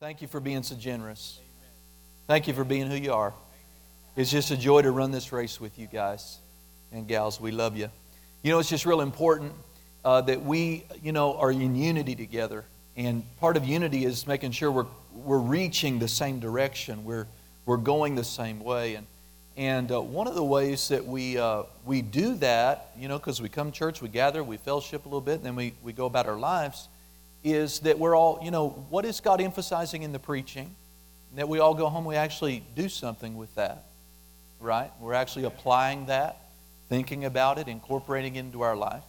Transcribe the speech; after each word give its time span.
Thank 0.00 0.22
you 0.22 0.28
for 0.28 0.40
being 0.40 0.62
so 0.62 0.76
generous. 0.76 1.38
Thank 2.26 2.48
you 2.48 2.54
for 2.54 2.64
being 2.64 2.86
who 2.86 2.96
you 2.96 3.12
are. 3.12 3.34
It's 4.16 4.30
just 4.30 4.50
a 4.50 4.56
joy 4.56 4.80
to 4.80 4.90
run 4.90 5.10
this 5.10 5.30
race 5.30 5.60
with 5.60 5.78
you 5.78 5.86
guys 5.86 6.38
and 6.90 7.06
gals. 7.06 7.38
We 7.38 7.50
love 7.50 7.76
you. 7.76 7.90
You 8.42 8.50
know, 8.50 8.60
it's 8.60 8.70
just 8.70 8.86
real 8.86 9.02
important 9.02 9.52
uh, 10.02 10.22
that 10.22 10.42
we, 10.42 10.84
you 11.02 11.12
know, 11.12 11.36
are 11.36 11.52
in 11.52 11.76
unity 11.76 12.14
together. 12.14 12.64
And 12.96 13.24
part 13.40 13.58
of 13.58 13.66
unity 13.66 14.06
is 14.06 14.26
making 14.26 14.52
sure 14.52 14.72
we're, 14.72 14.86
we're 15.12 15.36
reaching 15.36 15.98
the 15.98 16.08
same 16.08 16.40
direction. 16.40 17.04
We're, 17.04 17.26
we're 17.66 17.76
going 17.76 18.14
the 18.14 18.24
same 18.24 18.60
way. 18.60 18.94
And, 18.94 19.06
and 19.58 19.92
uh, 19.92 20.00
one 20.00 20.26
of 20.26 20.34
the 20.34 20.42
ways 20.42 20.88
that 20.88 21.04
we, 21.04 21.36
uh, 21.36 21.64
we 21.84 22.00
do 22.00 22.36
that, 22.36 22.92
you 22.98 23.06
know, 23.06 23.18
because 23.18 23.42
we 23.42 23.50
come 23.50 23.70
church, 23.70 24.00
we 24.00 24.08
gather, 24.08 24.42
we 24.42 24.56
fellowship 24.56 25.04
a 25.04 25.08
little 25.08 25.20
bit, 25.20 25.34
and 25.34 25.44
then 25.44 25.56
we, 25.56 25.74
we 25.82 25.92
go 25.92 26.06
about 26.06 26.26
our 26.26 26.38
lives, 26.38 26.88
is 27.42 27.80
that 27.80 27.98
we're 27.98 28.16
all, 28.16 28.40
you 28.42 28.50
know, 28.50 28.68
what 28.90 29.04
is 29.04 29.20
God 29.20 29.40
emphasizing 29.40 30.02
in 30.02 30.12
the 30.12 30.18
preaching? 30.18 30.74
That 31.36 31.48
we 31.48 31.58
all 31.60 31.74
go 31.74 31.88
home, 31.88 32.04
we 32.04 32.16
actually 32.16 32.62
do 32.74 32.88
something 32.88 33.36
with 33.36 33.54
that, 33.54 33.84
right? 34.58 34.90
We're 35.00 35.14
actually 35.14 35.44
applying 35.44 36.06
that, 36.06 36.38
thinking 36.88 37.24
about 37.24 37.58
it, 37.58 37.68
incorporating 37.68 38.36
it 38.36 38.40
into 38.40 38.62
our 38.62 38.76
life. 38.76 39.04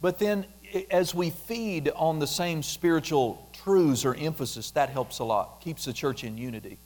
But 0.00 0.18
then 0.18 0.46
as 0.90 1.14
we 1.14 1.30
feed 1.30 1.90
on 1.94 2.18
the 2.18 2.26
same 2.26 2.62
spiritual 2.62 3.48
truths 3.52 4.04
or 4.04 4.14
emphasis, 4.14 4.70
that 4.72 4.88
helps 4.88 5.18
a 5.18 5.24
lot, 5.24 5.60
keeps 5.60 5.84
the 5.84 5.92
church 5.92 6.24
in 6.24 6.38
unity. 6.38 6.78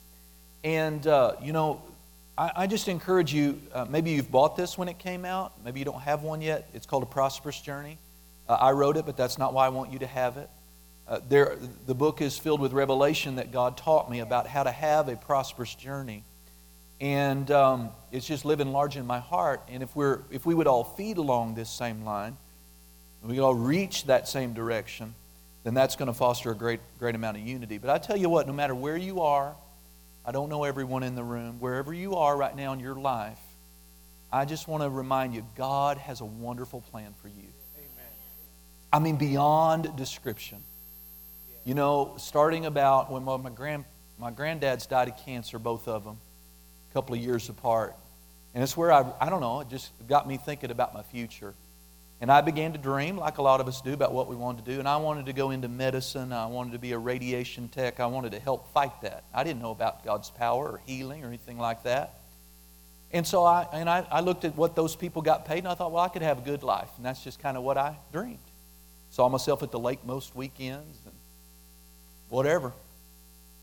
And, 0.63 1.05
uh, 1.07 1.33
you 1.41 1.53
know, 1.53 1.81
I, 2.37 2.51
I, 2.55 2.67
just 2.67 2.87
encourage 2.87 3.33
you 3.33 3.59
uh, 3.73 3.85
maybe 3.89 4.11
you've 4.11 4.31
bought 4.31 4.57
this 4.57 4.77
when 4.77 4.89
it 4.89 4.99
came 4.99 5.23
out, 5.23 5.53
maybe 5.63 5.79
you 5.79 5.85
don't 5.85 6.01
have 6.01 6.23
one 6.23 6.41
yet. 6.41 6.69
It's 6.73 6.85
called 6.85 7.03
A 7.03 7.07
Prosperous 7.07 7.61
Journey. 7.61 7.97
Uh, 8.47 8.53
I 8.53 8.71
wrote 8.71 8.97
it, 8.97 9.05
but 9.05 9.17
that's 9.17 9.37
not 9.37 9.53
why 9.53 9.65
I 9.65 9.69
want 9.69 9.91
you 9.91 9.99
to 9.99 10.07
have 10.07 10.37
it. 10.37 10.49
Uh, 11.07 11.19
there, 11.29 11.57
the 11.85 11.95
book 11.95 12.21
is 12.21 12.37
filled 12.37 12.59
with 12.59 12.73
revelation 12.73 13.35
that 13.35 13.51
God 13.51 13.77
taught 13.77 14.11
me 14.11 14.19
about 14.19 14.45
how 14.47 14.63
to 14.63 14.71
have 14.71 15.07
a 15.07 15.15
prosperous 15.15 15.73
journey. 15.73 16.23
And 16.99 17.49
um, 17.51 17.89
it's 18.11 18.25
just 18.25 18.43
living 18.43 18.71
large 18.71 18.97
in 18.97 19.05
my 19.05 19.19
heart. 19.19 19.61
And 19.69 19.81
if, 19.83 19.95
we're, 19.95 20.21
if 20.31 20.45
we 20.45 20.53
would 20.53 20.67
all 20.67 20.83
feed 20.83 21.17
along 21.17 21.55
this 21.55 21.69
same 21.69 22.03
line, 22.03 22.35
we 23.23 23.35
could 23.35 23.43
all 23.43 23.55
reach 23.55 24.05
that 24.05 24.27
same 24.27 24.53
direction, 24.53 25.13
then 25.63 25.73
that's 25.73 25.95
going 25.95 26.07
to 26.07 26.13
foster 26.13 26.51
a 26.51 26.55
great, 26.55 26.79
great 26.99 27.15
amount 27.15 27.37
of 27.37 27.43
unity. 27.43 27.77
But 27.77 27.89
I 27.89 27.97
tell 27.97 28.17
you 28.17 28.29
what, 28.29 28.47
no 28.47 28.53
matter 28.53 28.75
where 28.75 28.97
you 28.97 29.21
are, 29.21 29.55
I 30.25 30.31
don't 30.31 30.49
know 30.49 30.63
everyone 30.63 31.03
in 31.03 31.15
the 31.15 31.23
room, 31.23 31.59
wherever 31.59 31.93
you 31.93 32.15
are 32.15 32.35
right 32.35 32.55
now 32.55 32.73
in 32.73 32.79
your 32.79 32.95
life, 32.95 33.39
I 34.31 34.45
just 34.45 34.67
want 34.67 34.83
to 34.83 34.89
remind 34.89 35.33
you 35.33 35.45
God 35.55 35.97
has 35.97 36.21
a 36.21 36.25
wonderful 36.25 36.81
plan 36.81 37.13
for 37.21 37.29
you. 37.29 37.47
Amen. 37.77 38.11
I 38.91 38.99
mean, 38.99 39.15
beyond 39.15 39.95
description. 39.95 40.63
You 41.67 41.73
know, 41.73 42.13
starting 42.17 42.65
about 42.65 43.11
when 43.11 43.25
my, 43.25 43.49
grand, 43.49 43.83
my 44.17 44.31
granddads 44.31 44.87
died 44.87 45.09
of 45.09 45.17
cancer, 45.25 45.59
both 45.59 45.89
of 45.89 46.05
them, 46.05 46.17
a 46.89 46.93
couple 46.93 47.13
of 47.13 47.19
years 47.19 47.49
apart. 47.49 47.93
And 48.53 48.63
it's 48.63 48.77
where 48.77 48.89
I, 48.89 49.05
I 49.19 49.29
don't 49.29 49.41
know, 49.41 49.59
it 49.59 49.67
just 49.67 49.91
got 50.07 50.25
me 50.29 50.37
thinking 50.37 50.71
about 50.71 50.93
my 50.93 51.01
future. 51.03 51.53
And 52.21 52.31
I 52.31 52.39
began 52.39 52.71
to 52.71 52.77
dream, 52.77 53.17
like 53.17 53.37
a 53.37 53.41
lot 53.41 53.59
of 53.59 53.67
us 53.67 53.81
do, 53.81 53.91
about 53.91 54.13
what 54.13 54.29
we 54.29 54.35
wanted 54.37 54.63
to 54.63 54.71
do. 54.75 54.79
And 54.79 54.87
I 54.87 54.95
wanted 54.95 55.25
to 55.25 55.33
go 55.33 55.51
into 55.51 55.67
medicine. 55.67 56.31
I 56.31 56.45
wanted 56.45 56.71
to 56.71 56.79
be 56.79 56.93
a 56.93 56.97
radiation 56.97 57.67
tech. 57.67 57.99
I 57.99 58.05
wanted 58.05 58.31
to 58.31 58.39
help 58.39 58.71
fight 58.71 59.01
that. 59.01 59.25
I 59.33 59.43
didn't 59.43 59.61
know 59.61 59.71
about 59.71 60.05
God's 60.05 60.29
power 60.29 60.69
or 60.69 60.79
healing 60.85 61.25
or 61.25 61.27
anything 61.27 61.57
like 61.57 61.83
that. 61.83 62.13
And 63.11 63.27
so 63.27 63.43
I, 63.43 63.67
and 63.73 63.89
I, 63.89 64.07
I 64.09 64.21
looked 64.21 64.45
at 64.45 64.55
what 64.55 64.77
those 64.77 64.95
people 64.95 65.21
got 65.21 65.45
paid, 65.45 65.59
and 65.59 65.67
I 65.67 65.73
thought, 65.73 65.91
well, 65.91 66.05
I 66.05 66.07
could 66.07 66.21
have 66.21 66.37
a 66.37 66.43
good 66.43 66.63
life. 66.63 66.91
And 66.95 67.05
that's 67.05 67.25
just 67.25 67.41
kind 67.41 67.57
of 67.57 67.63
what 67.63 67.77
I 67.77 67.97
dreamed. 68.13 68.39
Saw 69.09 69.27
myself 69.27 69.63
at 69.63 69.71
the 69.71 69.79
lake 69.79 70.05
most 70.05 70.33
weekends 70.33 70.97
whatever, 72.29 72.73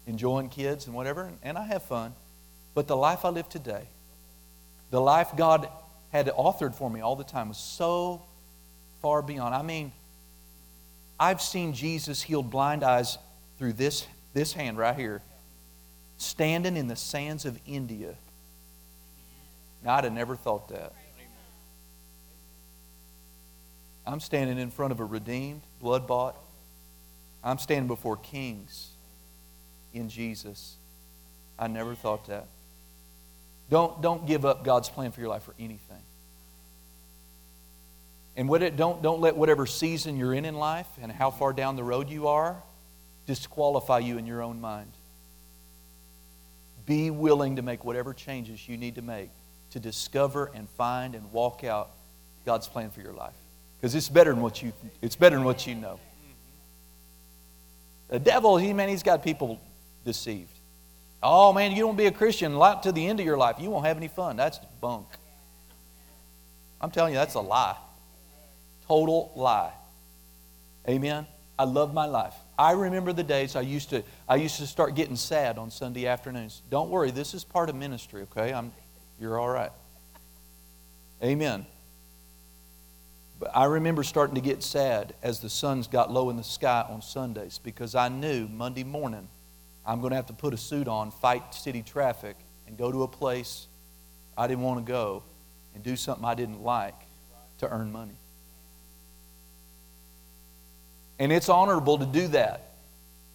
enjoying 0.07 0.49
kids 0.49 0.87
and 0.87 0.95
whatever, 0.95 1.31
and 1.43 1.57
I 1.59 1.65
have 1.67 1.83
fun. 1.83 2.15
But 2.75 2.87
the 2.87 2.97
life 2.97 3.25
I 3.25 3.29
live 3.29 3.49
today, 3.49 3.85
the 4.91 5.01
life 5.01 5.31
God 5.37 5.69
had 6.13 6.27
authored 6.29 6.75
for 6.75 6.91
me 6.91 7.01
all 7.01 7.17
the 7.17 7.25
time 7.25 7.49
was 7.49 7.59
so 7.59 8.23
far 9.03 9.23
beyond. 9.23 9.55
I 9.55 9.63
mean, 9.63 9.93
I've 11.19 11.41
seen 11.41 11.73
Jesus 11.73 12.23
heal 12.23 12.43
blind 12.43 12.83
eyes 12.83 13.19
through 13.59 13.75
this, 13.75 14.07
this 14.33 14.53
hand 14.53 14.79
right 14.79 14.97
here, 14.97 15.23
standing 16.19 16.77
in 16.77 16.89
the 16.89 16.97
sands 16.97 17.45
of 17.45 17.59
India. 17.67 18.15
Now, 19.85 19.97
I'd 19.97 20.05
have 20.05 20.13
never 20.13 20.37
thought 20.37 20.69
that. 20.71 20.93
I'm 24.07 24.21
standing 24.21 24.59
in 24.59 24.71
front 24.71 24.93
of 24.93 25.01
a 25.01 25.05
redeemed, 25.05 25.63
blood 25.81 26.07
bought, 26.07 26.37
I'm 27.45 27.59
standing 27.59 27.89
before 27.89 28.17
kings 28.17 28.89
in 29.93 30.09
Jesus. 30.09 30.77
I 31.59 31.69
never 31.69 31.95
thought 31.95 32.27
that. 32.27 32.47
Don't, 33.71 34.01
don't 34.03 34.27
give 34.27 34.45
up 34.45 34.65
God's 34.65 34.89
plan 34.89 35.13
for 35.13 35.21
your 35.21 35.29
life 35.29 35.43
for 35.43 35.55
anything. 35.59 36.03
And 38.37 38.49
what 38.49 38.63
it, 38.63 38.77
don't, 38.77 39.03
don't 39.03 39.21
let 39.21 39.37
whatever 39.37 39.67
season 39.67 40.17
you're 40.17 40.35
in 40.35 40.45
in 40.45 40.55
life 40.55 40.89
and 41.01 41.13
how 41.13 41.31
far 41.31 41.53
down 41.53 41.77
the 41.77 41.85
road 41.85 42.11
you 42.11 42.29
are 42.29 42.57
disqualify 43.27 44.01
you 44.01 44.19
in 44.19 44.27
your 44.27 44.43
own 44.43 44.61
mind. 44.61 44.91
Be 46.87 47.11
willing 47.11 47.57
to 47.57 47.63
make 47.63 47.85
whatever 47.85 48.13
changes 48.13 48.69
you 48.69 48.77
need 48.77 48.97
to 48.97 49.03
make 49.03 49.31
to 49.71 49.81
discover 49.81 50.51
and 50.55 50.69
find 50.71 51.15
and 51.15 51.33
walk 51.33 51.65
out 51.65 51.91
God's 52.45 52.69
plan 52.69 52.91
for 52.91 53.01
your 53.01 53.13
life. 53.13 53.35
Because 53.81 53.95
it's 53.95 54.09
better 54.09 54.33
than 54.33 54.43
what 54.43 54.63
you 54.63 54.73
it's 55.01 55.17
better 55.17 55.37
than 55.37 55.45
what 55.45 55.67
you 55.67 55.75
know. 55.75 55.99
The 58.09 58.19
devil, 58.19 58.57
he 58.57 58.73
man, 58.73 58.89
he's 58.89 59.03
got 59.03 59.23
people 59.23 59.61
deceived. 60.05 60.51
Oh 61.23 61.53
man, 61.53 61.73
you 61.73 61.83
don't 61.83 61.97
be 61.97 62.07
a 62.07 62.13
Christian 62.13 62.53
to 62.53 62.93
the 62.93 63.07
end 63.07 63.19
of 63.21 63.27
your 63.27 63.39
life. 63.39 63.57
You 63.59 63.71
won't 63.71 63.87
have 63.87 63.97
any 63.97 64.09
fun. 64.09 64.37
That's 64.37 64.59
bunk. 64.81 65.07
I'm 66.81 66.91
telling 66.91 67.15
you, 67.15 67.19
that's 67.19 67.35
a 67.35 67.41
lie. 67.41 67.77
Total 68.87 69.33
lie. 69.35 69.73
Amen. 70.87 71.27
I 71.59 71.65
love 71.65 71.95
my 71.95 72.05
life. 72.07 72.35
I 72.59 72.73
remember 72.73 73.13
the 73.13 73.23
days 73.23 73.57
I 73.57 73.63
used 73.63 73.91
to 73.91 74.03
I 74.29 74.37
used 74.37 74.57
to 74.59 74.67
start 74.67 74.95
getting 74.95 75.17
sad 75.17 75.57
on 75.57 75.71
Sunday 75.71 76.07
afternoons. 76.07 76.63
Don't 76.71 76.91
worry, 76.91 77.11
this 77.11 77.33
is 77.33 77.43
part 77.43 77.69
of 77.69 77.75
ministry, 77.75 78.23
okay? 78.23 78.53
I'm 78.53 78.73
you're 79.19 79.39
all 79.39 79.49
right. 79.49 79.73
Amen. 81.23 81.67
But 83.39 83.51
I 83.55 83.65
remember 83.65 84.03
starting 84.03 84.37
to 84.37 84.41
get 84.41 84.63
sad 84.63 85.15
as 85.23 85.41
the 85.41 85.51
suns 85.51 85.87
got 85.87 86.11
low 86.11 86.31
in 86.31 86.37
the 86.37 86.45
sky 86.45 86.85
on 86.89 87.03
Sundays 87.03 87.59
because 87.63 87.95
I 87.95 88.09
knew 88.09 88.49
Monday 88.49 88.85
morning 88.85 89.29
I'm 89.87 90.01
going 90.01 90.11
to 90.11 90.17
have 90.17 90.27
to 90.27 90.33
put 90.33 90.55
a 90.55 90.57
suit 90.57 90.89
on, 90.89 91.11
fight 91.11 91.55
city 91.55 91.83
traffic, 91.83 92.37
and 92.67 92.79
go 92.79 92.91
to 92.91 93.03
a 93.03 93.09
place 93.09 93.67
I 94.37 94.47
didn't 94.47 94.65
want 94.65 94.85
to 94.85 94.91
go 94.91 95.23
and 95.75 95.83
do 95.83 95.97
something 95.97 96.25
I 96.25 96.35
didn't 96.35 96.63
like 96.63 96.95
to 97.59 97.69
earn 97.69 97.93
money. 97.93 98.17
And 101.19 101.31
it's 101.33 101.49
honorable 101.49 101.99
to 101.99 102.07
do 102.07 102.29
that, 102.29 102.73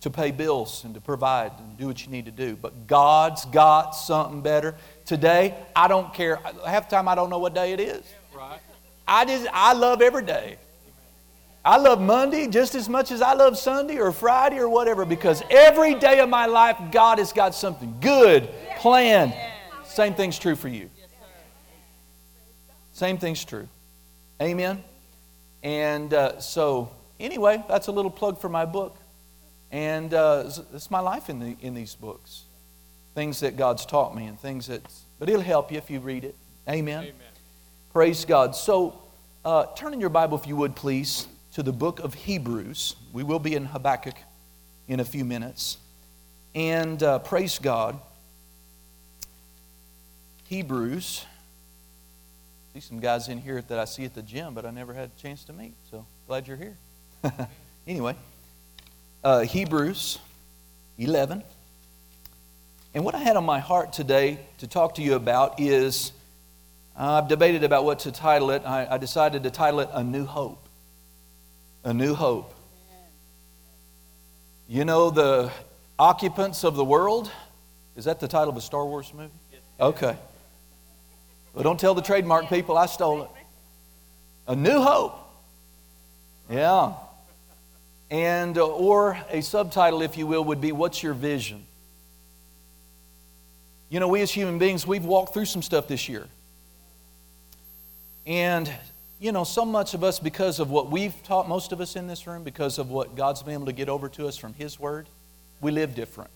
to 0.01 0.09
pay 0.09 0.31
bills 0.31 0.83
and 0.83 0.93
to 0.95 1.01
provide 1.01 1.51
and 1.59 1.77
do 1.77 1.87
what 1.87 2.03
you 2.05 2.11
need 2.11 2.25
to 2.25 2.31
do. 2.31 2.55
But 2.55 2.87
God's 2.87 3.45
got 3.45 3.91
something 3.91 4.41
better. 4.41 4.75
Today, 5.05 5.55
I 5.75 5.87
don't 5.87 6.13
care. 6.13 6.39
Half 6.65 6.89
the 6.89 6.95
time, 6.95 7.07
I 7.07 7.15
don't 7.15 7.29
know 7.29 7.39
what 7.39 7.53
day 7.53 7.71
it 7.71 7.79
is. 7.79 8.03
I 9.09 9.25
just 9.25 9.47
I 9.51 9.73
love 9.73 10.01
every 10.01 10.23
day. 10.23 10.57
I 11.65 11.77
love 11.77 11.99
Monday 11.99 12.47
just 12.47 12.75
as 12.75 12.87
much 12.87 13.11
as 13.11 13.21
I 13.21 13.33
love 13.33 13.57
Sunday 13.57 13.97
or 13.97 14.11
Friday 14.11 14.59
or 14.59 14.69
whatever 14.69 15.03
because 15.03 15.43
every 15.49 15.95
day 15.95 16.19
of 16.19 16.29
my 16.29 16.45
life 16.45 16.77
God 16.91 17.17
has 17.17 17.33
got 17.33 17.53
something 17.53 17.97
good 17.99 18.47
planned. 18.77 19.33
Same 19.83 20.13
thing's 20.13 20.37
true 20.37 20.55
for 20.55 20.67
you. 20.69 20.89
Same 22.93 23.17
thing's 23.17 23.43
true. 23.43 23.67
Amen. 24.41 24.83
And 25.63 26.13
uh, 26.13 26.39
so, 26.39 26.91
anyway, 27.19 27.63
that's 27.67 27.87
a 27.87 27.91
little 27.91 28.11
plug 28.11 28.39
for 28.39 28.49
my 28.49 28.65
book. 28.65 28.97
And 29.71 30.13
uh, 30.13 30.49
it's 30.73 30.89
my 30.89 30.99
life 30.99 31.29
in, 31.29 31.39
the, 31.39 31.55
in 31.61 31.73
these 31.73 31.95
books. 31.95 32.43
Things 33.15 33.39
that 33.41 33.57
God's 33.57 33.85
taught 33.85 34.15
me 34.15 34.27
and 34.27 34.39
things 34.39 34.67
that, 34.67 34.81
but 35.17 35.29
it'll 35.29 35.41
help 35.41 35.71
you 35.71 35.77
if 35.77 35.89
you 35.89 35.99
read 35.99 36.23
it. 36.23 36.35
Amen. 36.67 37.03
Amen. 37.03 37.13
Praise 37.91 38.23
God. 38.23 38.55
So, 38.55 39.01
uh, 39.43 39.65
turn 39.75 39.93
in 39.93 39.99
your 39.99 40.11
Bible, 40.11 40.37
if 40.37 40.45
you 40.45 40.55
would, 40.55 40.75
please, 40.75 41.27
to 41.53 41.63
the 41.63 41.71
book 41.71 41.99
of 41.99 42.13
Hebrews. 42.13 42.95
We 43.13 43.23
will 43.23 43.39
be 43.39 43.55
in 43.55 43.65
Habakkuk 43.65 44.13
in 44.87 44.99
a 44.99 45.03
few 45.03 45.25
minutes. 45.25 45.79
And 46.53 47.01
uh, 47.01 47.17
praise 47.17 47.57
God. 47.57 47.99
Hebrews. 50.45 51.25
See 52.75 52.79
some 52.79 52.99
guys 52.99 53.27
in 53.27 53.39
here 53.39 53.59
that 53.59 53.79
I 53.79 53.85
see 53.85 54.05
at 54.05 54.13
the 54.13 54.21
gym, 54.21 54.53
but 54.53 54.67
I 54.67 54.69
never 54.69 54.93
had 54.93 55.09
a 55.17 55.21
chance 55.21 55.43
to 55.45 55.53
meet. 55.53 55.73
So 55.89 56.05
glad 56.27 56.47
you're 56.47 56.57
here. 56.57 56.77
anyway, 57.87 58.15
uh, 59.23 59.39
Hebrews 59.39 60.19
11. 60.99 61.41
And 62.93 63.03
what 63.03 63.15
I 63.15 63.19
had 63.19 63.35
on 63.35 63.45
my 63.45 63.59
heart 63.59 63.93
today 63.93 64.39
to 64.59 64.67
talk 64.67 64.93
to 64.95 65.01
you 65.01 65.15
about 65.15 65.59
is 65.59 66.11
I've 66.99 67.27
debated 67.27 67.63
about 67.63 67.85
what 67.85 67.99
to 67.99 68.11
title 68.11 68.51
it. 68.51 68.63
I, 68.65 68.85
I 68.91 68.97
decided 68.97 69.43
to 69.43 69.49
title 69.49 69.79
it 69.79 69.89
A 69.93 70.03
New 70.03 70.25
Hope. 70.25 70.67
A 71.83 71.93
New 71.93 72.13
Hope. 72.13 72.53
You 74.67 74.85
know, 74.85 75.09
the, 75.09 75.51
Occupants 75.99 76.63
of 76.63 76.77
the 76.77 76.83
World. 76.83 77.29
Is 77.97 78.05
that 78.05 78.21
the 78.21 78.27
title 78.27 78.49
of 78.49 78.55
a 78.55 78.61
Star 78.61 78.85
Wars 78.85 79.13
movie? 79.13 79.33
Okay. 79.79 80.15
Well, 81.53 81.63
don't 81.63 81.79
tell 81.79 81.93
the 81.93 82.01
trademark 82.01 82.47
people 82.47 82.77
I 82.77 82.85
stole 82.85 83.23
it. 83.23 83.29
A 84.47 84.55
New 84.55 84.81
Hope. 84.81 85.17
Yeah. 86.49 86.93
And, 88.09 88.57
uh, 88.57 88.65
or 88.65 89.19
a 89.29 89.41
subtitle, 89.41 90.01
if 90.01 90.17
you 90.17 90.25
will, 90.25 90.43
would 90.45 90.61
be 90.61 90.71
What's 90.71 91.03
Your 91.03 91.13
Vision? 91.13 91.65
You 93.89 93.99
know, 93.99 94.07
we 94.07 94.21
as 94.21 94.31
human 94.31 94.57
beings, 94.57 94.87
we've 94.87 95.05
walked 95.05 95.33
through 95.33 95.45
some 95.45 95.61
stuff 95.61 95.87
this 95.87 96.07
year. 96.07 96.27
And, 98.29 98.71
you 99.19 99.31
know, 99.31 99.43
so 99.43 99.65
much 99.65 99.95
of 99.95 100.03
us, 100.03 100.19
because 100.19 100.59
of 100.59 100.69
what 100.69 100.91
we've 100.91 101.15
taught, 101.23 101.49
most 101.49 101.71
of 101.71 101.81
us 101.81 101.95
in 101.95 102.05
this 102.05 102.27
room, 102.27 102.43
because 102.43 102.77
of 102.77 102.91
what 102.91 103.15
God's 103.15 103.41
been 103.41 103.55
able 103.55 103.65
to 103.65 103.73
get 103.73 103.89
over 103.89 104.07
to 104.09 104.27
us 104.27 104.37
from 104.37 104.53
His 104.53 104.79
Word, 104.79 105.09
we 105.61 105.71
live 105.71 105.95
different. 105.95 106.29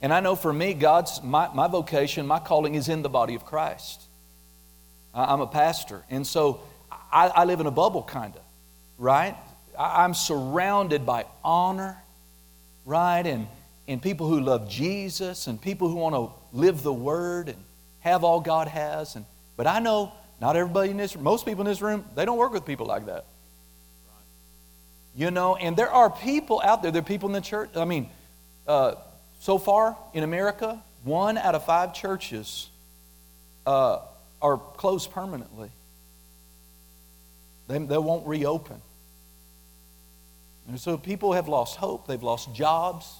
And 0.00 0.10
I 0.10 0.20
know 0.20 0.34
for 0.34 0.50
me, 0.50 0.72
God's, 0.72 1.22
my, 1.22 1.52
my 1.52 1.68
vocation, 1.68 2.26
my 2.26 2.38
calling 2.38 2.74
is 2.74 2.88
in 2.88 3.02
the 3.02 3.10
body 3.10 3.34
of 3.34 3.44
Christ. 3.44 4.04
I, 5.12 5.34
am 5.34 5.42
a 5.42 5.46
pastor. 5.46 6.02
And 6.08 6.26
so 6.26 6.62
I, 7.12 7.28
I 7.28 7.44
live 7.44 7.60
in 7.60 7.66
a 7.66 7.70
bubble, 7.70 8.02
kind 8.02 8.34
of, 8.34 8.42
right? 8.96 9.36
I, 9.78 10.02
I'm 10.02 10.14
surrounded 10.14 11.04
by 11.04 11.26
honor, 11.44 12.02
right? 12.86 13.26
And, 13.26 13.48
and 13.86 14.00
people 14.00 14.28
who 14.28 14.40
love 14.40 14.66
Jesus 14.66 15.46
and 15.46 15.60
people 15.60 15.90
who 15.90 15.96
want 15.96 16.14
to 16.14 16.30
live 16.56 16.82
the 16.82 16.92
Word 16.92 17.50
and 17.50 17.58
have 18.00 18.24
all 18.24 18.40
God 18.40 18.68
has. 18.68 19.14
And, 19.14 19.26
but 19.58 19.66
I 19.66 19.78
know 19.78 20.14
not 20.42 20.56
everybody 20.56 20.90
in 20.90 20.96
this 20.96 21.14
room 21.14 21.24
most 21.24 21.46
people 21.46 21.60
in 21.62 21.68
this 21.68 21.80
room, 21.80 22.04
they 22.16 22.24
don't 22.24 22.36
work 22.36 22.52
with 22.52 22.66
people 22.66 22.84
like 22.84 23.06
that. 23.06 23.24
You 25.14 25.30
know, 25.30 25.56
and 25.56 25.76
there 25.76 25.90
are 25.90 26.10
people 26.10 26.60
out 26.64 26.82
there, 26.82 26.90
there 26.90 27.00
are 27.00 27.04
people 27.04 27.28
in 27.28 27.32
the 27.32 27.40
church. 27.40 27.70
I 27.76 27.84
mean, 27.84 28.08
uh, 28.66 28.96
so 29.40 29.58
far 29.58 29.96
in 30.12 30.24
America, 30.24 30.82
one 31.04 31.38
out 31.38 31.54
of 31.54 31.64
five 31.64 31.94
churches 31.94 32.68
uh, 33.66 34.00
are 34.40 34.56
closed 34.58 35.12
permanently. 35.12 35.70
They, 37.68 37.78
they 37.78 37.98
won't 37.98 38.26
reopen. 38.26 38.80
And 40.66 40.80
so 40.80 40.96
people 40.96 41.34
have 41.34 41.46
lost 41.46 41.76
hope, 41.76 42.08
they've 42.08 42.22
lost 42.22 42.52
jobs, 42.54 43.14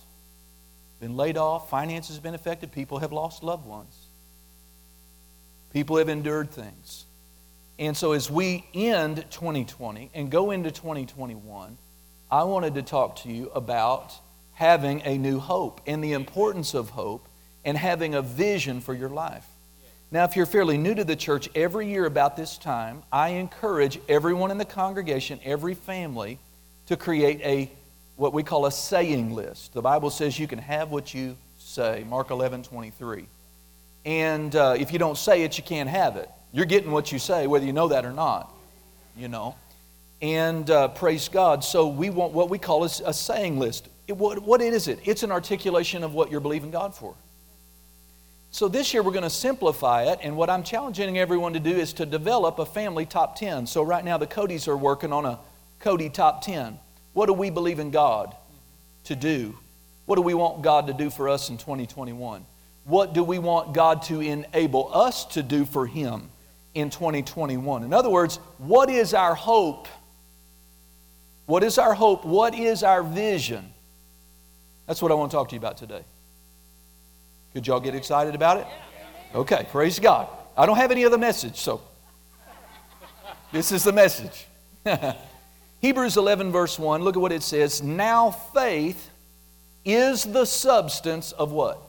been 1.01 1.17
laid 1.17 1.37
off, 1.37 1.71
finances 1.71 2.17
have 2.17 2.23
been 2.23 2.35
affected, 2.35 2.73
people 2.73 2.99
have 2.99 3.13
lost 3.13 3.45
loved 3.45 3.67
ones. 3.67 3.95
People 5.73 5.97
have 5.97 6.09
endured 6.09 6.51
things. 6.51 7.07
And 7.83 7.97
so 7.97 8.13
as 8.13 8.31
we 8.31 8.65
end 8.75 9.25
2020 9.31 10.11
and 10.15 10.31
go 10.31 10.53
into 10.53 10.71
2021, 10.71 11.77
I 12.31 12.45
wanted 12.45 12.75
to 12.75 12.83
talk 12.83 13.17
to 13.23 13.29
you 13.29 13.51
about 13.57 14.15
having 14.53 15.03
a 15.05 15.19
new 15.19 15.41
hope 15.41 15.81
and 15.85 16.03
the 16.03 16.13
importance 16.13 16.75
of 16.75 16.91
hope 16.91 17.27
and 17.65 17.77
having 17.77 18.15
a 18.15 18.23
vision 18.23 18.81
for 18.81 18.95
your 18.95 19.09
life. 19.09 19.45
Now, 20.13 20.23
if 20.23 20.37
you're 20.37 20.47
fairly 20.47 20.79
new 20.79 20.95
to 20.95 21.03
the 21.03 21.17
church, 21.17 21.49
every 21.57 21.89
year 21.89 22.07
about 22.07 22.37
this 22.37 22.57
time, 22.57 23.03
I 23.11 23.31
encourage 23.31 23.99
everyone 24.09 24.53
in 24.53 24.59
the 24.59 24.65
congregation, 24.65 25.41
every 25.43 25.75
family, 25.75 26.39
to 26.87 26.97
create 26.97 27.41
a 27.41 27.69
what 28.15 28.33
we 28.33 28.45
call 28.45 28.67
a 28.67 28.71
saying 28.71 29.35
list. 29.35 29.75
The 29.75 29.83
Bible 29.83 30.11
says 30.11 30.39
you 30.39 30.47
can 30.47 30.61
have 30.61 30.93
what 30.93 31.13
you 31.13 31.37
say, 31.59 32.05
Mark 32.09 32.31
11 32.31 32.63
23. 32.63 33.27
And 34.05 34.55
uh, 34.55 34.77
if 34.79 34.93
you 34.93 35.01
don't 35.01 35.19
say 35.19 35.43
it, 35.43 35.59
you 35.59 35.65
can't 35.65 35.89
have 35.89 36.15
it. 36.15 36.31
You're 36.53 36.67
getting 36.67 36.91
what 36.91 37.11
you 37.13 37.19
say, 37.19 37.47
whether 37.47 37.65
you 37.65 37.73
know 37.73 37.89
that 37.89 38.05
or 38.05 38.13
not, 38.13 38.53
you 39.17 39.29
know. 39.29 39.57
And 40.21 40.71
uh, 40.71 40.89
praise 40.89 41.29
God. 41.29 41.65
So 41.65 41.89
we 41.89 42.11
want 42.11 42.33
what 42.33 42.51
we 42.51 42.59
call 42.59 42.85
a, 42.85 42.91
a 43.07 43.13
saying 43.13 43.59
list. 43.59 43.89
It, 44.07 44.17
what, 44.17 44.41
what 44.43 44.61
is 44.61 44.87
it? 44.87 45.01
It's 45.05 45.23
an 45.23 45.33
articulation 45.33 46.05
of 46.05 46.15
what 46.15 46.31
you're 46.31 46.41
believing 46.41 46.71
God 46.71 46.95
for. 46.95 47.15
So 48.51 48.69
this 48.69 48.93
year 48.93 49.03
we're 49.03 49.13
going 49.13 49.23
to 49.23 49.31
simplify 49.31 50.05
it, 50.05 50.19
and 50.23 50.37
what 50.37 50.51
I'm 50.51 50.63
challenging 50.63 51.19
everyone 51.19 51.55
to 51.55 51.61
do 51.61 51.71
is 51.71 51.95
to 51.95 52.05
develop 52.05 52.59
a 52.59 52.67
family 52.67 53.07
top 53.07 53.37
10. 53.37 53.67
So 53.67 53.83
right 53.83 54.05
now 54.05 54.19
the 54.19 54.27
Codys 54.27 54.69
are 54.69 54.77
working 54.77 55.11
on 55.11 55.25
a 55.25 55.39
Cody 55.81 56.11
top 56.11 56.43
10. 56.43 56.79
What 57.15 57.27
do 57.27 57.33
we 57.33 57.49
believe 57.49 57.79
in 57.79 57.91
God 57.91 58.37
to 59.05 59.17
do? 59.17 59.57
What 60.05 60.17
do 60.17 60.23
we 60.23 60.35
want 60.35 60.63
God 60.63 60.89
to 60.89 60.93
do 60.93 61.09
for 61.09 61.31
us 61.31 61.49
in 61.49 61.57
2021? 61.57 62.45
What 62.85 63.15
do 63.15 63.25
we 63.25 63.39
want 63.39 63.73
God 63.73 64.03
to 64.03 64.21
enable 64.21 64.95
us 64.95 65.25
to 65.27 65.43
do 65.43 65.65
for 65.65 65.87
Him 65.87 66.29
in 66.75 66.91
2021? 66.91 67.85
In 67.85 67.93
other 67.93 68.11
words, 68.11 68.37
what 68.59 68.91
is 68.91 69.15
our 69.15 69.35
hope? 69.35 69.89
What 71.47 71.63
is 71.63 71.79
our 71.79 71.95
hope? 71.95 72.25
What 72.25 72.55
is 72.55 72.83
our 72.83 73.03
vision? 73.03 73.73
That's 74.87 75.03
what 75.03 75.11
I 75.13 75.15
want 75.15 75.31
to 75.31 75.37
talk 75.37 75.49
to 75.51 75.55
you 75.55 75.59
about 75.59 75.77
today. 75.77 76.03
Could 77.53 77.67
y'all 77.67 77.81
get 77.81 77.95
excited 77.95 78.35
about 78.35 78.59
it? 78.59 78.67
Okay, 79.35 79.67
praise 79.71 79.99
God. 79.99 80.29
I 80.57 80.67
don't 80.67 80.77
have 80.77 80.91
any 80.91 81.05
other 81.05 81.19
message, 81.19 81.57
so 81.57 81.81
this 83.53 83.73
is 83.73 83.85
the 83.85 83.93
message. 83.93 84.47
Hebrews 85.81 86.17
11, 86.17 86.53
verse 86.53 86.79
1, 86.79 87.03
look 87.03 87.17
at 87.17 87.21
what 87.21 87.33
it 87.33 87.43
says. 87.43 87.83
Now 87.83 88.31
faith 88.31 89.11
is 89.85 90.25
the 90.25 90.45
substance 90.45 91.33
of 91.33 91.53
what? 91.53 91.81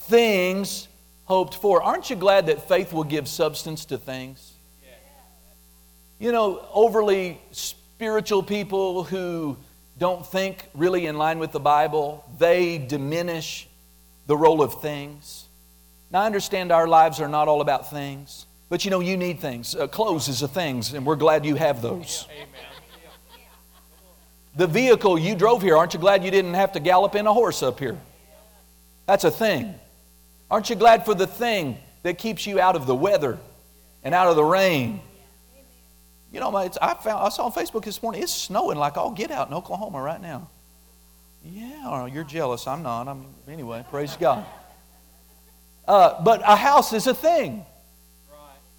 Things 0.00 0.88
hoped 1.24 1.54
for. 1.54 1.82
Aren't 1.82 2.10
you 2.10 2.16
glad 2.16 2.46
that 2.46 2.68
faith 2.68 2.92
will 2.92 3.04
give 3.04 3.28
substance 3.28 3.84
to 3.86 3.98
things? 3.98 4.52
You 6.18 6.32
know, 6.32 6.66
overly 6.72 7.40
spiritual 7.50 8.42
people 8.42 9.04
who 9.04 9.56
don't 9.98 10.26
think 10.26 10.68
really 10.74 11.06
in 11.06 11.18
line 11.18 11.38
with 11.38 11.52
the 11.52 11.60
Bible, 11.60 12.24
they 12.38 12.78
diminish 12.78 13.68
the 14.26 14.36
role 14.36 14.62
of 14.62 14.80
things. 14.80 15.46
Now, 16.10 16.22
I 16.22 16.26
understand 16.26 16.72
our 16.72 16.86
lives 16.86 17.20
are 17.20 17.28
not 17.28 17.48
all 17.48 17.60
about 17.60 17.90
things. 17.90 18.46
But 18.68 18.84
you 18.84 18.90
know, 18.90 19.00
you 19.00 19.16
need 19.16 19.40
things. 19.40 19.74
Uh, 19.74 19.86
clothes 19.86 20.28
is 20.28 20.42
a 20.42 20.48
thing, 20.48 20.82
and 20.94 21.04
we're 21.04 21.16
glad 21.16 21.44
you 21.44 21.54
have 21.54 21.82
those. 21.82 22.26
The 24.56 24.66
vehicle 24.66 25.18
you 25.18 25.34
drove 25.34 25.62
here, 25.62 25.76
aren't 25.76 25.94
you 25.94 26.00
glad 26.00 26.24
you 26.24 26.30
didn't 26.30 26.54
have 26.54 26.72
to 26.72 26.80
gallop 26.80 27.14
in 27.14 27.26
a 27.26 27.32
horse 27.32 27.62
up 27.62 27.78
here? 27.78 27.98
That's 29.06 29.24
a 29.24 29.30
thing. 29.30 29.74
Aren't 30.54 30.70
you 30.70 30.76
glad 30.76 31.04
for 31.04 31.16
the 31.16 31.26
thing 31.26 31.78
that 32.04 32.16
keeps 32.16 32.46
you 32.46 32.60
out 32.60 32.76
of 32.76 32.86
the 32.86 32.94
weather 32.94 33.40
and 34.04 34.14
out 34.14 34.28
of 34.28 34.36
the 34.36 34.44
rain? 34.44 35.00
You 36.30 36.38
know, 36.38 36.54
I, 36.54 36.68
found, 36.68 37.26
I 37.26 37.28
saw 37.30 37.46
on 37.46 37.50
Facebook 37.52 37.84
this 37.84 38.00
morning, 38.00 38.22
it's 38.22 38.32
snowing 38.32 38.78
like 38.78 38.96
I'll 38.96 39.10
get 39.10 39.32
out 39.32 39.48
in 39.48 39.54
Oklahoma 39.54 40.00
right 40.00 40.22
now. 40.22 40.48
Yeah, 41.44 42.06
you're 42.06 42.22
jealous. 42.22 42.68
I'm 42.68 42.84
not. 42.84 43.08
I'm, 43.08 43.26
anyway, 43.48 43.84
praise 43.90 44.14
God. 44.14 44.46
Uh, 45.88 46.22
but 46.22 46.40
a 46.44 46.54
house 46.54 46.92
is 46.92 47.08
a 47.08 47.14
thing. 47.14 47.66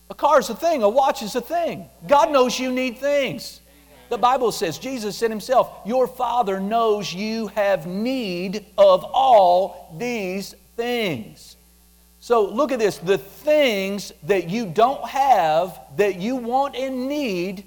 A 0.09 0.15
car 0.15 0.39
is 0.39 0.49
a 0.49 0.55
thing, 0.55 0.81
a 0.81 0.87
watch 0.87 1.23
is 1.23 1.35
a 1.35 1.41
thing. 1.41 1.89
God 2.07 2.31
knows 2.31 2.57
you 2.57 2.71
need 2.71 2.99
things. 2.99 3.59
The 4.07 4.17
Bible 4.17 4.53
says, 4.53 4.77
Jesus 4.77 5.17
said 5.17 5.29
himself, 5.29 5.81
Your 5.85 6.07
Father 6.07 6.61
knows 6.61 7.13
you 7.13 7.47
have 7.47 7.85
need 7.85 8.65
of 8.77 9.03
all 9.03 9.93
these 9.99 10.55
things. 10.77 11.54
So 12.25 12.43
look 12.43 12.71
at 12.71 12.79
this 12.79 12.97
the 12.97 13.19
things 13.19 14.11
that 14.23 14.49
you 14.49 14.65
don't 14.65 15.07
have, 15.07 15.79
that 15.97 16.15
you 16.15 16.35
want 16.37 16.75
and 16.75 17.07
need, 17.07 17.65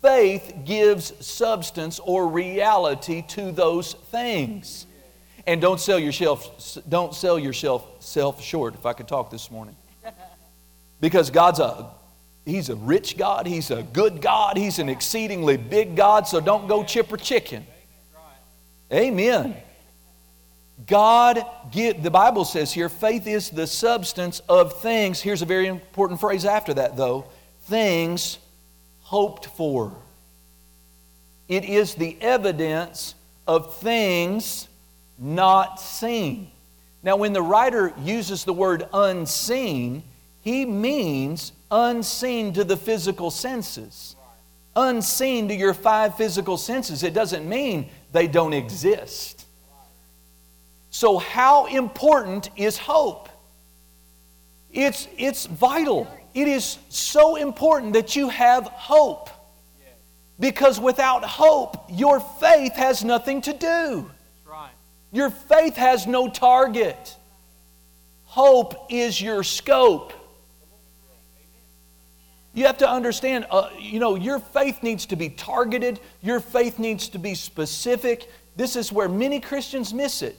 faith 0.00 0.54
gives 0.64 1.12
substance 1.26 1.98
or 1.98 2.28
reality 2.28 3.24
to 3.30 3.50
those 3.50 3.94
things. 3.94 4.86
And 5.48 5.60
don't 5.60 5.80
sell 5.80 5.98
yourself, 5.98 6.78
don't 6.88 7.12
sell 7.12 7.40
yourself 7.40 7.84
self 7.98 8.40
short, 8.40 8.74
if 8.74 8.86
I 8.86 8.92
could 8.92 9.08
talk 9.08 9.32
this 9.32 9.50
morning. 9.50 9.74
Because 11.00 11.30
God's 11.30 11.58
a 11.58 11.90
He's 12.44 12.68
a 12.68 12.76
rich 12.76 13.18
God, 13.18 13.48
He's 13.48 13.72
a 13.72 13.82
good 13.82 14.22
God, 14.22 14.56
He's 14.56 14.78
an 14.78 14.88
exceedingly 14.88 15.56
big 15.56 15.96
God, 15.96 16.28
so 16.28 16.40
don't 16.40 16.68
go 16.68 16.84
chipper 16.84 17.16
chicken. 17.16 17.66
Amen. 18.92 19.56
God 20.86 21.44
get 21.72 22.02
the 22.02 22.10
Bible 22.10 22.44
says 22.44 22.72
here, 22.72 22.88
faith 22.88 23.26
is 23.26 23.50
the 23.50 23.66
substance 23.66 24.40
of 24.48 24.80
things. 24.80 25.20
Here's 25.20 25.42
a 25.42 25.46
very 25.46 25.66
important 25.66 26.20
phrase 26.20 26.44
after 26.44 26.74
that 26.74 26.96
though. 26.96 27.26
Things 27.62 28.38
hoped 29.00 29.46
for. 29.46 29.92
It 31.48 31.64
is 31.64 31.94
the 31.94 32.16
evidence 32.20 33.14
of 33.46 33.74
things 33.76 34.68
not 35.18 35.80
seen. 35.80 36.50
Now, 37.02 37.16
when 37.16 37.32
the 37.32 37.42
writer 37.42 37.92
uses 38.02 38.44
the 38.44 38.52
word 38.52 38.86
unseen, 38.92 40.02
he 40.42 40.64
means 40.64 41.52
unseen 41.70 42.52
to 42.54 42.64
the 42.64 42.76
physical 42.76 43.30
senses. 43.30 44.14
Unseen 44.76 45.48
to 45.48 45.54
your 45.54 45.74
five 45.74 46.16
physical 46.16 46.56
senses. 46.56 47.02
It 47.02 47.14
doesn't 47.14 47.48
mean 47.48 47.88
they 48.12 48.28
don't 48.28 48.52
exist. 48.52 49.37
So, 50.98 51.16
how 51.16 51.66
important 51.66 52.50
is 52.56 52.76
hope? 52.76 53.28
It's, 54.72 55.06
it's 55.16 55.46
vital. 55.46 56.08
It 56.34 56.48
is 56.48 56.76
so 56.88 57.36
important 57.36 57.92
that 57.92 58.16
you 58.16 58.30
have 58.30 58.64
hope. 58.64 59.30
Because 60.40 60.80
without 60.80 61.22
hope, 61.22 61.84
your 61.88 62.18
faith 62.18 62.72
has 62.72 63.04
nothing 63.04 63.42
to 63.42 63.52
do. 63.52 64.10
Your 65.12 65.30
faith 65.30 65.76
has 65.76 66.08
no 66.08 66.28
target. 66.28 67.14
Hope 68.24 68.74
is 68.90 69.20
your 69.20 69.44
scope. 69.44 70.12
You 72.54 72.66
have 72.66 72.78
to 72.78 72.90
understand, 72.90 73.46
uh, 73.52 73.70
you 73.78 74.00
know, 74.00 74.16
your 74.16 74.40
faith 74.40 74.82
needs 74.82 75.06
to 75.06 75.14
be 75.14 75.28
targeted, 75.28 76.00
your 76.22 76.40
faith 76.40 76.80
needs 76.80 77.08
to 77.10 77.20
be 77.20 77.36
specific. 77.36 78.28
This 78.56 78.74
is 78.74 78.92
where 78.92 79.08
many 79.08 79.38
Christians 79.38 79.94
miss 79.94 80.22
it. 80.22 80.36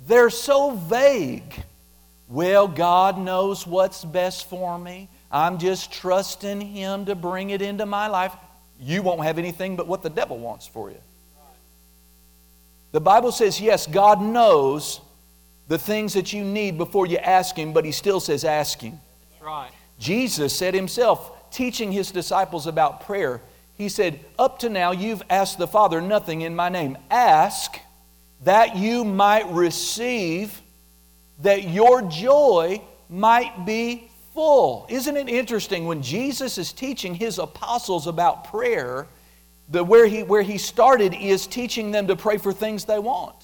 They're 0.00 0.30
so 0.30 0.72
vague. 0.72 1.64
Well, 2.28 2.66
God 2.68 3.18
knows 3.18 3.66
what's 3.66 4.04
best 4.04 4.48
for 4.48 4.78
me. 4.78 5.08
I'm 5.30 5.58
just 5.58 5.92
trusting 5.92 6.60
Him 6.60 7.04
to 7.06 7.14
bring 7.14 7.50
it 7.50 7.62
into 7.62 7.86
my 7.86 8.08
life. 8.08 8.34
You 8.80 9.02
won't 9.02 9.22
have 9.22 9.38
anything 9.38 9.76
but 9.76 9.86
what 9.86 10.02
the 10.02 10.10
devil 10.10 10.38
wants 10.38 10.66
for 10.66 10.90
you. 10.90 11.00
The 12.92 13.00
Bible 13.00 13.32
says, 13.32 13.60
yes, 13.60 13.86
God 13.86 14.20
knows 14.20 15.00
the 15.68 15.78
things 15.78 16.14
that 16.14 16.32
you 16.32 16.44
need 16.44 16.78
before 16.78 17.06
you 17.06 17.18
ask 17.18 17.56
Him, 17.56 17.72
but 17.72 17.84
He 17.84 17.92
still 17.92 18.20
says, 18.20 18.44
ask 18.44 18.80
Him. 18.80 18.98
Right. 19.40 19.70
Jesus 19.98 20.56
said 20.56 20.74
Himself, 20.74 21.50
teaching 21.50 21.92
His 21.92 22.10
disciples 22.10 22.66
about 22.66 23.02
prayer, 23.02 23.40
He 23.76 23.88
said, 23.88 24.20
Up 24.38 24.60
to 24.60 24.68
now 24.68 24.92
you've 24.92 25.22
asked 25.28 25.58
the 25.58 25.66
Father 25.66 26.00
nothing 26.00 26.40
in 26.40 26.56
my 26.56 26.68
name. 26.68 26.96
Ask 27.10 27.78
that 28.44 28.76
you 28.76 29.04
might 29.04 29.50
receive, 29.50 30.60
that 31.40 31.64
your 31.64 32.02
joy 32.02 32.80
might 33.08 33.64
be 33.64 34.10
full. 34.34 34.86
Isn't 34.88 35.16
it 35.16 35.28
interesting 35.28 35.86
when 35.86 36.02
Jesus 36.02 36.58
is 36.58 36.72
teaching 36.72 37.14
his 37.14 37.38
apostles 37.38 38.06
about 38.06 38.44
prayer, 38.44 39.06
the, 39.68 39.82
where, 39.82 40.06
he, 40.06 40.22
where 40.22 40.42
he 40.42 40.58
started 40.58 41.14
is 41.14 41.46
teaching 41.46 41.90
them 41.90 42.06
to 42.06 42.16
pray 42.16 42.38
for 42.38 42.52
things 42.52 42.84
they 42.84 42.98
want. 42.98 43.34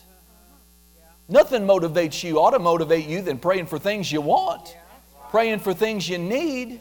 Nothing 1.29 1.63
motivates 1.63 2.23
you, 2.23 2.39
ought 2.39 2.51
to 2.51 2.59
motivate 2.59 3.07
you 3.07 3.23
than 3.23 3.39
praying 3.39 3.67
for 3.67 3.79
things 3.79 4.13
you 4.13 4.21
want, 4.21 4.77
praying 5.31 5.61
for 5.61 5.73
things 5.73 6.09
you 6.09 6.19
need. 6.19 6.81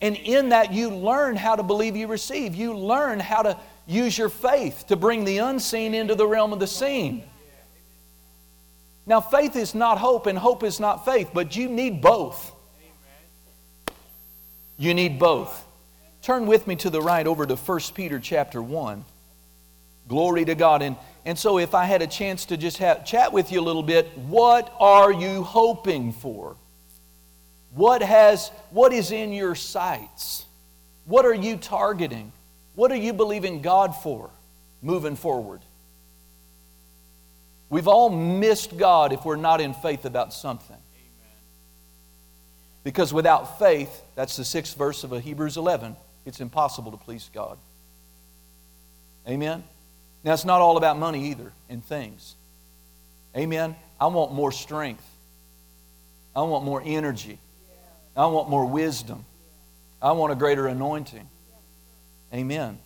And 0.00 0.16
in 0.16 0.50
that, 0.50 0.72
you 0.72 0.90
learn 0.90 1.36
how 1.36 1.56
to 1.56 1.62
believe 1.62 1.96
you 1.96 2.06
receive. 2.06 2.54
You 2.54 2.76
learn 2.76 3.20
how 3.20 3.42
to 3.42 3.56
use 3.90 4.16
your 4.16 4.28
faith 4.28 4.84
to 4.88 4.96
bring 4.96 5.24
the 5.24 5.38
unseen 5.38 5.94
into 5.94 6.14
the 6.14 6.26
realm 6.26 6.52
of 6.52 6.60
the 6.60 6.66
seen. 6.66 7.24
Now, 9.06 9.20
faith 9.20 9.56
is 9.56 9.74
not 9.74 9.98
hope, 9.98 10.26
and 10.26 10.38
hope 10.38 10.62
is 10.62 10.78
not 10.78 11.04
faith, 11.04 11.30
but 11.34 11.56
you 11.56 11.68
need 11.68 12.00
both. 12.00 12.54
You 14.78 14.94
need 14.94 15.18
both. 15.18 15.66
Turn 16.22 16.46
with 16.46 16.66
me 16.66 16.76
to 16.76 16.90
the 16.90 17.00
right 17.00 17.26
over 17.26 17.44
to 17.46 17.56
1 17.56 17.80
Peter 17.94 18.20
chapter 18.20 18.62
1. 18.62 19.04
Glory 20.06 20.44
to 20.44 20.54
God. 20.54 20.82
And, 20.82 20.96
and 21.24 21.38
so, 21.38 21.58
if 21.58 21.74
I 21.74 21.84
had 21.84 22.02
a 22.02 22.06
chance 22.06 22.46
to 22.46 22.56
just 22.56 22.78
have, 22.78 23.04
chat 23.04 23.32
with 23.32 23.50
you 23.50 23.60
a 23.60 23.62
little 23.62 23.82
bit, 23.82 24.06
what 24.16 24.72
are 24.78 25.12
you 25.12 25.42
hoping 25.42 26.12
for? 26.12 26.56
What, 27.74 28.02
has, 28.02 28.50
what 28.70 28.92
is 28.92 29.10
in 29.10 29.32
your 29.32 29.54
sights? 29.54 30.44
What 31.06 31.24
are 31.24 31.34
you 31.34 31.56
targeting? 31.56 32.32
What 32.80 32.90
are 32.92 32.96
you 32.96 33.12
believing 33.12 33.60
God 33.60 33.94
for 33.94 34.30
moving 34.80 35.14
forward? 35.14 35.60
We've 37.68 37.86
all 37.86 38.08
missed 38.08 38.78
God 38.78 39.12
if 39.12 39.22
we're 39.22 39.36
not 39.36 39.60
in 39.60 39.74
faith 39.74 40.06
about 40.06 40.32
something. 40.32 40.78
Because 42.82 43.12
without 43.12 43.58
faith, 43.58 44.02
that's 44.14 44.34
the 44.38 44.46
sixth 44.46 44.78
verse 44.78 45.04
of 45.04 45.10
Hebrews 45.10 45.58
11, 45.58 45.94
it's 46.24 46.40
impossible 46.40 46.90
to 46.92 46.96
please 46.96 47.28
God. 47.34 47.58
Amen? 49.28 49.62
Now, 50.24 50.32
it's 50.32 50.46
not 50.46 50.62
all 50.62 50.78
about 50.78 50.98
money 50.98 51.32
either 51.32 51.52
and 51.68 51.84
things. 51.84 52.34
Amen? 53.36 53.76
I 54.00 54.06
want 54.06 54.32
more 54.32 54.52
strength. 54.52 55.06
I 56.34 56.40
want 56.44 56.64
more 56.64 56.80
energy. 56.82 57.40
I 58.16 58.24
want 58.24 58.48
more 58.48 58.64
wisdom. 58.64 59.26
I 60.00 60.12
want 60.12 60.32
a 60.32 60.34
greater 60.34 60.66
anointing. 60.66 61.28
Amen. 62.32 62.78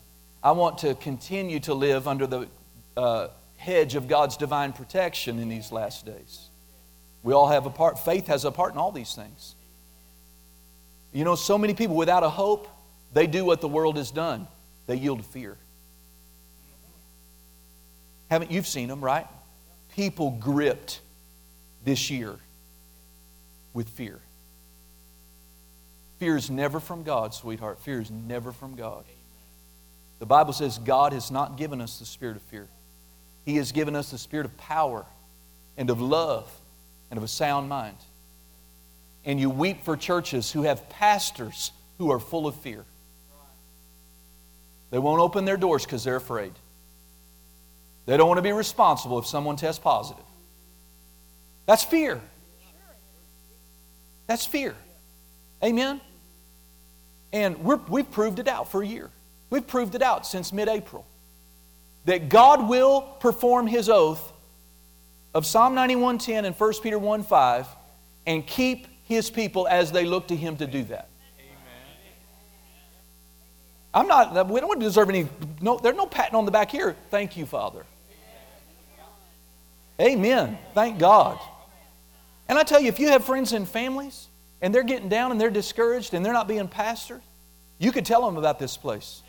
I 0.43 0.53
want 0.53 0.79
to 0.79 0.95
continue 0.95 1.61
to 1.61 1.75
live 1.75 2.09
under 2.09 2.27
the 2.27 2.49
uh, 2.97 3.29
hedge 3.57 3.95
of 3.95 4.09
God's 4.09 4.37
divine 4.37 4.73
protection 4.73 5.39
in 5.39 5.49
these 5.49 5.73
last 5.73 6.07
days. 6.07 6.49
We 7.23 7.33
all 7.33 7.49
have 7.49 7.67
a 7.67 7.71
part, 7.71 7.99
faith 7.99 8.27
has 8.27 8.45
a 8.45 8.51
part 8.51 8.73
in 8.73 8.79
all 8.79 8.93
these 8.93 9.15
things. 9.15 9.55
You 11.13 11.25
know, 11.25 11.35
so 11.35 11.57
many 11.57 11.75
people 11.75 11.97
without 11.97 12.23
a 12.23 12.29
hope, 12.29 12.69
they 13.13 13.27
do 13.27 13.45
what 13.45 13.61
the 13.61 13.69
world 13.69 13.97
has 13.97 14.11
done. 14.11 14.47
They 14.87 14.97
yield 14.97 15.19
to 15.19 15.25
fear. 15.25 15.57
Haven't 18.31 18.51
you've 18.51 18.67
seen 18.67 18.89
them, 18.89 19.03
right? 19.03 19.27
People 19.95 20.33
gripped 20.41 21.01
this 21.85 22.11
year 22.11 22.37
with 23.73 23.89
fear. 23.89 24.21
Fear 26.19 26.37
is 26.37 26.51
never 26.51 26.81
from 26.81 27.03
God, 27.03 27.33
sweetheart. 27.35 27.81
Fear 27.81 28.01
is 28.01 28.11
never 28.11 28.53
from 28.53 28.77
God. 28.77 29.05
The 30.19 30.27
Bible 30.27 30.53
says 30.53 30.79
God 30.79 31.13
has 31.13 31.31
not 31.31 31.57
given 31.57 31.81
us 31.81 31.99
the 31.99 32.07
spirit 32.07 32.37
of 32.37 32.43
fear. 32.43 32.69
He 33.45 33.57
has 33.57 33.73
given 33.73 33.95
us 33.95 34.11
the 34.11 34.19
spirit 34.19 34.47
of 34.47 34.57
power 34.57 35.05
and 35.77 35.91
of 35.91 36.01
love 36.01 36.51
and 37.11 37.19
of 37.19 37.25
a 37.25 37.29
sound 37.29 37.69
mind 37.69 37.97
and 39.25 39.41
you 39.41 39.51
weep 39.51 39.85
for 39.85 39.97
churches 39.97 40.53
who 40.53 40.63
have 40.63 40.89
pastors 40.89 41.73
who 41.99 42.11
are 42.11 42.19
full 42.19 42.47
of 42.47 42.55
fear. 42.57 42.85
They 44.91 44.99
won't 44.99 45.21
open 45.21 45.45
their 45.45 45.57
doors 45.57 45.85
because 45.85 46.05
they're 46.05 46.17
afraid. 46.17 46.53
They 48.07 48.17
don't 48.17 48.29
want 48.29 48.39
to 48.39 48.43
be 48.43 48.53
responsible 48.53 49.19
if 49.19 49.27
someone 49.27 49.57
tests 49.57 49.83
positive. 49.83 50.25
That's 51.67 51.83
fear. 51.83 52.21
That's 54.27 54.45
fear. 54.45 54.75
Amen? 55.63 56.01
And 57.33 57.65
we 57.65 58.01
have 58.03 58.11
proved 58.13 58.39
it 58.39 58.47
out 58.47 58.71
for 58.71 58.83
a 58.83 58.87
year. 58.87 59.11
We've 59.51 59.67
proved 59.67 59.95
it 59.95 60.03
out 60.03 60.27
since 60.27 60.53
mid 60.53 60.69
April 60.69 61.07
that 62.05 62.29
God 62.29 62.69
will 62.69 63.03
perform 63.21 63.67
His 63.67 63.89
oath 63.89 64.33
of 65.33 65.47
Psalm 65.47 65.75
91:10 65.75 66.45
and 66.45 66.55
1 66.55 66.73
Peter 66.83 66.99
1:5 66.99 67.67
and 68.27 68.47
keep 68.47 68.87
his 69.05 69.31
people 69.31 69.69
as 69.69 69.93
they 69.93 70.05
look 70.05 70.29
to 70.29 70.37
him 70.37 70.57
to 70.57 70.67
do 70.67 70.83
that. 70.85 71.09
I'm 73.93 74.09
not, 74.09 74.49
we 74.49 74.61
don't 74.61 74.81
deserve 74.81 75.09
any, 75.09 75.29
no, 75.61 75.79
there's 75.79 75.97
no 75.97 76.07
patting 76.07 76.35
on 76.35 76.47
the 76.47 76.51
back 76.51 76.71
here. 76.71 76.97
Thank 77.11 77.37
you, 77.37 77.47
Father. 77.47 77.85
Amen. 80.01 80.59
Thank 80.75 80.99
God. 80.99 81.39
And 82.49 82.59
I 82.59 82.65
tell 82.65 82.81
you, 82.81 82.89
if 82.89 82.99
you 82.99 83.09
have 83.11 83.25
friends 83.25 83.53
and 83.53 83.69
families 83.69 84.27
and 84.61 84.75
they're 84.75 84.83
getting 84.83 85.09
down 85.09 85.31
and 85.31 85.41
they're 85.41 85.51
discouraged 85.51 86.13
and 86.13 86.27
they're 86.27 86.33
not 86.33 86.49
being 86.49 86.67
pastored, 86.67 87.21
you 87.79 87.93
could 87.93 88.05
tell 88.05 88.25
them 88.25 88.37
about 88.37 88.59
this 88.59 88.77
place. 88.77 89.23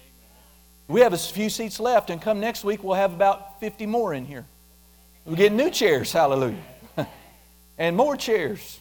We 0.87 1.01
have 1.01 1.13
a 1.13 1.17
few 1.17 1.49
seats 1.49 1.79
left, 1.79 2.09
and 2.09 2.21
come 2.21 2.39
next 2.39 2.63
week, 2.63 2.83
we'll 2.83 2.95
have 2.95 3.13
about 3.13 3.59
50 3.59 3.85
more 3.87 4.13
in 4.13 4.25
here. 4.25 4.45
We're 5.25 5.35
getting 5.35 5.57
new 5.57 5.71
chairs, 5.71 6.11
hallelujah. 6.11 6.61
and 7.77 7.95
more 7.95 8.15
chairs. 8.15 8.79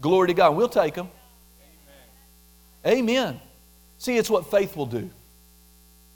Glory 0.00 0.28
to 0.28 0.34
God. 0.34 0.56
We'll 0.56 0.68
take 0.68 0.94
them. 0.94 1.08
Amen. 2.84 2.98
Amen. 2.98 3.40
See, 3.98 4.18
it's 4.18 4.28
what 4.28 4.50
faith 4.50 4.76
will 4.76 4.86
do. 4.86 5.08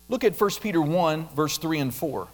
Look 0.08 0.24
at 0.24 0.38
1 0.38 0.50
Peter 0.60 0.80
1, 0.80 1.28
verse 1.34 1.56
3 1.56 1.78
and 1.78 1.94
4. 1.94 2.28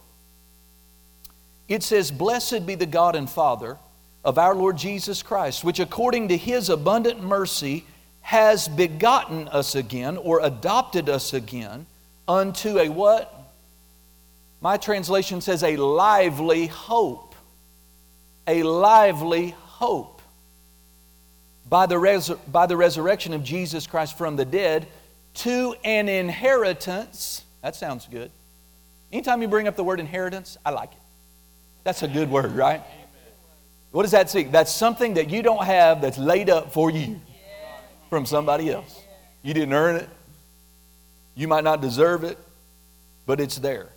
It 1.69 1.83
says, 1.83 2.11
Blessed 2.11 2.65
be 2.65 2.75
the 2.75 2.85
God 2.85 3.15
and 3.15 3.29
Father 3.29 3.77
of 4.25 4.37
our 4.37 4.53
Lord 4.53 4.77
Jesus 4.77 5.23
Christ, 5.23 5.63
which 5.63 5.79
according 5.79 6.27
to 6.27 6.37
his 6.37 6.69
abundant 6.69 7.23
mercy 7.23 7.85
has 8.21 8.67
begotten 8.67 9.47
us 9.49 9.75
again 9.75 10.17
or 10.17 10.39
adopted 10.41 11.09
us 11.09 11.33
again 11.33 11.85
unto 12.27 12.79
a 12.79 12.89
what? 12.89 13.33
My 14.61 14.77
translation 14.77 15.41
says 15.41 15.63
a 15.63 15.75
lively 15.75 16.67
hope. 16.67 17.35
A 18.47 18.63
lively 18.63 19.55
hope 19.57 20.21
by 21.69 21.85
the, 21.85 21.97
res- 21.97 22.29
by 22.29 22.65
the 22.65 22.77
resurrection 22.77 23.33
of 23.33 23.43
Jesus 23.43 23.87
Christ 23.87 24.17
from 24.17 24.35
the 24.35 24.45
dead 24.45 24.87
to 25.35 25.75
an 25.83 26.07
inheritance. 26.09 27.43
That 27.61 27.75
sounds 27.75 28.07
good. 28.07 28.31
Anytime 29.11 29.41
you 29.41 29.47
bring 29.47 29.67
up 29.67 29.75
the 29.75 29.83
word 29.83 29.99
inheritance, 29.99 30.57
I 30.65 30.71
like 30.71 30.91
it. 30.91 30.97
That's 31.83 32.03
a 32.03 32.07
good 32.07 32.29
word, 32.29 32.53
right? 32.53 32.81
What 33.91 34.03
does 34.03 34.11
that 34.11 34.29
say? 34.29 34.43
That's 34.43 34.73
something 34.73 35.15
that 35.15 35.29
you 35.29 35.43
don't 35.43 35.63
have 35.63 36.01
that's 36.01 36.17
laid 36.17 36.49
up 36.49 36.71
for 36.73 36.89
you 36.89 37.21
from 38.09 38.25
somebody 38.25 38.71
else. 38.71 39.01
You 39.43 39.53
didn't 39.53 39.73
earn 39.73 39.97
it. 39.97 40.09
You 41.35 41.47
might 41.47 41.63
not 41.63 41.81
deserve 41.81 42.23
it, 42.23 42.37
but 43.25 43.39
it's 43.39 43.57
there. 43.57 43.89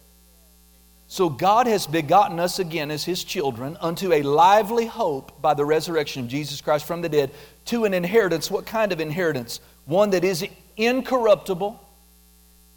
So 1.09 1.28
God 1.28 1.66
has 1.66 1.87
begotten 1.87 2.40
us 2.40 2.59
again 2.59 2.90
as 2.90 3.05
His 3.05 3.23
children 3.23 3.76
unto 3.81 4.12
a 4.12 4.23
lively 4.23 4.87
hope 4.87 5.40
by 5.40 5.55
the 5.55 5.64
resurrection 5.64 6.25
of 6.25 6.28
Jesus 6.28 6.61
Christ 6.61 6.87
from 6.87 7.02
the 7.02 7.09
dead 7.09 7.31
to 7.66 7.85
an 7.85 7.95
inheritance. 7.95 8.50
What 8.50 8.66
kind 8.66 8.93
of 8.93 9.00
inheritance? 9.00 9.61
One 9.85 10.11
that 10.11 10.25
is 10.25 10.45
incorruptible, 10.76 11.81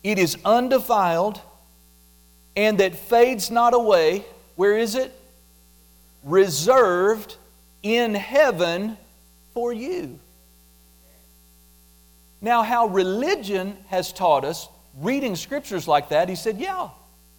it 0.04 0.20
is 0.20 0.38
undefiled, 0.46 1.42
and 2.56 2.80
that 2.80 2.96
fades 2.96 3.50
not 3.50 3.74
away. 3.74 4.25
Where 4.56 4.78
is 4.78 4.96
it? 4.96 5.16
reserved 6.24 7.36
in 7.84 8.13
heaven 8.13 8.98
for 9.54 9.72
you. 9.74 10.20
Now, 12.41 12.63
how 12.63 12.88
religion 12.88 13.77
has 13.88 14.13
taught 14.13 14.46
us, 14.46 14.67
reading 14.98 15.36
scriptures 15.36 15.88
like 15.88 16.10
that, 16.10 16.29
he 16.29 16.36
said, 16.36 16.58
Yeah, 16.58 16.89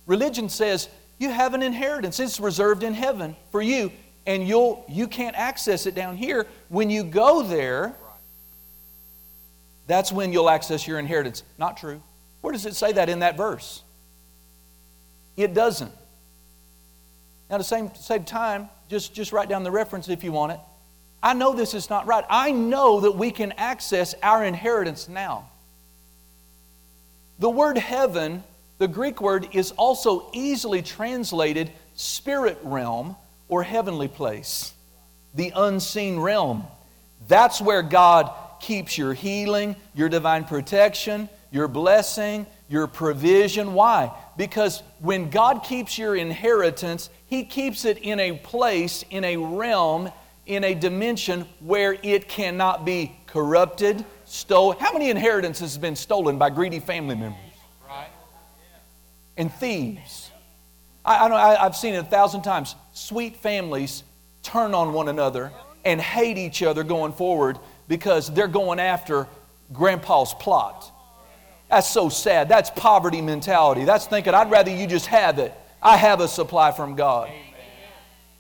religion 0.07 0.49
says 0.49 0.89
you 1.19 1.31
have 1.31 1.55
an 1.55 1.63
inheritance. 1.63 2.19
It's 2.19 2.41
reserved 2.41 2.83
in 2.83 2.95
heaven 2.95 3.37
for 3.51 3.63
you, 3.63 3.93
and 4.27 4.47
you'll, 4.47 4.85
you 4.89 5.07
can't 5.07 5.37
access 5.37 5.87
it 5.87 5.95
down 5.95 6.17
here. 6.17 6.47
When 6.69 6.91
you 6.91 7.05
go 7.05 7.43
there, 7.43 7.95
that's 9.87 10.13
when 10.13 10.33
you'll 10.33 10.49
access 10.49 10.87
your 10.87 10.99
inheritance. 10.99 11.43
Not 11.59 11.77
true. 11.77 12.03
Where 12.41 12.53
does 12.53 12.65
it 12.65 12.75
say 12.75 12.93
that 12.93 13.09
in 13.09 13.19
that 13.21 13.37
verse? 13.37 13.83
It 15.37 15.53
doesn't. 15.53 15.93
Now, 17.51 17.59
the 17.59 17.65
same, 17.65 17.95
same 17.97 18.25
time, 18.25 18.69
just, 18.89 19.13
just 19.13 19.33
write 19.33 19.49
down 19.49 19.63
the 19.63 19.71
reference 19.71 20.09
if 20.09 20.23
you 20.23 20.33
want 20.33 20.53
it. 20.53 20.61
I 21.23 21.35
know 21.35 21.55
this 21.55 21.75
is 21.75 21.91
not 21.91 22.07
right. 22.07 22.25
I 22.29 22.53
know 22.53 23.01
that 23.01 23.13
we 23.13 23.31
can 23.31 23.53
access 23.53 24.15
our 24.23 24.45
inheritance 24.45 25.09
now. 25.09 25.49
The 27.39 27.51
word 27.51 27.79
heaven, 27.79 28.43
the 28.79 28.89
Greek 28.89 29.21
word, 29.21 29.49
is 29.53 29.73
also 29.73 30.31
easily 30.33 30.83
translated 30.83 31.71
spirit 31.95 32.59
realm 32.63 33.17
or 33.49 33.63
heavenly 33.63 34.09
place, 34.09 34.73
the 35.35 35.53
unseen 35.55 36.19
realm. 36.19 36.65
That's 37.29 37.61
where 37.61 37.83
God 37.83 38.33
keeps 38.61 38.97
your 38.97 39.15
healing, 39.15 39.77
your 39.95 40.09
divine 40.09 40.45
protection, 40.45 41.29
your 41.51 41.69
blessing, 41.69 42.47
your 42.69 42.87
provision. 42.87 43.75
Why? 43.75 44.13
Because 44.37 44.83
when 45.01 45.31
God 45.31 45.65
keeps 45.65 45.99
your 45.99 46.15
inheritance, 46.15 47.11
He 47.27 47.45
keeps 47.45 47.85
it 47.85 47.99
in 47.99 48.21
a 48.21 48.33
place, 48.39 49.05
in 49.11 49.25
a 49.25 49.37
realm, 49.37 50.11
in 50.51 50.65
a 50.65 50.75
dimension 50.75 51.47
where 51.61 51.97
it 52.03 52.29
cannot 52.29 52.85
be 52.85 53.17
corrupted, 53.27 54.05
stolen. 54.25 54.77
How 54.81 54.93
many 54.93 55.09
inheritances 55.09 55.75
have 55.75 55.81
been 55.81 55.95
stolen 55.95 56.39
by 56.39 56.51
greedy 56.51 56.81
family 56.81 57.15
members? 57.15 57.39
And 59.37 59.55
thieves. 59.55 60.33
I, 61.05 61.25
I 61.25 61.29
know, 61.29 61.37
I, 61.37 61.65
I've 61.65 61.77
seen 61.77 61.95
it 61.95 61.99
a 61.99 62.03
thousand 62.03 62.43
times. 62.43 62.75
Sweet 62.93 63.37
families 63.37 64.03
turn 64.43 64.75
on 64.75 64.93
one 64.93 65.07
another 65.07 65.53
and 65.85 66.01
hate 66.01 66.37
each 66.37 66.65
other 66.65 66.83
going 66.83 67.13
forward 67.13 67.57
because 67.87 68.29
they're 68.35 68.49
going 68.49 68.81
after 68.81 69.29
grandpa's 69.73 70.35
plot. 70.35 70.91
That's 71.69 71.89
so 71.89 72.09
sad. 72.09 72.49
That's 72.49 72.71
poverty 72.71 73.21
mentality. 73.21 73.85
That's 73.85 74.07
thinking, 74.07 74.35
I'd 74.35 74.51
rather 74.51 74.73
you 74.73 74.89
just 74.89 75.07
have 75.07 75.39
it. 75.39 75.55
I 75.81 75.97
have 75.97 76.21
a 76.21 76.27
supply 76.27 76.73
from 76.73 76.97
God 76.97 77.31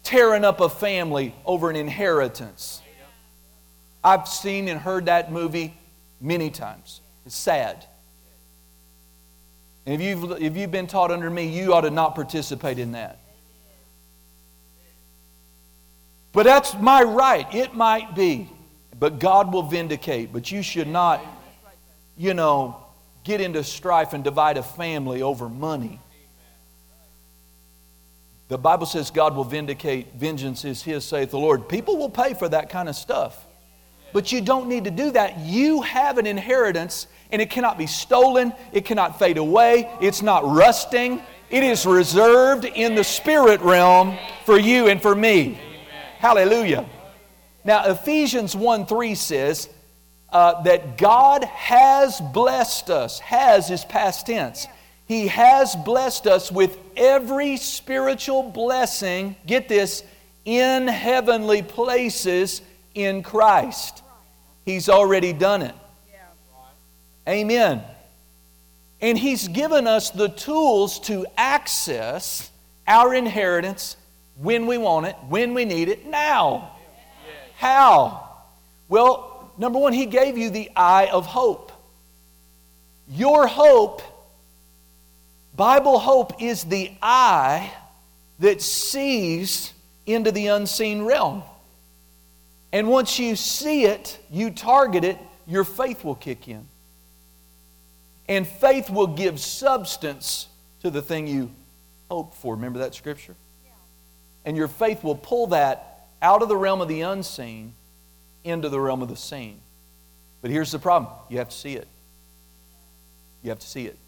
tearing 0.02 0.44
up 0.44 0.60
a 0.60 0.68
family 0.68 1.34
over 1.44 1.70
an 1.70 1.76
inheritance. 1.76 2.82
I've 4.02 4.26
seen 4.26 4.68
and 4.68 4.80
heard 4.80 5.06
that 5.06 5.30
movie 5.30 5.74
many 6.20 6.50
times. 6.50 7.00
It's 7.26 7.36
sad. 7.36 7.84
And 9.86 9.94
if 9.94 10.00
you've, 10.00 10.42
if 10.42 10.56
you've 10.56 10.70
been 10.70 10.86
taught 10.86 11.10
under 11.10 11.28
me, 11.28 11.48
you 11.48 11.74
ought 11.74 11.82
to 11.82 11.90
not 11.90 12.14
participate 12.14 12.78
in 12.78 12.92
that. 12.92 13.18
But 16.32 16.44
that's 16.44 16.74
my 16.74 17.02
right. 17.02 17.52
It 17.54 17.74
might 17.74 18.14
be. 18.14 18.48
But 18.98 19.18
God 19.18 19.52
will 19.52 19.62
vindicate. 19.62 20.32
But 20.32 20.50
you 20.50 20.62
should 20.62 20.86
not, 20.86 21.24
you 22.16 22.34
know, 22.34 22.76
get 23.24 23.40
into 23.40 23.64
strife 23.64 24.12
and 24.12 24.22
divide 24.22 24.56
a 24.56 24.62
family 24.62 25.22
over 25.22 25.48
money. 25.48 25.98
The 28.50 28.58
Bible 28.58 28.84
says 28.84 29.12
God 29.12 29.36
will 29.36 29.44
vindicate, 29.44 30.12
vengeance 30.14 30.64
is 30.64 30.82
His, 30.82 31.04
saith 31.04 31.30
the 31.30 31.38
Lord. 31.38 31.68
People 31.68 31.96
will 31.96 32.10
pay 32.10 32.34
for 32.34 32.48
that 32.48 32.68
kind 32.68 32.88
of 32.88 32.96
stuff. 32.96 33.46
But 34.12 34.32
you 34.32 34.40
don't 34.40 34.68
need 34.68 34.84
to 34.84 34.90
do 34.90 35.12
that. 35.12 35.38
You 35.38 35.82
have 35.82 36.18
an 36.18 36.26
inheritance, 36.26 37.06
and 37.30 37.40
it 37.40 37.48
cannot 37.48 37.78
be 37.78 37.86
stolen, 37.86 38.52
it 38.72 38.84
cannot 38.84 39.20
fade 39.20 39.38
away, 39.38 39.88
it's 40.00 40.20
not 40.20 40.44
rusting. 40.44 41.22
It 41.48 41.62
is 41.62 41.86
reserved 41.86 42.64
in 42.64 42.96
the 42.96 43.04
spirit 43.04 43.60
realm 43.60 44.18
for 44.44 44.58
you 44.58 44.88
and 44.88 45.00
for 45.00 45.14
me. 45.14 45.60
Hallelujah. 46.18 46.86
Now, 47.64 47.84
Ephesians 47.84 48.56
1 48.56 48.86
3 48.86 49.14
says 49.14 49.68
uh, 50.32 50.62
that 50.62 50.98
God 50.98 51.44
has 51.44 52.20
blessed 52.20 52.90
us. 52.90 53.20
Has 53.20 53.70
is 53.70 53.84
past 53.84 54.26
tense. 54.26 54.66
He 55.06 55.26
has 55.26 55.74
blessed 55.74 56.28
us 56.28 56.52
with 56.52 56.78
every 57.00 57.56
spiritual 57.56 58.44
blessing, 58.44 59.34
get 59.46 59.68
this, 59.68 60.04
in 60.44 60.86
heavenly 60.86 61.62
places 61.62 62.62
in 62.94 63.22
Christ. 63.22 64.02
He's 64.64 64.88
already 64.88 65.32
done 65.32 65.62
it. 65.62 65.74
Amen. 67.28 67.82
And 69.00 69.18
He's 69.18 69.48
given 69.48 69.86
us 69.86 70.10
the 70.10 70.28
tools 70.28 71.00
to 71.00 71.26
access 71.36 72.50
our 72.86 73.14
inheritance 73.14 73.96
when 74.36 74.66
we 74.66 74.78
want 74.78 75.06
it, 75.06 75.16
when 75.28 75.54
we 75.54 75.64
need 75.64 75.88
it, 75.88 76.06
now. 76.06 76.76
How? 77.56 78.28
Well, 78.88 79.52
number 79.58 79.78
one, 79.78 79.92
He 79.92 80.06
gave 80.06 80.36
you 80.36 80.50
the 80.50 80.70
eye 80.76 81.08
of 81.12 81.26
hope. 81.26 81.72
Your 83.08 83.46
hope 83.46 84.02
Bible 85.60 85.98
hope 85.98 86.40
is 86.42 86.64
the 86.64 86.90
eye 87.02 87.70
that 88.38 88.62
sees 88.62 89.74
into 90.06 90.32
the 90.32 90.46
unseen 90.46 91.02
realm. 91.02 91.42
And 92.72 92.88
once 92.88 93.18
you 93.18 93.36
see 93.36 93.84
it, 93.84 94.18
you 94.30 94.52
target 94.52 95.04
it, 95.04 95.18
your 95.46 95.64
faith 95.64 96.02
will 96.02 96.14
kick 96.14 96.48
in. 96.48 96.66
And 98.26 98.48
faith 98.48 98.88
will 98.88 99.08
give 99.08 99.38
substance 99.38 100.48
to 100.80 100.88
the 100.88 101.02
thing 101.02 101.26
you 101.26 101.50
hope 102.10 102.34
for. 102.36 102.54
Remember 102.54 102.78
that 102.78 102.94
scripture? 102.94 103.36
Yeah. 103.62 103.72
And 104.46 104.56
your 104.56 104.68
faith 104.68 105.04
will 105.04 105.14
pull 105.14 105.48
that 105.48 106.06
out 106.22 106.40
of 106.40 106.48
the 106.48 106.56
realm 106.56 106.80
of 106.80 106.88
the 106.88 107.02
unseen 107.02 107.74
into 108.44 108.70
the 108.70 108.80
realm 108.80 109.02
of 109.02 109.10
the 109.10 109.16
seen. 109.16 109.60
But 110.40 110.50
here's 110.50 110.72
the 110.72 110.78
problem 110.78 111.12
you 111.28 111.36
have 111.36 111.50
to 111.50 111.56
see 111.56 111.74
it. 111.74 111.86
You 113.42 113.50
have 113.50 113.58
to 113.58 113.66
see 113.66 113.84
it. 113.84 113.98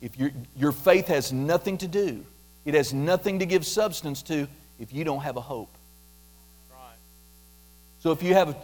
If 0.00 0.18
your, 0.18 0.30
your 0.56 0.72
faith 0.72 1.08
has 1.08 1.32
nothing 1.32 1.78
to 1.78 1.88
do, 1.88 2.24
it 2.64 2.74
has 2.74 2.92
nothing 2.92 3.40
to 3.40 3.46
give 3.46 3.66
substance 3.66 4.22
to 4.22 4.48
if 4.78 4.92
you 4.92 5.04
don't 5.04 5.22
have 5.22 5.36
a 5.36 5.40
hope. 5.40 5.72
Right. 6.70 6.96
So 8.00 8.12
if 8.12 8.22
you 8.22 8.34
have 8.34 8.56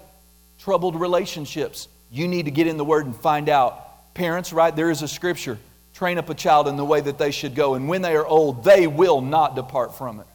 troubled 0.58 0.98
relationships, 0.98 1.88
you 2.10 2.28
need 2.28 2.44
to 2.44 2.50
get 2.50 2.66
in 2.66 2.76
the 2.76 2.84
Word 2.84 3.06
and 3.06 3.14
find 3.14 3.48
out. 3.48 4.14
Parents, 4.14 4.52
right, 4.52 4.74
there 4.74 4.90
is 4.90 5.02
a 5.02 5.08
scripture 5.08 5.58
train 5.96 6.18
up 6.18 6.28
a 6.28 6.34
child 6.34 6.68
in 6.68 6.76
the 6.76 6.84
way 6.84 7.00
that 7.00 7.16
they 7.16 7.30
should 7.30 7.54
go, 7.54 7.74
and 7.74 7.88
when 7.88 8.02
they 8.02 8.14
are 8.14 8.26
old, 8.26 8.62
they 8.62 8.86
will 8.86 9.22
not 9.22 9.56
depart 9.56 9.96
from 9.96 10.20
it. 10.20 10.26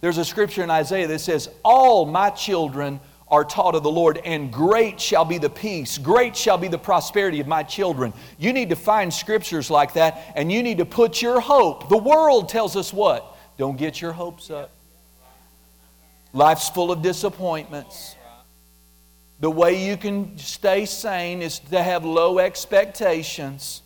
There's 0.00 0.16
a 0.16 0.24
scripture 0.24 0.62
in 0.62 0.70
Isaiah 0.70 1.06
that 1.08 1.18
says, 1.18 1.50
All 1.62 2.06
my 2.06 2.30
children 2.30 3.00
are 3.30 3.44
taught 3.44 3.74
of 3.74 3.82
the 3.82 3.90
Lord, 3.90 4.18
and 4.24 4.52
great 4.52 5.00
shall 5.00 5.24
be 5.24 5.38
the 5.38 5.50
peace, 5.50 5.98
great 5.98 6.36
shall 6.36 6.58
be 6.58 6.68
the 6.68 6.78
prosperity 6.78 7.40
of 7.40 7.46
my 7.46 7.62
children. 7.62 8.12
You 8.38 8.52
need 8.52 8.70
to 8.70 8.76
find 8.76 9.12
scriptures 9.12 9.70
like 9.70 9.94
that, 9.94 10.32
and 10.34 10.50
you 10.50 10.62
need 10.62 10.78
to 10.78 10.84
put 10.84 11.22
your 11.22 11.40
hope. 11.40 11.88
The 11.88 11.96
world 11.96 12.48
tells 12.48 12.76
us 12.76 12.92
what? 12.92 13.36
Don't 13.56 13.76
get 13.76 14.00
your 14.00 14.12
hopes 14.12 14.50
up. 14.50 14.70
Life's 16.32 16.68
full 16.68 16.90
of 16.90 17.02
disappointments. 17.02 18.16
The 19.40 19.50
way 19.50 19.86
you 19.86 19.96
can 19.96 20.36
stay 20.38 20.84
sane 20.84 21.40
is 21.40 21.60
to 21.60 21.82
have 21.82 22.04
low 22.04 22.38
expectations. 22.38 23.82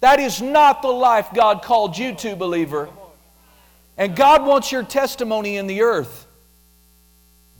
That 0.00 0.20
is 0.20 0.40
not 0.40 0.82
the 0.82 0.88
life 0.88 1.28
God 1.34 1.62
called 1.62 1.98
you 1.98 2.14
to, 2.16 2.36
believer. 2.36 2.88
And 3.98 4.14
God 4.14 4.44
wants 4.44 4.72
your 4.72 4.82
testimony 4.82 5.56
in 5.56 5.66
the 5.66 5.82
earth. 5.82 6.25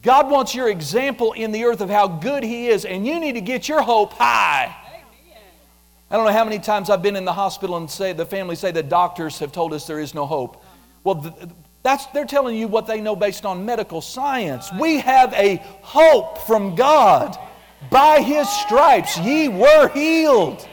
God 0.06 0.30
wants 0.30 0.54
your 0.54 0.68
example 0.68 1.32
in 1.32 1.50
the 1.50 1.64
earth 1.64 1.80
of 1.80 1.90
how 1.90 2.06
good 2.06 2.44
He 2.44 2.68
is, 2.68 2.84
and 2.84 3.04
you 3.04 3.18
need 3.18 3.32
to 3.32 3.40
get 3.40 3.68
your 3.68 3.82
hope 3.82 4.12
high. 4.12 4.72
I 6.08 6.16
don't 6.16 6.24
know 6.24 6.32
how 6.32 6.44
many 6.44 6.60
times 6.60 6.90
I've 6.90 7.02
been 7.02 7.16
in 7.16 7.24
the 7.24 7.32
hospital 7.32 7.76
and 7.76 7.90
say 7.90 8.12
the 8.12 8.24
family 8.24 8.54
say 8.54 8.70
the 8.70 8.84
doctors 8.84 9.40
have 9.40 9.50
told 9.50 9.72
us 9.72 9.84
there 9.88 9.98
is 9.98 10.14
no 10.14 10.24
hope. 10.24 10.62
Well, 11.02 11.36
that's 11.82 12.06
they're 12.06 12.24
telling 12.24 12.56
you 12.56 12.68
what 12.68 12.86
they 12.86 13.00
know 13.00 13.16
based 13.16 13.44
on 13.44 13.64
medical 13.64 14.00
science. 14.00 14.70
We 14.78 15.00
have 15.00 15.32
a 15.32 15.56
hope 15.82 16.38
from 16.38 16.76
God. 16.76 17.36
By 17.90 18.20
His 18.20 18.48
stripes 18.48 19.18
ye 19.18 19.48
were 19.48 19.88
healed. 19.88 20.68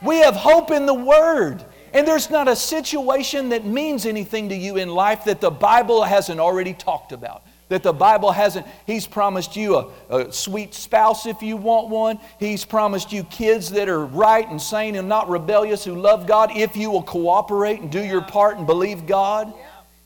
We 0.00 0.18
have 0.18 0.36
hope 0.36 0.70
in 0.70 0.86
the 0.86 0.94
Word. 0.94 1.64
And 1.92 2.06
there's 2.06 2.30
not 2.30 2.46
a 2.46 2.54
situation 2.54 3.48
that 3.48 3.64
means 3.64 4.06
anything 4.06 4.48
to 4.50 4.54
you 4.54 4.76
in 4.76 4.90
life 4.90 5.24
that 5.24 5.40
the 5.40 5.50
Bible 5.50 6.04
hasn't 6.04 6.38
already 6.38 6.72
talked 6.72 7.10
about 7.10 7.42
that 7.70 7.84
the 7.84 7.92
Bible 7.92 8.32
hasn't. 8.32 8.66
He's 8.84 9.06
promised 9.06 9.56
you 9.56 9.76
a, 9.76 9.88
a, 10.10 10.32
sweet 10.32 10.74
spouse 10.74 11.24
if 11.24 11.40
you 11.40 11.56
want 11.56 11.88
one. 11.88 12.18
He's 12.38 12.64
promised 12.64 13.12
you 13.12 13.22
kids 13.24 13.70
that 13.70 13.88
are 13.88 14.04
right 14.04 14.46
and 14.46 14.60
sane 14.60 14.96
and 14.96 15.08
not 15.08 15.30
rebellious 15.30 15.84
who 15.84 15.94
love 15.94 16.26
God 16.26 16.50
if 16.56 16.76
you 16.76 16.90
will 16.90 17.04
cooperate 17.04 17.80
and 17.80 17.90
do 17.90 18.04
your 18.04 18.22
part 18.22 18.58
and 18.58 18.66
believe 18.66 19.06
God. 19.06 19.54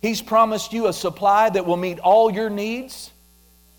He's 0.03 0.21
promised 0.21 0.75
you 0.75 0.89
a 0.89 0.93
supply 0.93 1.49
that 1.49 1.65
will 1.65 1.79
meet 1.79 1.99
all 1.99 2.31
your 2.31 2.51
needs. 2.51 3.11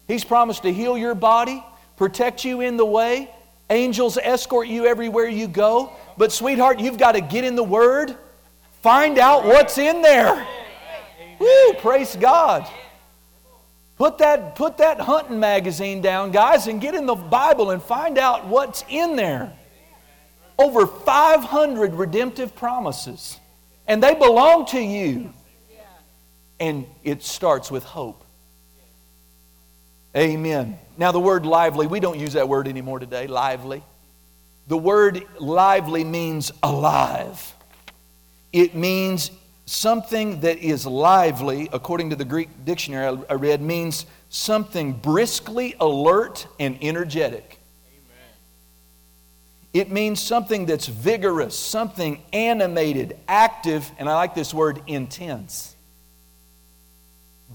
He's 0.08 0.24
promised 0.24 0.64
to 0.64 0.74
heal 0.74 0.98
your 0.98 1.16
body, 1.16 1.64
protect 1.96 2.44
you 2.44 2.62
in 2.62 2.78
the 2.78 2.86
way. 2.86 3.30
Angels 3.70 4.18
escort 4.18 4.68
you 4.68 4.88
everywhere 4.88 5.28
you 5.28 5.48
go. 5.48 5.92
But, 6.18 6.32
sweetheart, 6.32 6.80
you've 6.80 6.98
got 6.98 7.12
to 7.12 7.22
get 7.22 7.44
in 7.44 7.56
the 7.56 7.64
Word, 7.64 8.16
find 8.82 9.20
out 9.20 9.46
what's 9.46 9.78
in 9.78 10.02
there. 10.02 10.48
Woo, 11.40 11.74
praise 11.74 12.16
God. 12.16 12.68
Put 13.98 14.18
that, 14.18 14.56
put 14.56 14.78
that 14.80 15.00
hunting 15.00 15.40
magazine 15.40 16.02
down, 16.02 16.32
guys, 16.32 16.68
and 16.68 16.82
get 16.82 16.96
in 16.96 17.06
the 17.06 17.16
Bible 17.16 17.72
and 17.72 17.82
find 17.82 18.18
out 18.18 18.46
what's 18.46 18.84
in 18.90 19.16
there. 19.16 19.54
Over 20.58 20.86
500 20.86 21.94
redemptive 21.94 22.56
promises, 22.56 23.40
and 23.88 24.02
they 24.02 24.14
belong 24.14 24.66
to 24.68 24.80
you. 24.80 25.34
And 26.60 26.86
it 27.04 27.24
starts 27.24 27.70
with 27.70 27.84
hope. 27.84 28.24
Amen. 30.16 30.80
Now, 30.98 31.12
the 31.12 31.20
word 31.20 31.46
lively, 31.46 31.88
we 31.88 32.00
don't 32.00 32.18
use 32.18 32.34
that 32.34 32.48
word 32.48 32.70
anymore 32.70 33.00
today, 33.00 33.28
lively. 33.28 33.84
The 34.68 34.78
word 34.78 35.24
lively 35.40 36.06
means 36.06 36.52
alive. 36.64 37.54
It 38.54 38.76
means 38.76 39.30
something 39.66 40.42
that 40.42 40.60
is 40.60 40.86
lively, 40.86 41.70
according 41.74 42.12
to 42.12 42.16
the 42.16 42.26
Greek 42.26 42.50
dictionary 42.64 43.20
I 43.30 43.34
read, 43.34 43.62
means 43.62 44.06
something 44.30 44.94
briskly 44.94 45.76
alert 45.80 46.48
and 46.60 46.78
energetic. 46.82 47.60
Amen. 47.88 48.30
It 49.74 49.92
means 49.92 50.20
something 50.20 50.66
that's 50.66 50.88
vigorous, 50.88 51.58
something 51.58 52.22
animated, 52.32 53.18
active, 53.28 53.92
and 53.98 54.08
I 54.08 54.16
like 54.16 54.36
this 54.36 54.54
word, 54.54 54.82
intense. 54.88 55.76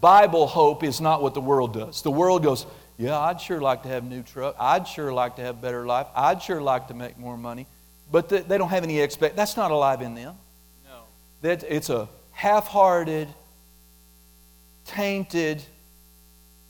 Bible 0.01 0.47
hope 0.47 0.83
is 0.83 1.01
not 1.01 1.23
what 1.23 1.35
the 1.35 1.41
world 1.41 1.75
does. 1.75 2.03
The 2.03 2.11
world 2.11 2.43
goes, 2.43 2.67
yeah, 2.97 3.19
I'd 3.19 3.41
sure 3.41 3.61
like 3.61 3.83
to 3.85 3.89
have 3.89 4.05
a 4.05 4.07
new 4.07 4.23
truck. 4.23 4.57
I'd 4.59 4.87
sure 4.87 5.13
like 5.13 5.37
to 5.37 5.43
have 5.43 5.63
better 5.63 5.87
life. 5.87 6.07
I'd 6.15 6.43
sure 6.43 6.61
like 6.61 6.89
to 6.89 6.95
make 6.95 7.19
more 7.19 7.37
money. 7.37 7.67
But 8.11 8.29
they 8.29 8.59
don't 8.59 8.69
have 8.69 8.83
any 8.83 9.01
expect. 9.01 9.37
That's 9.37 9.57
not 9.57 9.71
alive 9.71 10.03
in 10.03 10.15
them. 10.15 10.37
That 11.43 11.65
it's 11.69 11.91
a 11.91 12.09
half-hearted, 12.33 13.29
tainted, 14.85 15.63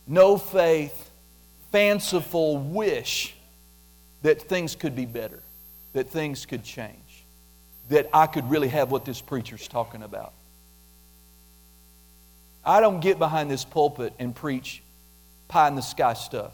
no 0.07 0.37
faith, 0.37 1.11
fanciful 1.73 2.59
wish 2.59 3.35
that 4.23 4.43
things 4.43 4.75
could 4.75 4.95
be 4.95 5.07
better, 5.07 5.41
that 5.93 6.11
things 6.11 6.45
could 6.47 6.65
change, 6.65 7.25
that 7.89 8.09
I 8.13 8.27
could 8.27 8.51
really 8.51 8.69
have 8.69 8.91
what 8.91 9.05
this 9.05 9.21
preacher's 9.21 9.67
talking 9.69 10.03
about. 10.03 10.33
I 12.65 12.81
don't 12.81 13.01
get 13.01 13.19
behind 13.19 13.51
this 13.51 13.65
pulpit 13.65 14.13
and 14.19 14.35
preach 14.35 14.83
pie 15.49 15.69
in 15.69 15.77
the 15.77 15.83
sky 15.83 16.13
stuff. 16.15 16.53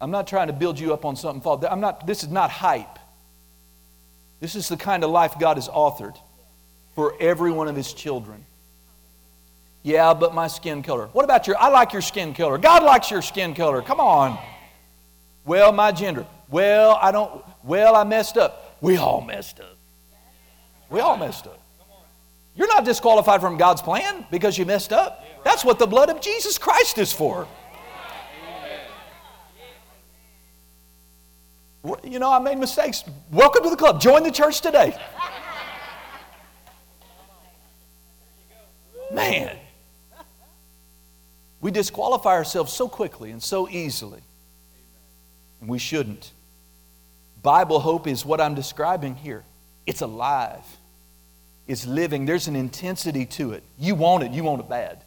I'm 0.00 0.10
not 0.10 0.26
trying 0.26 0.46
to 0.46 0.54
build 0.54 0.78
you 0.78 0.94
up 0.94 1.04
on 1.04 1.14
something 1.14 1.42
false. 1.42 1.62
I'm 1.68 1.80
not, 1.80 2.06
this 2.06 2.22
is 2.22 2.30
not 2.30 2.50
hype. 2.50 2.98
This 4.40 4.54
is 4.54 4.68
the 4.68 4.76
kind 4.76 5.04
of 5.04 5.10
life 5.10 5.38
God 5.38 5.56
has 5.56 5.68
authored 5.68 6.16
for 6.94 7.14
every 7.20 7.52
one 7.52 7.68
of 7.68 7.76
His 7.76 7.92
children. 7.92 8.44
Yeah, 9.82 10.12
but 10.12 10.34
my 10.34 10.48
skin 10.48 10.82
color. 10.82 11.06
What 11.12 11.24
about 11.24 11.46
your? 11.46 11.56
I 11.58 11.68
like 11.68 11.92
your 11.92 12.02
skin 12.02 12.34
color. 12.34 12.58
God 12.58 12.82
likes 12.82 13.10
your 13.10 13.22
skin 13.22 13.54
color. 13.54 13.80
Come 13.80 14.00
on. 14.00 14.38
Well, 15.44 15.72
my 15.72 15.92
gender. 15.92 16.26
Well, 16.50 16.98
I 17.00 17.12
don't. 17.12 17.42
Well, 17.64 17.94
I 17.96 18.04
messed 18.04 18.36
up. 18.36 18.76
We 18.80 18.96
all 18.96 19.20
messed 19.20 19.60
up. 19.60 19.76
We 20.90 21.00
all 21.00 21.16
messed 21.16 21.46
up. 21.46 21.60
You're 22.56 22.68
not 22.68 22.84
disqualified 22.84 23.40
from 23.40 23.56
God's 23.56 23.80
plan 23.80 24.26
because 24.30 24.58
you 24.58 24.66
messed 24.66 24.92
up. 24.92 25.24
That's 25.44 25.64
what 25.64 25.78
the 25.78 25.86
blood 25.86 26.10
of 26.10 26.20
Jesus 26.20 26.58
Christ 26.58 26.98
is 26.98 27.12
for. 27.12 27.46
You 31.82 32.18
know, 32.18 32.30
I 32.30 32.38
made 32.38 32.58
mistakes. 32.58 33.04
Welcome 33.30 33.62
to 33.62 33.70
the 33.70 33.76
club. 33.76 34.00
Join 34.00 34.22
the 34.22 34.30
church 34.30 34.60
today. 34.60 34.94
Man, 39.12 39.56
we 41.60 41.70
disqualify 41.70 42.34
ourselves 42.34 42.72
so 42.72 42.88
quickly 42.88 43.30
and 43.30 43.42
so 43.42 43.68
easily. 43.68 44.20
And 45.60 45.68
we 45.68 45.78
shouldn't. 45.78 46.30
Bible 47.42 47.80
hope 47.80 48.06
is 48.06 48.24
what 48.24 48.40
I'm 48.40 48.54
describing 48.54 49.16
here. 49.16 49.42
It's 49.86 50.02
alive, 50.02 50.64
it's 51.66 51.86
living. 51.86 52.26
There's 52.26 52.46
an 52.46 52.54
intensity 52.54 53.26
to 53.26 53.52
it. 53.52 53.64
You 53.78 53.94
want 53.94 54.22
it, 54.22 54.30
you 54.30 54.44
want 54.44 54.60
it 54.60 54.68
bad. 54.68 55.02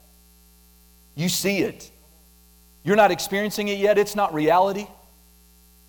You 1.16 1.30
see 1.30 1.60
it. 1.60 1.90
You're 2.84 2.98
not 2.98 3.12
experiencing 3.12 3.70
it 3.70 3.78
yet, 3.78 3.98
it's 3.98 4.16
not 4.16 4.34
reality 4.34 4.88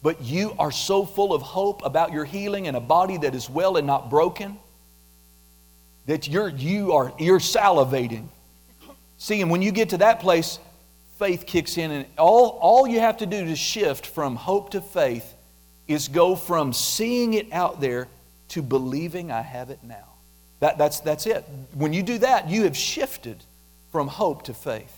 but 0.05 0.21
you 0.21 0.55
are 0.59 0.71
so 0.71 1.07
full 1.07 1.33
of 1.33 1.41
hope 1.41 1.83
about 1.83 2.13
your 2.13 2.27
healing 2.27 2.69
and 2.69 2.77
a 2.77 2.81
body 2.81 3.17
that 3.17 3.35
is 3.35 3.49
well 3.49 3.79
and 3.79 3.87
not 3.87 4.11
broken 4.11 4.59
that 6.05 6.29
you're, 6.29 6.51
you 6.51 6.93
are, 6.93 7.11
you're 7.19 7.39
salivating. 7.39 8.27
See, 9.17 9.41
and 9.41 9.51
when 9.51 9.63
you 9.63 9.73
get 9.73 9.89
to 9.89 9.97
that 9.99 10.21
place, 10.21 10.59
faith 11.19 11.47
kicks 11.47 11.79
in, 11.79 11.91
and 11.91 12.07
all, 12.19 12.59
all 12.61 12.87
you 12.87 13.01
have 13.01 13.17
to 13.17 13.27
do 13.27 13.47
to 13.47 13.57
shift 13.57 14.05
from 14.05 14.37
hope 14.37 14.73
to 14.73 14.83
faith 14.83 15.33
is 15.89 16.09
go 16.09 16.37
from 16.37 16.75
seeing 16.75 17.33
it 17.33 17.51
out 17.51 17.81
there 17.81 18.07
to 18.49 18.61
believing 18.61 19.31
I 19.31 19.41
have 19.41 19.71
it 19.71 19.79
now. 19.83 20.05
That, 20.61 20.77
that's, 20.77 21.01
that's 21.01 21.27
it. 21.27 21.47
When 21.73 21.95
you 21.95 22.03
do 22.03 22.19
that, 22.19 22.51
you 22.51 22.65
have 22.65 22.77
shifted 22.77 23.43
from 23.91 24.09
hope 24.09 24.43
to 24.45 24.53
faith. 24.53 24.95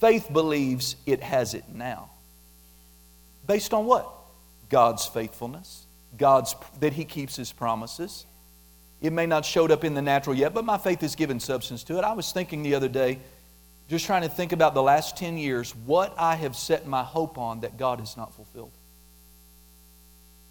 Faith 0.00 0.32
believes 0.32 0.96
it 1.06 1.22
has 1.22 1.54
it 1.54 1.64
now. 1.72 2.10
Based 3.46 3.72
on 3.72 3.86
what? 3.86 4.10
God's 4.68 5.06
faithfulness, 5.06 5.86
God's 6.16 6.54
that 6.80 6.92
He 6.92 7.04
keeps 7.04 7.36
His 7.36 7.52
promises. 7.52 8.26
It 9.00 9.12
may 9.12 9.26
not 9.26 9.44
showed 9.44 9.70
up 9.70 9.84
in 9.84 9.94
the 9.94 10.02
natural 10.02 10.34
yet, 10.34 10.54
but 10.54 10.64
my 10.64 10.78
faith 10.78 11.02
has 11.02 11.14
given 11.14 11.38
substance 11.38 11.84
to 11.84 11.98
it. 11.98 12.04
I 12.04 12.14
was 12.14 12.32
thinking 12.32 12.62
the 12.62 12.74
other 12.74 12.88
day, 12.88 13.18
just 13.88 14.06
trying 14.06 14.22
to 14.22 14.28
think 14.28 14.52
about 14.52 14.74
the 14.74 14.82
last 14.82 15.16
10 15.16 15.38
years, 15.38 15.74
what 15.84 16.14
I 16.18 16.34
have 16.34 16.56
set 16.56 16.86
my 16.86 17.04
hope 17.04 17.38
on 17.38 17.60
that 17.60 17.76
God 17.76 18.00
has 18.00 18.16
not 18.16 18.34
fulfilled. 18.34 18.72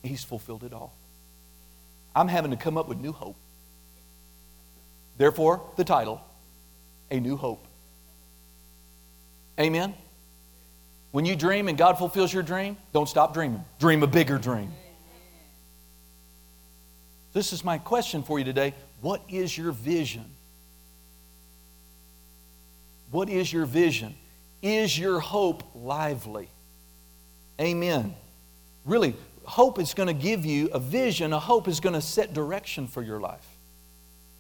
He's 0.03 0.23
fulfilled 0.23 0.63
it 0.63 0.71
all. 0.71 0.95
I'm 2.15 2.27
having 2.27 2.51
to 2.51 2.58
come 2.58 2.77
up 2.77 2.88
with 2.88 2.99
new 2.99 3.12
hope. 3.12 3.36
Therefore, 5.17 5.62
the 5.75 5.84
title, 5.84 6.21
A 7.12 7.19
New 7.19 7.36
Hope. 7.36 7.65
Amen? 9.60 9.95
When 11.15 11.23
you 11.23 11.38
dream 11.38 11.69
and 11.69 11.78
God 11.78 11.97
fulfills 11.97 12.34
your 12.34 12.43
dream, 12.43 12.75
don't 12.91 13.08
stop 13.08 13.34
dreaming. 13.34 13.63
Dream 13.80 14.04
a 14.04 14.08
bigger 14.08 14.38
dream. 14.38 14.73
This 17.32 17.54
is 17.54 17.63
my 17.63 17.78
question 17.78 18.21
for 18.21 18.38
you 18.38 18.43
today. 18.43 18.73
What 18.99 19.21
is 19.30 19.58
your 19.58 19.71
vision? 19.71 20.25
What 23.12 23.30
is 23.30 23.54
your 23.54 23.65
vision? 23.65 24.13
Is 24.62 24.99
your 24.99 25.21
hope 25.21 25.63
lively? 25.73 26.49
Amen. 27.62 28.13
Really, 28.84 29.15
hope 29.45 29.80
is 29.80 29.93
going 29.93 30.08
to 30.08 30.13
give 30.13 30.45
you 30.45 30.67
a 30.73 30.80
vision. 30.80 31.32
A 31.32 31.39
hope 31.39 31.69
is 31.69 31.80
going 31.80 31.95
to 31.95 32.01
set 32.01 32.34
direction 32.34 32.89
for 32.89 33.01
your 33.01 33.21
life. 33.21 33.47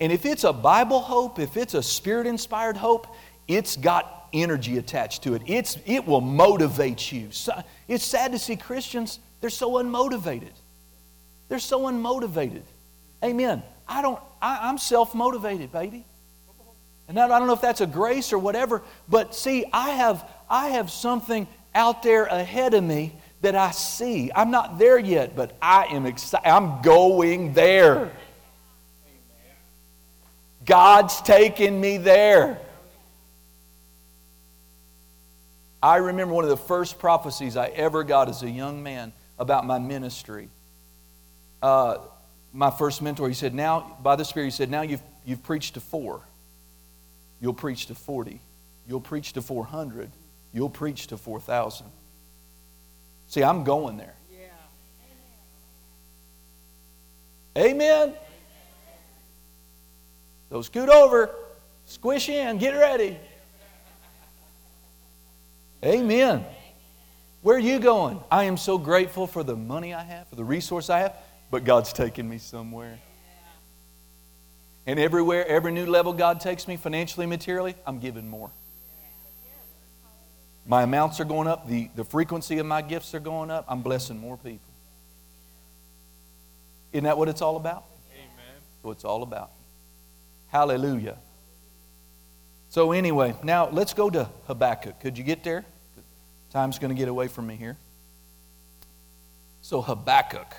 And 0.01 0.11
if 0.11 0.25
it's 0.25 0.43
a 0.43 0.51
Bible 0.51 0.99
hope, 0.99 1.39
if 1.39 1.55
it's 1.55 1.73
a 1.73 1.81
spirit 1.81 2.27
inspired 2.27 2.75
hope, 2.75 3.07
it's 3.47 3.75
got 3.75 4.29
energy 4.33 4.77
attached 4.77 5.23
to 5.23 5.33
it. 5.35 5.41
It's, 5.45 5.77
it 5.85 6.05
will 6.05 6.21
motivate 6.21 7.11
you. 7.11 7.31
So, 7.31 7.53
it's 7.87 8.03
sad 8.03 8.31
to 8.33 8.39
see 8.39 8.55
Christians, 8.55 9.19
they're 9.41 9.49
so 9.49 9.73
unmotivated. 9.73 10.53
They're 11.47 11.59
so 11.59 11.81
unmotivated. 11.81 12.63
Amen. 13.23 13.63
I 13.87 14.01
don't, 14.01 14.19
I, 14.41 14.69
I'm 14.69 14.77
self 14.77 15.13
motivated, 15.13 15.71
baby. 15.71 16.05
And 17.07 17.19
I 17.19 17.27
don't 17.27 17.45
know 17.45 17.53
if 17.53 17.61
that's 17.61 17.81
a 17.81 17.87
grace 17.87 18.33
or 18.33 18.39
whatever, 18.39 18.81
but 19.07 19.35
see, 19.35 19.65
I 19.71 19.91
have, 19.91 20.27
I 20.49 20.69
have 20.69 20.89
something 20.89 21.47
out 21.75 22.01
there 22.01 22.25
ahead 22.25 22.73
of 22.73 22.83
me 22.83 23.15
that 23.41 23.55
I 23.55 23.71
see. 23.71 24.31
I'm 24.35 24.49
not 24.49 24.79
there 24.79 24.97
yet, 24.97 25.35
but 25.35 25.55
I 25.61 25.85
am 25.91 26.07
excited. 26.07 26.47
I'm 26.47 26.81
going 26.81 27.53
there. 27.53 28.11
God's 30.65 31.21
taking 31.21 31.79
me 31.79 31.97
there. 31.97 32.57
I 35.85 35.97
remember 35.97 36.33
one 36.33 36.43
of 36.43 36.49
the 36.49 36.57
first 36.57 36.97
prophecies 36.97 37.55
I 37.55 37.67
ever 37.67 38.03
got 38.03 38.27
as 38.27 38.41
a 38.41 38.49
young 38.49 38.81
man 38.81 39.13
about 39.37 39.67
my 39.67 39.77
ministry. 39.77 40.49
Uh, 41.61 41.99
my 42.51 42.71
first 42.71 43.03
mentor, 43.03 43.27
he 43.27 43.35
said, 43.35 43.53
Now, 43.53 43.95
by 44.01 44.15
the 44.15 44.25
Spirit, 44.25 44.45
he 44.45 44.51
said, 44.51 44.71
Now 44.71 44.81
you've, 44.81 45.03
you've 45.25 45.43
preached 45.43 45.75
to 45.75 45.79
four. 45.79 46.21
You'll 47.39 47.53
preach 47.53 47.85
to 47.85 47.93
40. 47.93 48.41
You'll 48.87 48.99
preach 48.99 49.33
to 49.33 49.43
400. 49.43 50.09
You'll 50.53 50.71
preach 50.71 51.05
to 51.07 51.17
4,000. 51.17 51.85
See, 53.27 53.43
I'm 53.43 53.63
going 53.63 53.97
there. 53.97 54.15
Yeah. 57.55 57.61
Amen. 57.61 58.15
So 60.49 60.63
scoot 60.63 60.89
over, 60.89 61.29
squish 61.85 62.27
in, 62.27 62.57
get 62.57 62.71
ready. 62.71 63.19
Amen. 65.85 66.43
Where 67.41 67.57
are 67.57 67.59
you 67.59 67.77
going? 67.77 68.19
I 68.31 68.45
am 68.45 68.57
so 68.57 68.79
grateful 68.79 69.27
for 69.27 69.43
the 69.43 69.55
money 69.55 69.93
I 69.93 70.03
have, 70.03 70.27
for 70.27 70.35
the 70.35 70.43
resource 70.43 70.89
I 70.89 70.99
have, 70.99 71.15
but 71.51 71.63
God's 71.63 71.93
taking 71.93 72.27
me 72.27 72.39
somewhere. 72.39 72.97
And 74.87 74.99
everywhere, 74.99 75.47
every 75.47 75.71
new 75.71 75.85
level 75.85 76.11
God 76.11 76.39
takes 76.39 76.67
me 76.67 76.75
financially, 76.75 77.27
materially, 77.27 77.75
I'm 77.85 77.99
giving 77.99 78.27
more. 78.27 78.49
My 80.65 80.81
amounts 80.81 81.19
are 81.19 81.25
going 81.25 81.47
up, 81.47 81.67
the, 81.67 81.91
the 81.95 82.03
frequency 82.03 82.57
of 82.57 82.65
my 82.65 82.81
gifts 82.81 83.13
are 83.13 83.19
going 83.19 83.51
up. 83.51 83.65
I'm 83.67 83.83
blessing 83.83 84.17
more 84.17 84.37
people. 84.37 84.73
Isn't 86.91 87.03
that 87.03 87.17
what 87.17 87.29
it's 87.29 87.43
all 87.43 87.57
about? 87.57 87.83
Amen. 88.11 88.55
So 88.81 88.89
it's 88.89 89.05
all 89.05 89.21
about. 89.21 89.51
Hallelujah. 90.47 91.19
So, 92.69 92.91
anyway, 92.91 93.35
now 93.43 93.69
let's 93.69 93.93
go 93.93 94.09
to 94.09 94.27
Habakkuk. 94.47 94.99
Could 94.99 95.17
you 95.17 95.23
get 95.23 95.43
there? 95.43 95.63
Time's 96.55 96.79
going 96.79 96.87
to 96.87 96.97
get 96.97 97.09
away 97.09 97.27
from 97.27 97.47
me 97.47 97.57
here. 97.57 97.75
So, 99.61 99.81
Habakkuk. 99.81 100.55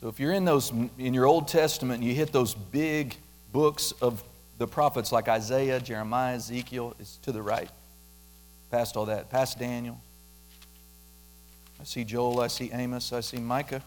So, 0.00 0.08
if 0.08 0.18
you're 0.18 0.32
in 0.32 0.46
those 0.46 0.72
in 0.96 1.12
your 1.12 1.26
Old 1.26 1.46
Testament, 1.46 2.02
you 2.02 2.14
hit 2.14 2.32
those 2.32 2.54
big 2.54 3.14
books 3.52 3.92
of 4.00 4.24
the 4.56 4.66
prophets 4.66 5.12
like 5.12 5.28
Isaiah, 5.28 5.78
Jeremiah, 5.78 6.36
Ezekiel, 6.36 6.96
it's 6.98 7.18
to 7.18 7.32
the 7.32 7.42
right. 7.42 7.68
Past 8.70 8.96
all 8.96 9.04
that. 9.04 9.28
Past 9.28 9.58
Daniel. 9.58 10.00
I 11.78 11.84
see 11.84 12.04
Joel, 12.04 12.40
I 12.40 12.46
see 12.46 12.70
Amos, 12.72 13.12
I 13.12 13.20
see 13.20 13.36
Micah. 13.36 13.82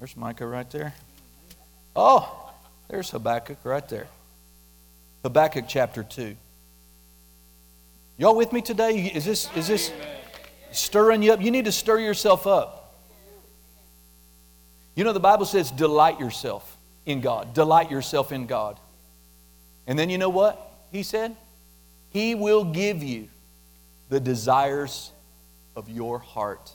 There's 0.00 0.16
Micah 0.16 0.48
right 0.48 0.68
there. 0.72 0.92
Oh, 1.94 2.52
there's 2.88 3.10
Habakkuk 3.10 3.58
right 3.62 3.88
there. 3.88 4.08
Habakkuk 5.22 5.66
chapter 5.68 6.02
2. 6.02 6.34
Y'all 8.16 8.36
with 8.36 8.52
me 8.52 8.60
today? 8.60 9.10
Is 9.12 9.24
this, 9.24 9.48
is 9.56 9.66
this 9.66 9.92
stirring 10.70 11.22
you 11.22 11.32
up? 11.32 11.42
You 11.42 11.50
need 11.50 11.64
to 11.64 11.72
stir 11.72 11.98
yourself 11.98 12.46
up. 12.46 12.94
You 14.94 15.02
know, 15.02 15.12
the 15.12 15.20
Bible 15.20 15.46
says, 15.46 15.70
delight 15.72 16.20
yourself 16.20 16.76
in 17.06 17.20
God. 17.20 17.54
Delight 17.54 17.90
yourself 17.90 18.30
in 18.30 18.46
God. 18.46 18.78
And 19.86 19.98
then 19.98 20.08
you 20.10 20.18
know 20.18 20.28
what? 20.28 20.60
He 20.92 21.02
said, 21.02 21.36
He 22.10 22.36
will 22.36 22.64
give 22.64 23.02
you 23.02 23.28
the 24.08 24.20
desires 24.20 25.10
of 25.74 25.88
your 25.88 26.20
heart. 26.20 26.72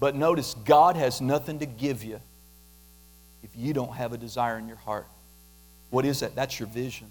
But 0.00 0.14
notice, 0.14 0.54
God 0.64 0.96
has 0.96 1.20
nothing 1.20 1.58
to 1.58 1.66
give 1.66 2.02
you 2.02 2.20
if 3.42 3.50
you 3.54 3.74
don't 3.74 3.94
have 3.94 4.12
a 4.12 4.18
desire 4.18 4.58
in 4.58 4.68
your 4.68 4.76
heart. 4.78 5.06
What 5.90 6.04
is 6.04 6.20
that? 6.20 6.34
That's 6.34 6.58
your 6.58 6.68
vision. 6.68 7.10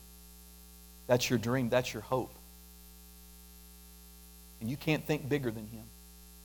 That's 1.08 1.30
your 1.30 1.40
dream. 1.40 1.70
That's 1.70 1.94
your 1.94 2.04
hope. 2.04 2.34
And 4.62 4.70
you 4.70 4.78
can't 4.78 5.06
think 5.06 5.28
bigger 5.28 5.52
than 5.52 5.68
Him. 5.68 5.84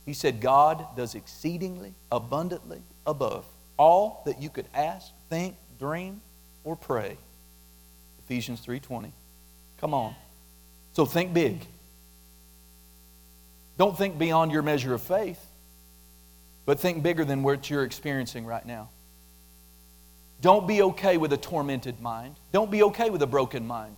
He 0.05 0.13
said, 0.13 0.41
God 0.41 0.85
does 0.95 1.15
exceedingly, 1.15 1.93
abundantly, 2.11 2.81
above 3.05 3.45
all 3.77 4.21
that 4.25 4.41
you 4.41 4.49
could 4.49 4.67
ask, 4.73 5.11
think, 5.29 5.55
dream, 5.79 6.21
or 6.63 6.75
pray. 6.75 7.17
Ephesians 8.25 8.63
3:20. 8.65 9.11
Come 9.79 9.93
on. 9.93 10.15
So 10.93 11.05
think 11.05 11.33
big. 11.33 11.65
Don't 13.77 13.97
think 13.97 14.19
beyond 14.19 14.51
your 14.51 14.61
measure 14.61 14.93
of 14.93 15.01
faith, 15.01 15.43
but 16.65 16.79
think 16.79 17.01
bigger 17.01 17.25
than 17.25 17.41
what 17.41 17.69
you're 17.69 17.83
experiencing 17.83 18.45
right 18.45 18.65
now. 18.65 18.89
Don't 20.41 20.67
be 20.67 20.81
okay 20.83 21.17
with 21.17 21.33
a 21.33 21.37
tormented 21.37 21.99
mind. 21.99 22.35
Don't 22.51 22.69
be 22.69 22.83
okay 22.83 23.09
with 23.09 23.21
a 23.21 23.27
broken 23.27 23.65
mind. 23.65 23.97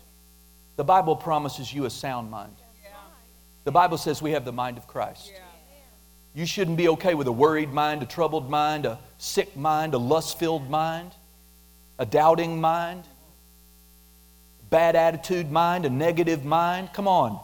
The 0.75 0.83
Bible 0.83 1.15
promises 1.15 1.73
you 1.73 1.85
a 1.85 1.89
sound 1.89 2.31
mind. 2.31 2.55
The 3.63 3.71
Bible 3.71 3.97
says 3.97 4.21
we 4.21 4.31
have 4.31 4.45
the 4.45 4.51
mind 4.51 4.77
of 4.77 4.87
Christ. 4.87 5.31
You 6.35 6.45
shouldn't 6.45 6.77
be 6.77 6.89
okay 6.89 7.13
with 7.13 7.27
a 7.27 7.31
worried 7.31 7.71
mind, 7.71 8.01
a 8.01 8.05
troubled 8.05 8.49
mind, 8.49 8.85
a 8.85 8.99
sick 9.19 9.55
mind, 9.55 9.93
a 9.93 9.99
lust 9.99 10.39
filled 10.39 10.69
mind, 10.69 11.11
a 11.99 12.05
doubting 12.05 12.59
mind, 12.59 13.03
bad 14.69 14.95
attitude 14.95 15.51
mind, 15.51 15.85
a 15.85 15.89
negative 15.89 16.43
mind. 16.43 16.89
Come 16.93 17.07
on. 17.07 17.39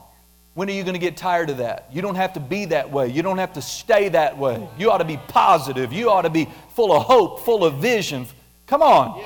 When 0.56 0.68
are 0.68 0.74
you 0.74 0.84
going 0.84 0.96
to 0.96 1.00
get 1.00 1.16
tired 1.16 1.52
of 1.52 1.58
that? 1.58 1.88
You 1.92 2.02
don't 2.02 2.16
have 2.16 2.34
to 2.34 2.40
be 2.40 2.66
that 2.66 2.92
way. 2.92 3.08
You 3.08 3.22
don't 3.22 3.38
have 3.38 3.54
to 3.54 3.62
stay 3.62 4.10
that 4.10 4.38
way. 4.38 4.68
You 4.78 4.92
ought 4.92 4.98
to 4.98 5.06
be 5.06 5.18
positive. 5.28 5.94
You 5.94 6.10
ought 6.10 6.24
to 6.24 6.32
be 6.32 6.50
full 6.74 6.92
of 6.92 7.04
hope, 7.04 7.46
full 7.46 7.64
of 7.64 7.76
vision. 7.76 8.26
Come 8.66 8.82
on. 8.82 9.24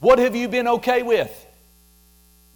What 0.00 0.18
have 0.18 0.36
you 0.36 0.48
been 0.48 0.68
okay 0.68 1.02
with? 1.02 1.46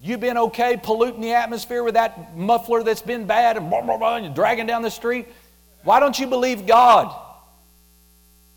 You've 0.01 0.21
been 0.21 0.39
okay 0.39 0.77
polluting 0.83 1.21
the 1.21 1.35
atmosphere 1.35 1.83
with 1.83 1.95
that 1.95 2.37
muffler 2.37 2.83
that's 2.83 3.03
been 3.03 3.27
bad 3.27 3.57
and, 3.57 3.71
blah, 3.71 3.83
blah, 3.83 3.97
blah, 3.97 4.17
and 4.17 4.35
dragging 4.35 4.67
down 4.67 4.83
the 4.83 4.91
street? 4.91 5.29
Why 5.85 6.01
don't 6.01 6.19
you 6.19 6.27
believe 6.27 6.67
God 6.67 7.15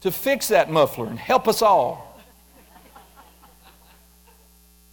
to 0.01 0.11
fix 0.11 0.47
that 0.49 0.71
muffler 0.71 1.07
and 1.07 1.19
help 1.19 1.47
us 1.47 1.61
all? 1.61 2.19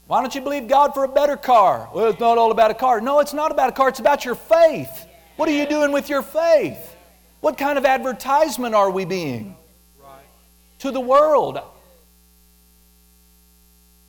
Why 0.07 0.21
don't 0.21 0.35
you 0.35 0.43
believe 0.43 0.69
God 0.69 0.93
for 0.93 1.05
a 1.05 1.09
better 1.09 1.39
car? 1.39 1.89
Well, 1.95 2.11
it's 2.11 2.21
not 2.21 2.37
all 2.37 2.51
about 2.51 2.71
a 2.71 2.75
car. 2.75 3.01
No, 3.01 3.21
it's 3.21 3.33
not 3.33 3.51
about 3.51 3.71
a 3.71 3.73
car, 3.73 3.89
it's 3.89 4.01
about 4.01 4.27
your 4.27 4.35
faith. 4.35 5.07
What 5.37 5.49
are 5.49 5.53
you 5.53 5.67
doing 5.67 5.91
with 5.91 6.11
your 6.11 6.23
faith? 6.23 6.97
What 7.41 7.57
kind 7.57 7.79
of 7.79 7.87
advertisement 7.87 8.75
are 8.75 8.91
we 8.91 9.07
being 9.07 9.57
to 10.81 10.91
the 10.91 11.01
world? 11.01 11.61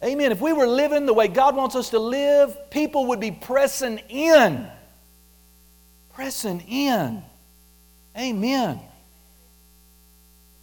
Amen. 0.04 0.32
If 0.32 0.42
we 0.42 0.52
were 0.52 0.68
living 0.68 1.06
the 1.06 1.14
way 1.14 1.28
God 1.30 1.56
wants 1.56 1.76
us 1.76 1.92
to 1.92 2.00
live, 2.00 2.70
people 2.70 3.08
would 3.08 3.20
be 3.20 3.32
pressing 3.32 4.00
in. 4.10 4.68
Pressing 6.14 6.60
in. 6.62 7.24
Amen. 8.18 8.80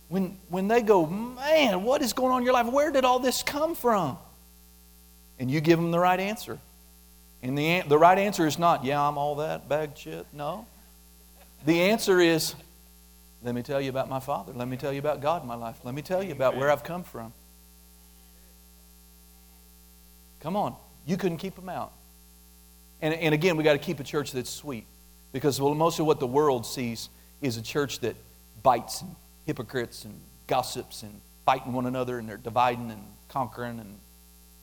When, 0.08 0.36
when 0.48 0.68
they 0.68 0.82
go, 0.82 1.06
man, 1.06 1.84
what 1.84 2.02
is 2.02 2.12
going 2.12 2.32
on 2.32 2.40
in 2.40 2.44
your 2.44 2.52
life? 2.52 2.66
Where 2.66 2.90
did 2.90 3.04
all 3.04 3.18
this 3.18 3.42
come 3.42 3.74
from? 3.74 4.18
And 5.38 5.50
you 5.50 5.60
give 5.60 5.78
them 5.78 5.90
the 5.90 5.98
right 5.98 6.20
answer. 6.20 6.58
And 7.42 7.56
the, 7.56 7.82
the 7.88 7.96
right 7.96 8.18
answer 8.18 8.46
is 8.46 8.58
not, 8.58 8.84
yeah, 8.84 9.00
I'm 9.00 9.16
all 9.16 9.36
that, 9.36 9.68
bag 9.68 9.96
shit. 9.96 10.26
No. 10.34 10.66
The 11.64 11.80
answer 11.82 12.20
is, 12.20 12.54
let 13.42 13.54
me 13.54 13.62
tell 13.62 13.80
you 13.80 13.88
about 13.88 14.10
my 14.10 14.20
father. 14.20 14.52
Let 14.52 14.68
me 14.68 14.76
tell 14.76 14.92
you 14.92 14.98
about 14.98 15.22
God 15.22 15.40
in 15.42 15.48
my 15.48 15.54
life. 15.54 15.78
Let 15.82 15.94
me 15.94 16.02
tell 16.02 16.22
you 16.22 16.32
about 16.32 16.56
where 16.56 16.70
I've 16.70 16.84
come 16.84 17.04
from. 17.04 17.32
Come 20.40 20.56
on. 20.56 20.74
You 21.06 21.16
couldn't 21.16 21.38
keep 21.38 21.54
them 21.54 21.68
out. 21.68 21.92
And, 23.02 23.14
and 23.14 23.34
again, 23.34 23.56
we 23.56 23.64
got 23.64 23.72
to 23.72 23.78
keep 23.78 24.00
a 24.00 24.04
church 24.04 24.32
that's 24.32 24.50
sweet. 24.50 24.86
Because 25.32 25.60
well, 25.60 25.74
most 25.74 26.00
of 26.00 26.06
what 26.06 26.20
the 26.20 26.26
world 26.26 26.66
sees 26.66 27.08
is 27.40 27.56
a 27.56 27.62
church 27.62 28.00
that 28.00 28.16
bites 28.62 29.00
and 29.00 29.14
hypocrites 29.46 30.04
and 30.04 30.18
gossips 30.46 31.02
and 31.02 31.20
fighting 31.46 31.72
one 31.72 31.86
another 31.86 32.18
and 32.18 32.28
they're 32.28 32.36
dividing 32.36 32.90
and 32.90 33.02
conquering 33.28 33.78
and 33.78 33.98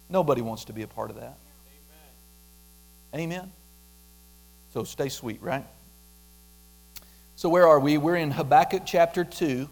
nobody 0.10 0.42
wants 0.42 0.66
to 0.66 0.74
be 0.74 0.82
a 0.82 0.88
part 0.88 1.10
of 1.10 1.16
that. 1.16 1.38
Amen. 3.14 3.34
Amen. 3.34 3.52
So 4.74 4.84
stay 4.84 5.10
sweet, 5.10 5.42
right? 5.42 5.66
So 7.36 7.50
where 7.50 7.68
are 7.68 7.80
we? 7.80 7.98
We're 7.98 8.16
in 8.16 8.32
Habakkuk 8.32 8.84
chapter 8.86 9.24
2. 9.24 9.70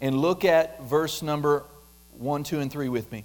And 0.00 0.18
look 0.18 0.44
at 0.44 0.82
verse 0.82 1.22
number 1.22 1.64
1, 2.18 2.44
2, 2.44 2.60
and 2.60 2.70
3 2.70 2.88
with 2.90 3.10
me. 3.10 3.24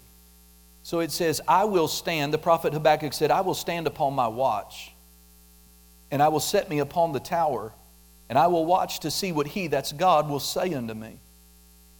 So 0.83 0.99
it 0.99 1.11
says, 1.11 1.41
I 1.47 1.65
will 1.65 1.87
stand, 1.87 2.33
the 2.33 2.37
prophet 2.37 2.73
Habakkuk 2.73 3.13
said, 3.13 3.31
I 3.31 3.41
will 3.41 3.53
stand 3.53 3.87
upon 3.87 4.13
my 4.13 4.27
watch, 4.27 4.91
and 6.09 6.21
I 6.21 6.29
will 6.29 6.39
set 6.39 6.69
me 6.69 6.79
upon 6.79 7.11
the 7.11 7.19
tower, 7.19 7.71
and 8.29 8.37
I 8.37 8.47
will 8.47 8.65
watch 8.65 9.01
to 9.01 9.11
see 9.11 9.31
what 9.31 9.47
he, 9.47 9.67
that's 9.67 9.91
God, 9.91 10.27
will 10.27 10.39
say 10.39 10.73
unto 10.73 10.93
me, 10.93 11.19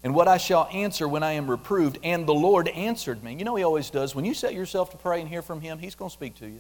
and 0.04 0.16
what 0.16 0.28
I 0.28 0.38
shall 0.38 0.68
answer 0.72 1.08
when 1.08 1.22
I 1.22 1.34
am 1.34 1.50
reproved. 1.50 2.00
And 2.02 2.26
the 2.26 2.34
Lord 2.34 2.68
answered 2.70 3.24
me. 3.24 3.36
You 3.36 3.46
know, 3.46 3.56
he 3.56 3.64
always 3.64 3.92
does. 3.92 4.16
When 4.16 4.26
you 4.26 4.34
set 4.34 4.56
yourself 4.56 4.90
to 4.92 4.98
pray 4.98 5.22
and 5.22 5.30
hear 5.30 5.44
from 5.44 5.62
him, 5.62 5.78
he's 5.78 5.94
going 5.94 6.10
to 6.10 6.14
speak 6.14 6.36
to 6.40 6.48
you. 6.48 6.60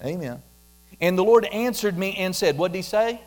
Amen. 0.00 0.14
Amen. 0.14 0.42
And 1.00 1.18
the 1.18 1.24
Lord 1.24 1.44
answered 1.46 1.98
me 1.98 2.14
and 2.18 2.36
said, 2.36 2.56
What 2.56 2.70
did 2.70 2.78
he 2.78 2.82
say? 2.82 3.20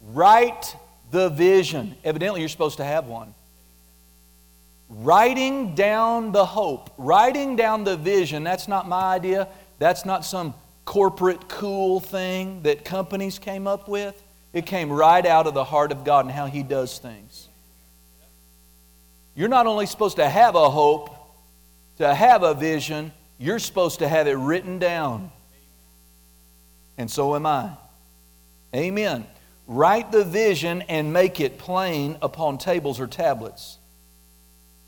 Write 0.00 0.76
the 1.10 1.28
vision. 1.28 1.94
Evidently, 2.04 2.40
you're 2.40 2.48
supposed 2.48 2.78
to 2.78 2.84
have 2.84 3.06
one 3.06 3.34
writing 5.02 5.74
down 5.74 6.32
the 6.32 6.44
hope, 6.44 6.90
writing 6.96 7.56
down 7.56 7.84
the 7.84 7.96
vision, 7.96 8.44
that's 8.44 8.68
not 8.68 8.88
my 8.88 9.14
idea. 9.14 9.48
That's 9.78 10.04
not 10.04 10.24
some 10.24 10.54
corporate 10.84 11.48
cool 11.48 12.00
thing 12.00 12.62
that 12.62 12.84
companies 12.84 13.38
came 13.38 13.66
up 13.66 13.88
with. 13.88 14.20
It 14.52 14.66
came 14.66 14.92
right 14.92 15.24
out 15.26 15.46
of 15.46 15.54
the 15.54 15.64
heart 15.64 15.90
of 15.90 16.04
God 16.04 16.26
and 16.26 16.34
how 16.34 16.46
He 16.46 16.62
does 16.62 16.98
things. 16.98 17.48
You're 19.34 19.48
not 19.48 19.66
only 19.66 19.86
supposed 19.86 20.16
to 20.16 20.28
have 20.28 20.54
a 20.54 20.70
hope, 20.70 21.10
to 21.98 22.14
have 22.14 22.42
a 22.42 22.54
vision, 22.54 23.12
you're 23.38 23.58
supposed 23.58 23.98
to 23.98 24.08
have 24.08 24.28
it 24.28 24.34
written 24.34 24.78
down. 24.78 25.30
and 26.96 27.10
so 27.10 27.34
am 27.34 27.46
I. 27.46 27.72
Amen. 28.74 29.26
Write 29.66 30.12
the 30.12 30.24
vision 30.24 30.82
and 30.82 31.12
make 31.12 31.40
it 31.40 31.58
plain 31.58 32.16
upon 32.22 32.58
tables 32.58 33.00
or 33.00 33.06
tablets. 33.06 33.78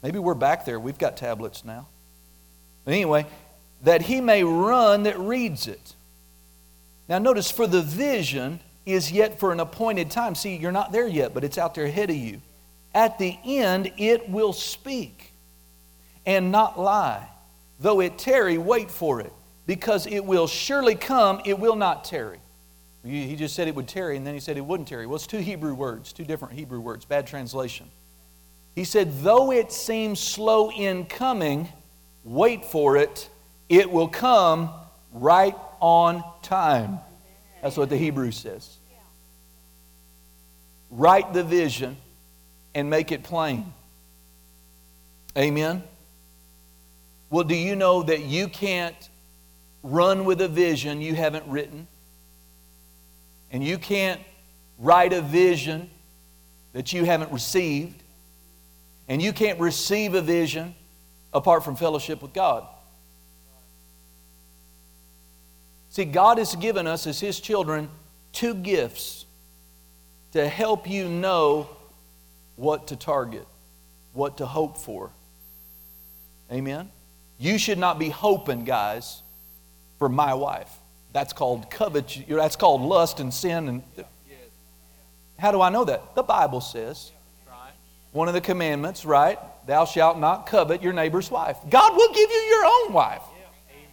Maybe 0.03 0.19
we're 0.19 0.35
back 0.35 0.65
there. 0.65 0.79
We've 0.79 0.99
got 0.99 1.17
tablets 1.17 1.65
now. 1.65 1.89
But 2.85 2.95
anyway, 2.95 3.27
that 3.83 4.03
he 4.03 4.21
may 4.21 4.45
run 4.45 5.05
that 5.05 5.19
reads 5.19 5.67
it. 5.67 5.95
Now, 7.09 7.19
notice 7.19 7.51
for 7.51 7.67
the 7.67 7.83
vision 7.83 8.61
is 8.85 9.11
yet 9.11 9.41
for 9.41 9.53
an 9.53 9.61
appointed 9.61 10.11
time. 10.11 10.35
See, 10.35 10.57
you're 10.57 10.73
not 10.73 10.93
there 10.93 11.09
yet, 11.09 11.35
but 11.35 11.45
it's 11.45 11.59
out 11.59 11.75
there 11.75 11.85
ahead 11.85 12.11
of 12.11 12.17
you. 12.17 12.41
At 12.95 13.19
the 13.19 13.37
end, 13.45 13.93
it 13.97 14.29
will 14.29 14.53
speak 14.53 15.33
and 16.25 16.51
not 16.51 16.79
lie. 16.79 17.29
Though 17.79 18.01
it 18.01 18.19
tarry, 18.19 18.59
wait 18.59 18.91
for 18.91 19.21
it, 19.21 19.33
because 19.67 20.07
it 20.07 20.25
will 20.25 20.47
surely 20.47 20.95
come, 20.95 21.41
it 21.45 21.59
will 21.59 21.77
not 21.77 22.05
tarry. 22.05 22.39
He 23.05 23.37
just 23.37 23.55
said 23.55 23.69
it 23.69 23.75
would 23.75 23.87
tarry, 23.87 24.17
and 24.17 24.27
then 24.27 24.35
he 24.35 24.41
said 24.41 24.57
it 24.57 24.63
wouldn't 24.63 24.89
tarry. 24.89 25.07
Well, 25.07 25.17
it's 25.17 25.27
two 25.27 25.39
Hebrew 25.39 25.75
words, 25.75 26.13
two 26.13 26.25
different 26.25 26.55
Hebrew 26.55 26.81
words, 26.81 27.05
bad 27.05 27.27
translation. 27.27 27.89
He 28.77 28.85
said, 28.85 29.23
Though 29.23 29.51
it 29.51 29.73
seems 29.73 30.21
slow 30.21 30.71
in 30.71 31.07
coming, 31.07 31.69
wait 32.23 32.65
for 32.67 32.99
it, 32.99 33.29
it 33.69 33.91
will 33.91 34.07
come 34.07 34.71
right 35.13 35.57
on 35.81 36.23
time. 36.43 37.01
That's 37.63 37.77
what 37.77 37.89
the 37.89 37.97
Hebrew 37.97 38.31
says. 38.31 38.77
Write 40.91 41.33
the 41.33 41.43
vision 41.43 41.97
and 42.75 42.89
make 42.91 43.11
it 43.11 43.25
plain. 43.25 43.73
Amen. 45.37 45.83
Well, 47.31 47.45
do 47.45 47.57
you 47.57 47.77
know 47.77 48.03
that 48.03 48.21
you 48.21 48.47
can't 48.47 49.09
run 49.83 50.27
with 50.27 50.41
a 50.43 50.49
vision 50.49 51.01
you 51.01 51.15
haven't 51.15 51.47
written? 51.49 51.89
And 53.51 53.65
you 53.65 53.79
can't 53.79 54.21
write 54.79 55.15
a 55.15 55.23
vision 55.23 55.91
that 56.73 56.93
you 56.93 57.05
haven't 57.05 57.33
received? 57.33 58.03
And 59.09 59.23
you 59.23 59.33
can't 59.33 59.61
receive 59.61 60.15
a 60.15 60.23
vision 60.23 60.75
apart 61.33 61.65
from 61.65 61.77
fellowship 61.77 62.23
with 62.23 62.33
God. 62.33 62.67
See, 65.91 66.05
God 66.05 66.39
has 66.39 66.55
given 66.57 66.87
us 66.87 67.07
as 67.07 67.21
His 67.21 67.41
children 67.41 67.89
two 68.33 68.55
gifts 68.55 69.25
to 70.33 70.47
help 70.47 70.89
you 70.89 71.09
know 71.09 71.69
what 72.57 72.89
to 72.89 72.97
target, 72.97 73.47
what 74.13 74.39
to 74.39 74.47
hope 74.47 74.77
for. 74.77 75.11
Amen? 76.53 76.91
You 77.39 77.59
should 77.59 77.79
not 77.79 77.99
be 77.99 78.09
hoping, 78.09 78.65
guys, 78.65 79.23
for 79.99 80.09
my 80.09 80.35
wife. 80.35 80.71
That's 81.13 81.33
called 81.33 81.71
covet. 81.71 82.25
That's 82.29 82.57
called 82.57 82.83
lust 82.83 83.21
and 83.21 83.33
sin. 83.33 83.69
And 83.69 83.83
how 85.39 85.53
do 85.53 85.61
I 85.61 85.71
know 85.71 85.85
that? 85.85 86.15
The 86.15 86.23
Bible 86.23 86.61
says. 86.61 87.11
One 88.17 88.29
of 88.29 88.35
the 88.35 88.41
commandments, 88.41 89.05
right? 89.05 89.39
Thou 89.67 89.85
shalt 89.85 90.19
not 90.19 90.47
covet 90.47 90.81
your 90.81 90.95
neighbor's 90.95 91.31
wife. 91.31 91.59
God 91.69 91.95
will 91.95 92.09
give 92.15 92.31
you 92.31 92.37
your 92.49 92.65
own 92.65 92.95
wife. 92.95 93.21
Amen. 93.71 93.85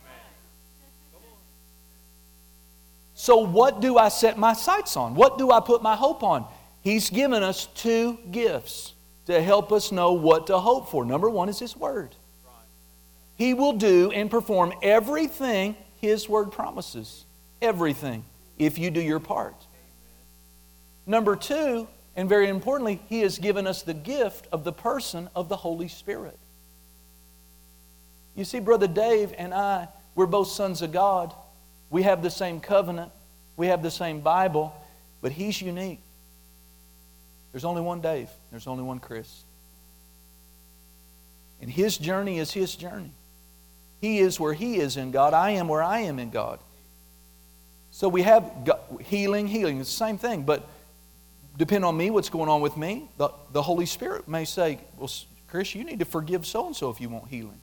So, 3.16 3.40
what 3.40 3.82
do 3.82 3.98
I 3.98 4.08
set 4.08 4.38
my 4.38 4.54
sights 4.54 4.96
on? 4.96 5.14
What 5.16 5.38
do 5.38 5.52
I 5.52 5.60
put 5.60 5.84
my 5.84 5.98
hope 5.98 6.24
on? 6.24 6.46
He's 6.84 7.10
given 7.10 7.44
us 7.44 7.66
two 7.66 8.18
gifts 8.32 8.94
to 9.26 9.42
help 9.42 9.74
us 9.74 9.92
know 9.92 10.14
what 10.14 10.48
to 10.48 10.58
hope 10.58 10.90
for. 10.90 11.04
Number 11.04 11.30
one 11.30 11.50
is 11.50 11.60
His 11.60 11.76
Word. 11.76 12.16
He 13.36 13.54
will 13.54 13.74
do 13.74 14.10
and 14.12 14.32
perform 14.32 14.72
everything 14.82 15.76
His 16.00 16.30
Word 16.30 16.54
promises. 16.54 17.26
Everything, 17.62 18.24
if 18.58 18.78
you 18.78 18.90
do 18.90 19.02
your 19.02 19.20
part. 19.20 19.56
Number 21.06 21.36
two, 21.36 21.90
and 22.16 22.30
very 22.30 22.48
importantly, 22.48 23.02
He 23.10 23.22
has 23.22 23.38
given 23.40 23.68
us 23.68 23.82
the 23.82 23.94
gift 23.94 24.48
of 24.52 24.64
the 24.64 24.74
person 24.74 25.30
of 25.36 25.50
the 25.50 25.56
Holy 25.56 25.88
Spirit. 25.88 26.38
You 28.36 28.46
see, 28.46 28.60
Brother 28.60 28.88
Dave 28.88 29.34
and 29.38 29.54
I, 29.54 29.88
we're 30.16 30.26
both 30.26 30.48
sons 30.48 30.82
of 30.82 30.92
God. 30.92 31.34
We 31.90 32.04
have 32.04 32.24
the 32.24 32.32
same 32.32 32.60
covenant, 32.60 33.12
we 33.58 33.68
have 33.68 33.84
the 33.84 33.92
same 33.92 34.22
Bible, 34.22 34.76
but 35.22 35.32
He's 35.32 35.62
unique. 35.62 36.00
There's 37.52 37.66
only 37.66 37.82
one 37.82 38.02
Dave, 38.02 38.30
there's 38.52 38.68
only 38.68 38.84
one 38.84 39.00
Chris. 39.00 39.44
And 41.64 41.72
his 41.72 41.98
journey 41.98 42.40
is 42.40 42.52
his 42.52 42.76
journey. 42.76 43.12
He 44.02 44.20
is 44.20 44.38
where 44.38 44.54
he 44.54 44.76
is 44.80 44.98
in 44.98 45.12
God. 45.12 45.34
I 45.34 45.52
am 45.52 45.70
where 45.70 45.82
I 45.82 46.00
am 46.00 46.20
in 46.20 46.30
God. 46.30 46.60
So 47.92 48.10
we 48.10 48.24
have 48.24 48.52
healing, 49.00 49.48
healing. 49.48 49.80
It's 49.80 49.90
the 49.90 50.06
same 50.06 50.18
thing, 50.18 50.44
but 50.44 50.68
depending 51.58 51.86
on 51.86 51.96
me, 51.96 52.10
what's 52.10 52.30
going 52.30 52.50
on 52.50 52.62
with 52.62 52.78
me, 52.78 53.10
the, 53.18 53.30
the 53.52 53.62
Holy 53.62 53.86
Spirit 53.86 54.28
may 54.28 54.46
say, 54.46 54.80
Well, 54.98 55.12
Chris, 55.48 55.76
you 55.76 55.84
need 55.84 56.00
to 56.00 56.06
forgive 56.06 56.46
so 56.46 56.68
and 56.68 56.76
so 56.76 56.90
if 56.90 57.00
you 57.00 57.10
want 57.10 57.28
healing. 57.28 57.62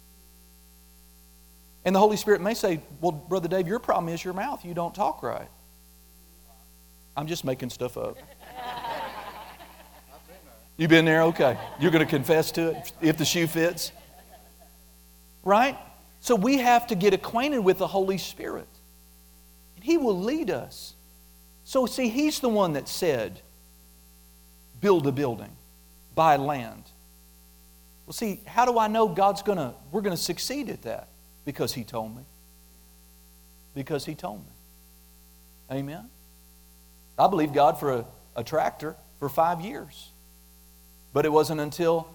And 1.84 1.94
the 1.94 2.00
Holy 2.00 2.16
Spirit 2.16 2.40
may 2.40 2.54
say, 2.54 2.80
Well, 3.00 3.12
Brother 3.12 3.48
Dave, 3.48 3.66
your 3.66 3.78
problem 3.78 4.12
is 4.12 4.24
your 4.24 4.34
mouth. 4.34 4.64
You 4.64 4.74
don't 4.74 4.94
talk 4.94 5.22
right. 5.22 5.48
I'm 7.16 7.26
just 7.26 7.44
making 7.44 7.70
stuff 7.70 7.96
up. 7.96 8.16
You 10.76 10.88
been 10.88 11.04
there? 11.04 11.24
Okay. 11.24 11.58
You're 11.78 11.90
going 11.90 12.04
to 12.04 12.10
confess 12.10 12.52
to 12.52 12.70
it 12.70 12.92
if 13.02 13.18
the 13.18 13.24
shoe 13.26 13.46
fits? 13.46 13.92
Right? 15.42 15.76
So 16.20 16.34
we 16.34 16.56
have 16.56 16.86
to 16.86 16.94
get 16.94 17.12
acquainted 17.12 17.58
with 17.58 17.76
the 17.76 17.86
Holy 17.86 18.16
Spirit. 18.16 18.68
And 19.74 19.84
He 19.84 19.98
will 19.98 20.18
lead 20.18 20.48
us. 20.48 20.94
So, 21.64 21.84
see, 21.84 22.08
He's 22.08 22.40
the 22.40 22.48
one 22.48 22.72
that 22.72 22.88
said, 22.88 23.42
build 24.80 25.06
a 25.06 25.12
building, 25.12 25.50
buy 26.14 26.36
land. 26.36 26.84
Well, 28.06 28.12
see, 28.12 28.40
how 28.46 28.64
do 28.64 28.78
I 28.78 28.88
know 28.88 29.08
God's 29.08 29.42
going 29.42 29.58
to, 29.58 29.74
we're 29.92 30.00
going 30.00 30.16
to 30.16 30.22
succeed 30.22 30.68
at 30.68 30.82
that? 30.82 31.08
Because 31.44 31.72
He 31.72 31.84
told 31.84 32.16
me. 32.16 32.22
Because 33.74 34.04
He 34.04 34.14
told 34.14 34.40
me. 34.40 34.52
Amen? 35.70 36.08
I 37.18 37.28
believe 37.28 37.52
God 37.52 37.78
for 37.78 37.92
a, 37.92 38.04
a 38.36 38.42
tractor 38.42 38.96
for 39.18 39.28
five 39.28 39.60
years. 39.60 40.10
But 41.12 41.24
it 41.26 41.32
wasn't 41.32 41.60
until 41.60 42.08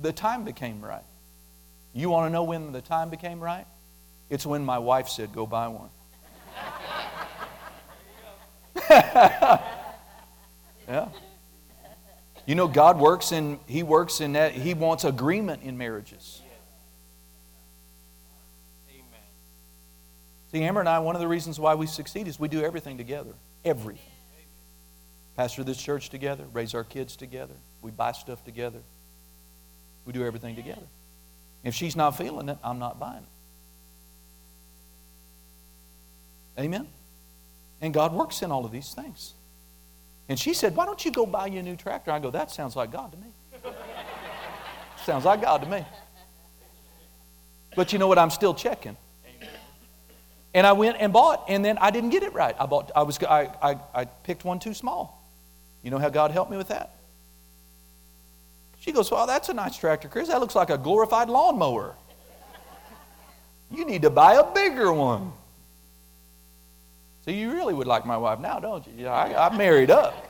the 0.00 0.12
time 0.12 0.44
became 0.44 0.80
right. 0.80 1.04
You 1.92 2.10
want 2.10 2.26
to 2.28 2.32
know 2.32 2.44
when 2.44 2.72
the 2.72 2.80
time 2.80 3.10
became 3.10 3.40
right? 3.40 3.66
It's 4.30 4.46
when 4.46 4.64
my 4.64 4.78
wife 4.78 5.08
said, 5.08 5.32
Go 5.32 5.46
buy 5.46 5.68
one. 5.68 5.90
yeah. 10.88 11.08
You 12.46 12.54
know, 12.54 12.66
God 12.66 12.98
works 12.98 13.30
in, 13.30 13.60
He 13.66 13.82
works 13.82 14.20
in 14.20 14.32
that, 14.32 14.52
He 14.52 14.72
wants 14.72 15.04
agreement 15.04 15.62
in 15.62 15.76
marriages. 15.76 16.40
Amen. 18.90 19.04
See, 20.50 20.62
Amber 20.62 20.80
and 20.80 20.88
I, 20.88 20.98
one 21.00 21.14
of 21.14 21.20
the 21.20 21.28
reasons 21.28 21.60
why 21.60 21.74
we 21.74 21.86
succeed 21.86 22.26
is 22.26 22.40
we 22.40 22.48
do 22.48 22.62
everything 22.62 22.96
together. 22.96 23.34
Everything. 23.64 24.00
Pastor 25.36 25.62
this 25.62 25.76
church 25.76 26.08
together, 26.08 26.44
raise 26.52 26.74
our 26.74 26.84
kids 26.84 27.16
together. 27.16 27.54
We 27.82 27.90
buy 27.90 28.12
stuff 28.12 28.42
together. 28.44 28.80
We 30.06 30.12
do 30.12 30.24
everything 30.24 30.56
together. 30.56 30.86
If 31.62 31.74
she's 31.74 31.94
not 31.94 32.16
feeling 32.16 32.48
it, 32.48 32.56
I'm 32.64 32.78
not 32.78 32.98
buying 32.98 33.26
it. 36.56 36.60
Amen? 36.62 36.88
And 37.80 37.92
God 37.94 38.14
works 38.14 38.42
in 38.42 38.50
all 38.50 38.64
of 38.64 38.72
these 38.72 38.94
things. 38.94 39.34
And 40.28 40.38
she 40.38 40.54
said, 40.54 40.76
Why 40.76 40.84
don't 40.86 41.02
you 41.04 41.10
go 41.10 41.26
buy 41.26 41.46
you 41.46 41.60
a 41.60 41.62
new 41.62 41.76
tractor? 41.76 42.10
I 42.10 42.18
go, 42.18 42.30
That 42.30 42.50
sounds 42.50 42.76
like 42.76 42.92
God 42.92 43.12
to 43.12 43.18
me. 43.18 43.26
sounds 45.04 45.24
like 45.24 45.40
God 45.40 45.62
to 45.62 45.68
me. 45.68 45.84
But 47.74 47.92
you 47.92 47.98
know 47.98 48.08
what? 48.08 48.18
I'm 48.18 48.30
still 48.30 48.54
checking. 48.54 48.96
And 50.54 50.66
I 50.66 50.72
went 50.72 50.96
and 50.98 51.12
bought, 51.12 51.44
and 51.48 51.64
then 51.64 51.78
I 51.78 51.90
didn't 51.90 52.10
get 52.10 52.22
it 52.22 52.32
right. 52.32 52.54
I 52.58 52.66
bought. 52.66 52.90
I 52.96 53.02
was. 53.02 53.22
I, 53.22 53.50
I, 53.62 53.78
I 53.94 54.04
picked 54.04 54.44
one 54.44 54.58
too 54.58 54.74
small. 54.74 55.22
You 55.82 55.90
know 55.90 55.98
how 55.98 56.08
God 56.08 56.30
helped 56.30 56.50
me 56.50 56.56
with 56.56 56.68
that? 56.68 56.94
She 58.80 58.92
goes, 58.92 59.10
Well, 59.10 59.26
that's 59.26 59.48
a 59.48 59.54
nice 59.54 59.76
tractor, 59.76 60.08
Chris. 60.08 60.28
That 60.28 60.40
looks 60.40 60.54
like 60.54 60.70
a 60.70 60.78
glorified 60.78 61.28
lawnmower. 61.28 61.94
You 63.70 63.84
need 63.84 64.02
to 64.02 64.10
buy 64.10 64.34
a 64.34 64.52
bigger 64.52 64.92
one. 64.92 65.32
So 67.24 67.30
you 67.30 67.52
really 67.52 67.74
would 67.74 67.86
like 67.86 68.06
my 68.06 68.16
wife 68.16 68.38
now, 68.40 68.58
don't 68.58 68.86
you? 68.88 69.06
I, 69.06 69.48
I 69.48 69.56
married 69.56 69.90
up. 69.90 70.27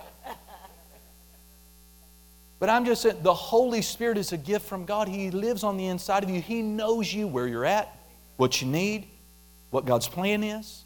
But 2.59 2.69
I'm 2.69 2.85
just 2.85 3.03
saying, 3.03 3.23
the 3.23 3.35
Holy 3.35 3.83
Spirit 3.83 4.19
is 4.19 4.33
a 4.33 4.37
gift 4.37 4.67
from 4.67 4.85
God. 4.85 5.09
He 5.09 5.31
lives 5.31 5.63
on 5.63 5.77
the 5.77 5.87
inside 5.87 6.25
of 6.25 6.31
you. 6.31 6.41
He 6.41 6.63
knows 6.63 7.13
you 7.13 7.29
where 7.29 7.47
you're 7.47 7.65
at, 7.65 7.97
what 8.37 8.61
you 8.61 8.67
need, 8.67 9.07
what 9.71 9.85
God's 9.85 10.09
plan 10.09 10.43
is, 10.43 10.85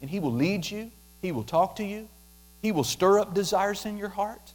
and 0.00 0.08
He 0.08 0.20
will 0.20 0.32
lead 0.32 0.68
you. 0.70 0.90
He 1.20 1.32
will 1.32 1.42
talk 1.42 1.76
to 1.76 1.84
you. 1.84 2.08
He 2.62 2.70
will 2.70 2.84
stir 2.84 3.18
up 3.18 3.34
desires 3.34 3.84
in 3.84 3.96
your 3.96 4.08
heart. 4.08 4.52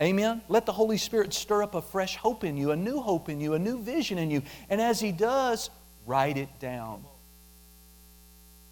Amen. 0.00 0.42
Let 0.48 0.66
the 0.66 0.72
Holy 0.72 0.98
Spirit 0.98 1.32
stir 1.32 1.62
up 1.62 1.74
a 1.74 1.82
fresh 1.82 2.16
hope 2.16 2.44
in 2.44 2.56
you, 2.56 2.72
a 2.72 2.76
new 2.76 3.00
hope 3.00 3.28
in 3.28 3.40
you, 3.40 3.54
a 3.54 3.58
new 3.58 3.78
vision 3.78 4.18
in 4.18 4.30
you. 4.30 4.42
And 4.68 4.80
as 4.80 5.00
He 5.00 5.12
does, 5.12 5.70
write 6.06 6.36
it 6.36 6.48
down. 6.60 7.04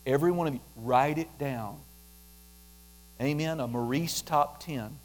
Every 0.05 0.33
one 0.33 0.49
of 0.49 0.55
you, 0.55 0.61
write 0.77 1.19
it 1.19 1.39
down. 1.39 1.79
Amen. 3.21 3.61
A 3.61 3.69
Maurice 3.69 4.23
top 4.23 4.63
10. 4.65 4.99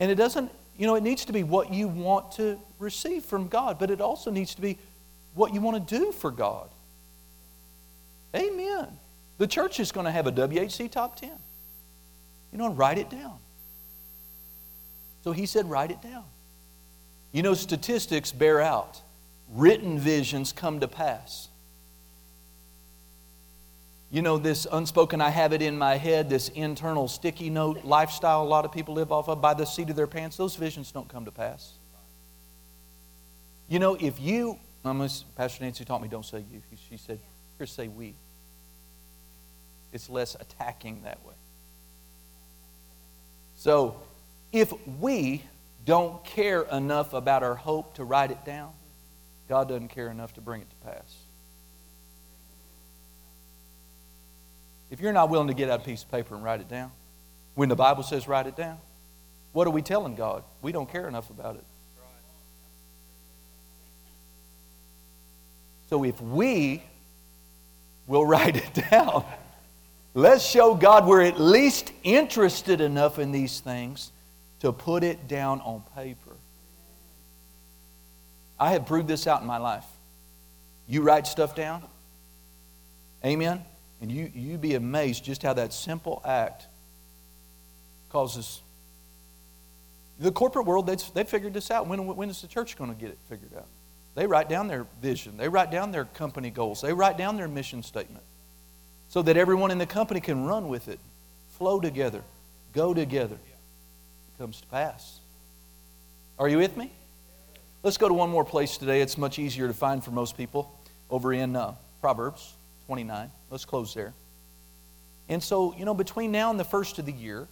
And 0.00 0.10
it 0.10 0.14
doesn't, 0.14 0.50
you 0.76 0.86
know, 0.86 0.94
it 0.94 1.02
needs 1.02 1.24
to 1.26 1.32
be 1.32 1.42
what 1.42 1.72
you 1.72 1.88
want 1.88 2.32
to 2.32 2.58
receive 2.78 3.24
from 3.24 3.48
God, 3.48 3.78
but 3.78 3.90
it 3.90 4.00
also 4.00 4.30
needs 4.30 4.54
to 4.54 4.60
be 4.60 4.78
what 5.34 5.52
you 5.52 5.60
want 5.60 5.88
to 5.88 5.98
do 5.98 6.12
for 6.12 6.30
God. 6.30 6.68
Amen. 8.34 8.86
The 9.38 9.46
church 9.46 9.80
is 9.80 9.92
going 9.92 10.06
to 10.06 10.12
have 10.12 10.26
a 10.26 10.32
WHC 10.32 10.90
top 10.90 11.16
10. 11.16 11.30
You 12.52 12.58
know, 12.58 12.70
write 12.70 12.98
it 12.98 13.10
down. 13.10 13.38
So 15.24 15.32
he 15.32 15.46
said, 15.46 15.68
write 15.68 15.90
it 15.90 16.02
down. 16.02 16.24
You 17.32 17.42
know, 17.42 17.54
statistics 17.54 18.32
bear 18.32 18.60
out. 18.60 19.00
Written 19.50 19.98
visions 19.98 20.52
come 20.52 20.80
to 20.80 20.88
pass. 20.88 21.48
You 24.10 24.22
know, 24.22 24.38
this 24.38 24.66
unspoken, 24.70 25.20
I 25.20 25.28
have 25.28 25.52
it 25.52 25.60
in 25.60 25.76
my 25.76 25.96
head, 25.96 26.30
this 26.30 26.48
internal 26.48 27.08
sticky 27.08 27.50
note 27.50 27.84
lifestyle 27.84 28.42
a 28.42 28.44
lot 28.44 28.64
of 28.64 28.72
people 28.72 28.94
live 28.94 29.12
off 29.12 29.28
of 29.28 29.42
by 29.42 29.52
the 29.52 29.66
seat 29.66 29.90
of 29.90 29.96
their 29.96 30.06
pants, 30.06 30.36
those 30.36 30.56
visions 30.56 30.90
don't 30.92 31.08
come 31.08 31.26
to 31.26 31.30
pass. 31.30 31.74
You 33.68 33.78
know, 33.78 33.96
if 34.00 34.18
you, 34.18 34.58
Pastor 35.36 35.62
Nancy 35.62 35.84
taught 35.84 36.00
me 36.00 36.08
don't 36.08 36.24
say 36.24 36.42
you. 36.50 36.62
She 36.88 36.96
said, 36.96 37.18
Chris, 37.58 37.70
say 37.70 37.88
we. 37.88 38.14
It's 39.92 40.08
less 40.08 40.36
attacking 40.40 41.02
that 41.02 41.22
way. 41.26 41.34
So, 43.56 44.00
if 44.52 44.72
we 45.00 45.42
don't 45.84 46.24
care 46.24 46.62
enough 46.62 47.12
about 47.12 47.42
our 47.42 47.54
hope 47.54 47.94
to 47.94 48.04
write 48.04 48.30
it 48.30 48.44
down, 48.46 48.72
God 49.48 49.68
doesn't 49.68 49.88
care 49.88 50.10
enough 50.10 50.32
to 50.34 50.40
bring 50.40 50.62
it 50.62 50.70
to 50.70 50.76
pass. 50.86 51.16
If 54.90 55.00
you're 55.00 55.12
not 55.12 55.28
willing 55.28 55.48
to 55.48 55.54
get 55.54 55.68
out 55.68 55.80
a 55.80 55.84
piece 55.84 56.02
of 56.02 56.10
paper 56.10 56.34
and 56.34 56.42
write 56.42 56.60
it 56.60 56.68
down, 56.68 56.90
when 57.54 57.68
the 57.68 57.76
Bible 57.76 58.02
says 58.02 58.26
write 58.26 58.46
it 58.46 58.56
down, 58.56 58.78
what 59.52 59.66
are 59.66 59.70
we 59.70 59.82
telling 59.82 60.14
God? 60.14 60.44
We 60.62 60.72
don't 60.72 60.90
care 60.90 61.08
enough 61.08 61.30
about 61.30 61.56
it. 61.56 61.64
So 65.90 66.04
if 66.04 66.20
we 66.20 66.82
will 68.06 68.26
write 68.26 68.56
it 68.56 68.90
down, 68.90 69.24
let's 70.14 70.44
show 70.44 70.74
God 70.74 71.06
we're 71.06 71.22
at 71.22 71.40
least 71.40 71.92
interested 72.02 72.80
enough 72.80 73.18
in 73.18 73.32
these 73.32 73.60
things 73.60 74.12
to 74.60 74.72
put 74.72 75.02
it 75.02 75.28
down 75.28 75.60
on 75.60 75.82
paper. 75.94 76.36
I 78.60 78.72
have 78.72 78.86
proved 78.86 79.08
this 79.08 79.26
out 79.26 79.40
in 79.40 79.46
my 79.46 79.58
life. 79.58 79.84
You 80.88 81.02
write 81.02 81.26
stuff 81.26 81.54
down, 81.54 81.82
amen, 83.24 83.64
and 84.00 84.10
you, 84.10 84.30
you 84.34 84.58
be 84.58 84.74
amazed 84.74 85.24
just 85.24 85.42
how 85.42 85.52
that 85.54 85.72
simple 85.72 86.22
act 86.24 86.66
causes. 88.10 88.60
The 90.18 90.32
corporate 90.32 90.66
world, 90.66 90.86
they, 90.86 90.96
they 91.14 91.24
figured 91.24 91.54
this 91.54 91.70
out. 91.70 91.86
When, 91.86 92.06
when 92.06 92.30
is 92.30 92.40
the 92.40 92.48
church 92.48 92.76
going 92.76 92.94
to 92.94 93.00
get 93.00 93.10
it 93.10 93.18
figured 93.28 93.52
out? 93.56 93.66
They 94.14 94.26
write 94.26 94.48
down 94.48 94.66
their 94.66 94.86
vision, 95.00 95.36
they 95.36 95.48
write 95.48 95.70
down 95.70 95.92
their 95.92 96.04
company 96.04 96.50
goals, 96.50 96.80
they 96.80 96.92
write 96.92 97.16
down 97.16 97.36
their 97.36 97.46
mission 97.46 97.82
statement 97.82 98.24
so 99.08 99.22
that 99.22 99.36
everyone 99.36 99.70
in 99.70 99.78
the 99.78 99.86
company 99.86 100.20
can 100.20 100.44
run 100.44 100.68
with 100.68 100.88
it, 100.88 100.98
flow 101.56 101.80
together, 101.80 102.22
go 102.72 102.92
together. 102.92 103.36
It 103.36 104.38
comes 104.38 104.60
to 104.60 104.66
pass. 104.66 105.20
Are 106.38 106.48
you 106.48 106.58
with 106.58 106.76
me? 106.76 106.92
Let's 107.82 107.96
go 107.96 108.08
to 108.08 108.14
one 108.14 108.28
more 108.28 108.44
place 108.44 108.76
today. 108.76 109.00
It's 109.00 109.16
much 109.16 109.38
easier 109.38 109.68
to 109.68 109.74
find 109.74 110.02
for 110.02 110.10
most 110.10 110.36
people 110.36 110.72
over 111.10 111.32
in 111.32 111.54
uh, 111.56 111.74
Proverbs 112.00 112.54
29. 112.86 113.30
Let's 113.50 113.64
close 113.64 113.94
there. 113.94 114.14
And 115.28 115.42
so, 115.42 115.74
you 115.76 115.84
know, 115.84 115.94
between 115.94 116.32
now 116.32 116.50
and 116.50 116.58
the 116.58 116.64
first 116.64 116.98
of 116.98 117.06
the 117.06 117.12
year, 117.12 117.46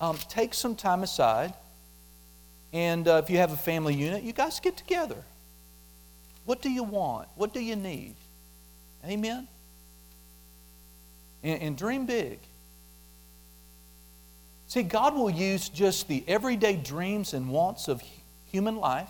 um, 0.00 0.18
take 0.28 0.54
some 0.54 0.74
time 0.76 1.02
aside. 1.02 1.54
And 2.72 3.08
uh, 3.08 3.20
if 3.24 3.30
you 3.30 3.38
have 3.38 3.52
a 3.52 3.56
family 3.56 3.94
unit, 3.94 4.22
you 4.22 4.32
guys 4.32 4.60
get 4.60 4.76
together. 4.76 5.16
What 6.44 6.62
do 6.62 6.70
you 6.70 6.82
want? 6.82 7.28
What 7.36 7.52
do 7.52 7.60
you 7.60 7.76
need? 7.76 8.14
Amen? 9.04 9.48
And, 11.42 11.62
and 11.62 11.78
dream 11.78 12.06
big. 12.06 12.38
See, 14.68 14.82
God 14.82 15.14
will 15.14 15.30
use 15.30 15.70
just 15.70 16.08
the 16.08 16.22
everyday 16.28 16.76
dreams 16.76 17.32
and 17.32 17.48
wants 17.48 17.88
of 17.88 18.02
human 18.50 18.76
life 18.76 19.08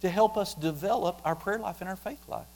to 0.00 0.08
help 0.08 0.36
us 0.36 0.54
develop 0.54 1.20
our 1.24 1.34
prayer 1.34 1.58
life 1.58 1.80
and 1.80 1.90
our 1.90 1.96
faith 1.96 2.26
life. 2.28 2.46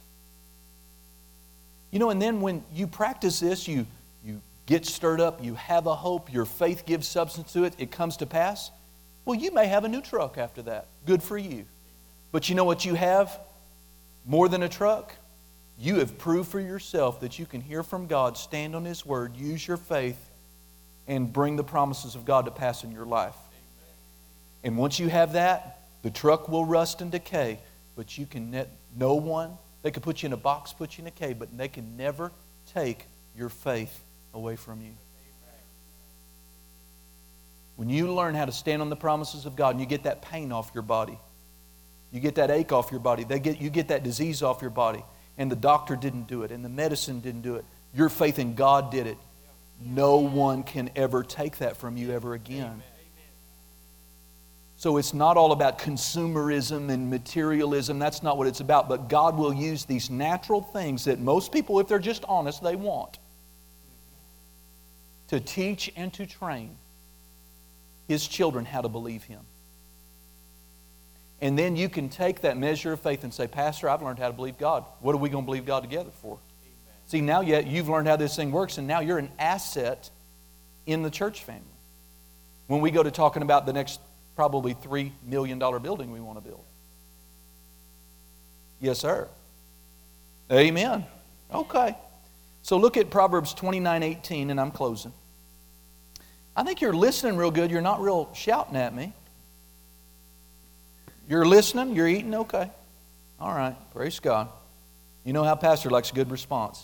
You 1.91 1.99
know, 1.99 2.09
and 2.09 2.21
then 2.21 2.41
when 2.41 2.63
you 2.73 2.87
practice 2.87 3.39
this, 3.39 3.67
you, 3.67 3.85
you 4.25 4.41
get 4.65 4.85
stirred 4.85 5.21
up, 5.21 5.43
you 5.43 5.55
have 5.55 5.85
a 5.85 5.95
hope, 5.95 6.31
your 6.31 6.45
faith 6.45 6.85
gives 6.85 7.07
substance 7.07 7.53
to 7.53 7.65
it, 7.65 7.73
it 7.77 7.91
comes 7.91 8.17
to 8.17 8.25
pass. 8.25 8.71
Well, 9.25 9.37
you 9.37 9.51
may 9.51 9.67
have 9.67 9.83
a 9.83 9.89
new 9.89 10.01
truck 10.01 10.37
after 10.37 10.61
that. 10.63 10.87
Good 11.05 11.21
for 11.21 11.37
you. 11.37 11.65
But 12.31 12.49
you 12.49 12.55
know 12.55 12.63
what 12.63 12.85
you 12.85 12.95
have? 12.95 13.37
more 14.25 14.47
than 14.47 14.63
a 14.63 14.69
truck, 14.69 15.13
you 15.79 15.95
have 15.99 16.17
proved 16.17 16.49
for 16.49 16.59
yourself 16.59 17.21
that 17.21 17.39
you 17.39 17.45
can 17.45 17.61
hear 17.61 17.83
from 17.83 18.07
God, 18.07 18.37
stand 18.37 18.75
on 18.75 18.85
His 18.85 19.05
Word, 19.05 19.35
use 19.35 19.67
your 19.67 19.77
faith, 19.77 20.19
and 21.07 21.31
bring 21.31 21.55
the 21.55 21.63
promises 21.63 22.15
of 22.15 22.25
God 22.25 22.45
to 22.45 22.51
pass 22.51 22.83
in 22.83 22.91
your 22.91 23.05
life. 23.05 23.35
And 24.63 24.77
once 24.77 24.99
you 24.99 25.07
have 25.07 25.33
that, 25.33 25.79
the 26.03 26.11
truck 26.11 26.49
will 26.49 26.65
rust 26.65 27.01
and 27.01 27.11
decay, 27.11 27.59
but 27.95 28.17
you 28.17 28.25
can 28.25 28.51
net, 28.51 28.69
no 28.95 29.15
one, 29.15 29.57
they 29.83 29.91
could 29.91 30.03
put 30.03 30.21
you 30.21 30.27
in 30.27 30.33
a 30.33 30.37
box, 30.37 30.73
put 30.73 30.97
you 30.97 31.03
in 31.03 31.07
a 31.07 31.11
cave, 31.11 31.39
but 31.39 31.55
they 31.57 31.67
can 31.67 31.97
never 31.97 32.31
take 32.73 33.05
your 33.35 33.49
faith 33.49 33.99
away 34.33 34.55
from 34.55 34.81
you. 34.81 34.91
When 37.75 37.89
you 37.89 38.13
learn 38.13 38.35
how 38.35 38.45
to 38.45 38.51
stand 38.51 38.81
on 38.81 38.89
the 38.89 38.95
promises 38.95 39.45
of 39.45 39.55
God 39.55 39.71
and 39.71 39.79
you 39.79 39.87
get 39.87 40.03
that 40.03 40.21
pain 40.21 40.51
off 40.51 40.69
your 40.73 40.83
body, 40.83 41.17
you 42.11 42.19
get 42.19 42.35
that 42.35 42.51
ache 42.51 42.71
off 42.71 42.91
your 42.91 42.99
body. 42.99 43.23
They 43.23 43.39
get, 43.39 43.59
you 43.59 43.69
get 43.69 43.87
that 43.87 44.03
disease 44.03 44.43
off 44.43 44.61
your 44.61 44.69
body. 44.69 45.03
And 45.37 45.51
the 45.51 45.55
doctor 45.55 45.95
didn't 45.95 46.27
do 46.27 46.43
it, 46.43 46.51
and 46.51 46.63
the 46.63 46.69
medicine 46.69 47.21
didn't 47.21 47.41
do 47.41 47.55
it. 47.55 47.65
Your 47.95 48.09
faith 48.09 48.37
in 48.37 48.53
God 48.53 48.91
did 48.91 49.07
it. 49.07 49.17
No 49.83 50.17
one 50.17 50.63
can 50.63 50.91
ever 50.95 51.23
take 51.23 51.57
that 51.59 51.77
from 51.77 51.97
you 51.97 52.11
ever 52.11 52.33
again. 52.33 52.83
So 54.81 54.97
it's 54.97 55.13
not 55.13 55.37
all 55.37 55.51
about 55.51 55.77
consumerism 55.77 56.89
and 56.89 57.07
materialism. 57.07 57.99
That's 57.99 58.23
not 58.23 58.35
what 58.39 58.47
it's 58.47 58.61
about. 58.61 58.89
But 58.89 59.09
God 59.09 59.37
will 59.37 59.53
use 59.53 59.85
these 59.85 60.09
natural 60.09 60.59
things 60.59 61.05
that 61.05 61.19
most 61.19 61.51
people, 61.51 61.79
if 61.79 61.87
they're 61.87 61.99
just 61.99 62.25
honest, 62.27 62.63
they 62.63 62.75
want 62.75 63.19
to 65.27 65.39
teach 65.39 65.93
and 65.95 66.11
to 66.13 66.25
train 66.25 66.77
His 68.07 68.27
children 68.27 68.65
how 68.65 68.81
to 68.81 68.89
believe 68.89 69.21
Him. 69.23 69.41
And 71.41 71.59
then 71.59 71.75
you 71.75 71.87
can 71.87 72.09
take 72.09 72.41
that 72.41 72.57
measure 72.57 72.93
of 72.93 73.01
faith 73.01 73.23
and 73.23 73.31
say, 73.31 73.45
Pastor, 73.45 73.87
I've 73.87 74.01
learned 74.01 74.17
how 74.17 74.29
to 74.29 74.33
believe 74.33 74.57
God. 74.57 74.83
What 75.01 75.13
are 75.13 75.19
we 75.19 75.29
going 75.29 75.43
to 75.43 75.45
believe 75.45 75.67
God 75.67 75.81
together 75.81 76.09
for? 76.23 76.39
Amen. 76.63 76.73
See, 77.05 77.21
now 77.21 77.41
yet 77.41 77.67
you've 77.67 77.87
learned 77.87 78.07
how 78.07 78.15
this 78.15 78.35
thing 78.35 78.51
works, 78.51 78.79
and 78.79 78.87
now 78.87 79.01
you're 79.01 79.19
an 79.19 79.29
asset 79.37 80.09
in 80.87 81.03
the 81.03 81.11
church 81.11 81.43
family. 81.43 81.61
When 82.65 82.81
we 82.81 82.89
go 82.89 83.03
to 83.03 83.11
talking 83.11 83.43
about 83.43 83.67
the 83.67 83.73
next 83.73 83.99
probably 84.35 84.73
$3 84.73 85.11
million 85.25 85.59
building 85.59 86.11
we 86.11 86.19
want 86.19 86.37
to 86.37 86.43
build. 86.43 86.63
Yes, 88.79 88.99
sir. 88.99 89.27
Amen. 90.51 91.05
Okay. 91.53 91.95
So 92.63 92.77
look 92.77 92.97
at 92.97 93.09
Proverbs 93.09 93.53
29 93.53 94.03
18, 94.03 94.49
and 94.49 94.59
I'm 94.59 94.71
closing. 94.71 95.13
I 96.55 96.63
think 96.63 96.81
you're 96.81 96.93
listening 96.93 97.37
real 97.37 97.51
good. 97.51 97.71
You're 97.71 97.81
not 97.81 98.01
real 98.01 98.29
shouting 98.33 98.75
at 98.75 98.93
me. 98.93 99.13
You're 101.29 101.45
listening? 101.45 101.95
You're 101.95 102.07
eating? 102.07 102.35
Okay. 102.35 102.69
All 103.39 103.53
right. 103.53 103.75
Praise 103.93 104.19
God. 104.19 104.49
You 105.23 105.33
know 105.33 105.43
how 105.43 105.55
Pastor 105.55 105.89
likes 105.89 106.11
a 106.11 106.13
good 106.13 106.29
response. 106.29 106.83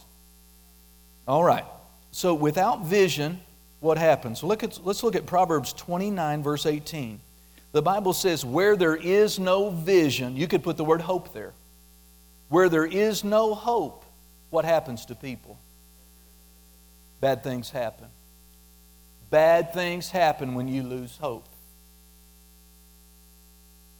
All 1.27 1.43
right. 1.43 1.65
So 2.11 2.33
without 2.33 2.85
vision, 2.85 3.41
what 3.79 3.97
happens? 3.97 4.43
Look 4.43 4.63
at, 4.63 4.79
let's 4.85 5.03
look 5.03 5.15
at 5.15 5.25
Proverbs 5.25 5.73
29, 5.73 6.43
verse 6.43 6.65
18. 6.65 7.19
The 7.71 7.81
Bible 7.81 8.13
says, 8.13 8.45
Where 8.45 8.75
there 8.75 8.95
is 8.95 9.39
no 9.39 9.69
vision, 9.69 10.35
you 10.35 10.47
could 10.47 10.63
put 10.63 10.77
the 10.77 10.85
word 10.85 11.01
hope 11.01 11.33
there. 11.33 11.53
Where 12.49 12.69
there 12.69 12.85
is 12.85 13.23
no 13.23 13.53
hope, 13.53 14.05
what 14.49 14.65
happens 14.65 15.05
to 15.07 15.15
people? 15.15 15.59
Bad 17.19 17.43
things 17.43 17.69
happen. 17.69 18.07
Bad 19.29 19.73
things 19.73 20.09
happen 20.09 20.55
when 20.55 20.67
you 20.67 20.83
lose 20.83 21.17
hope. 21.17 21.45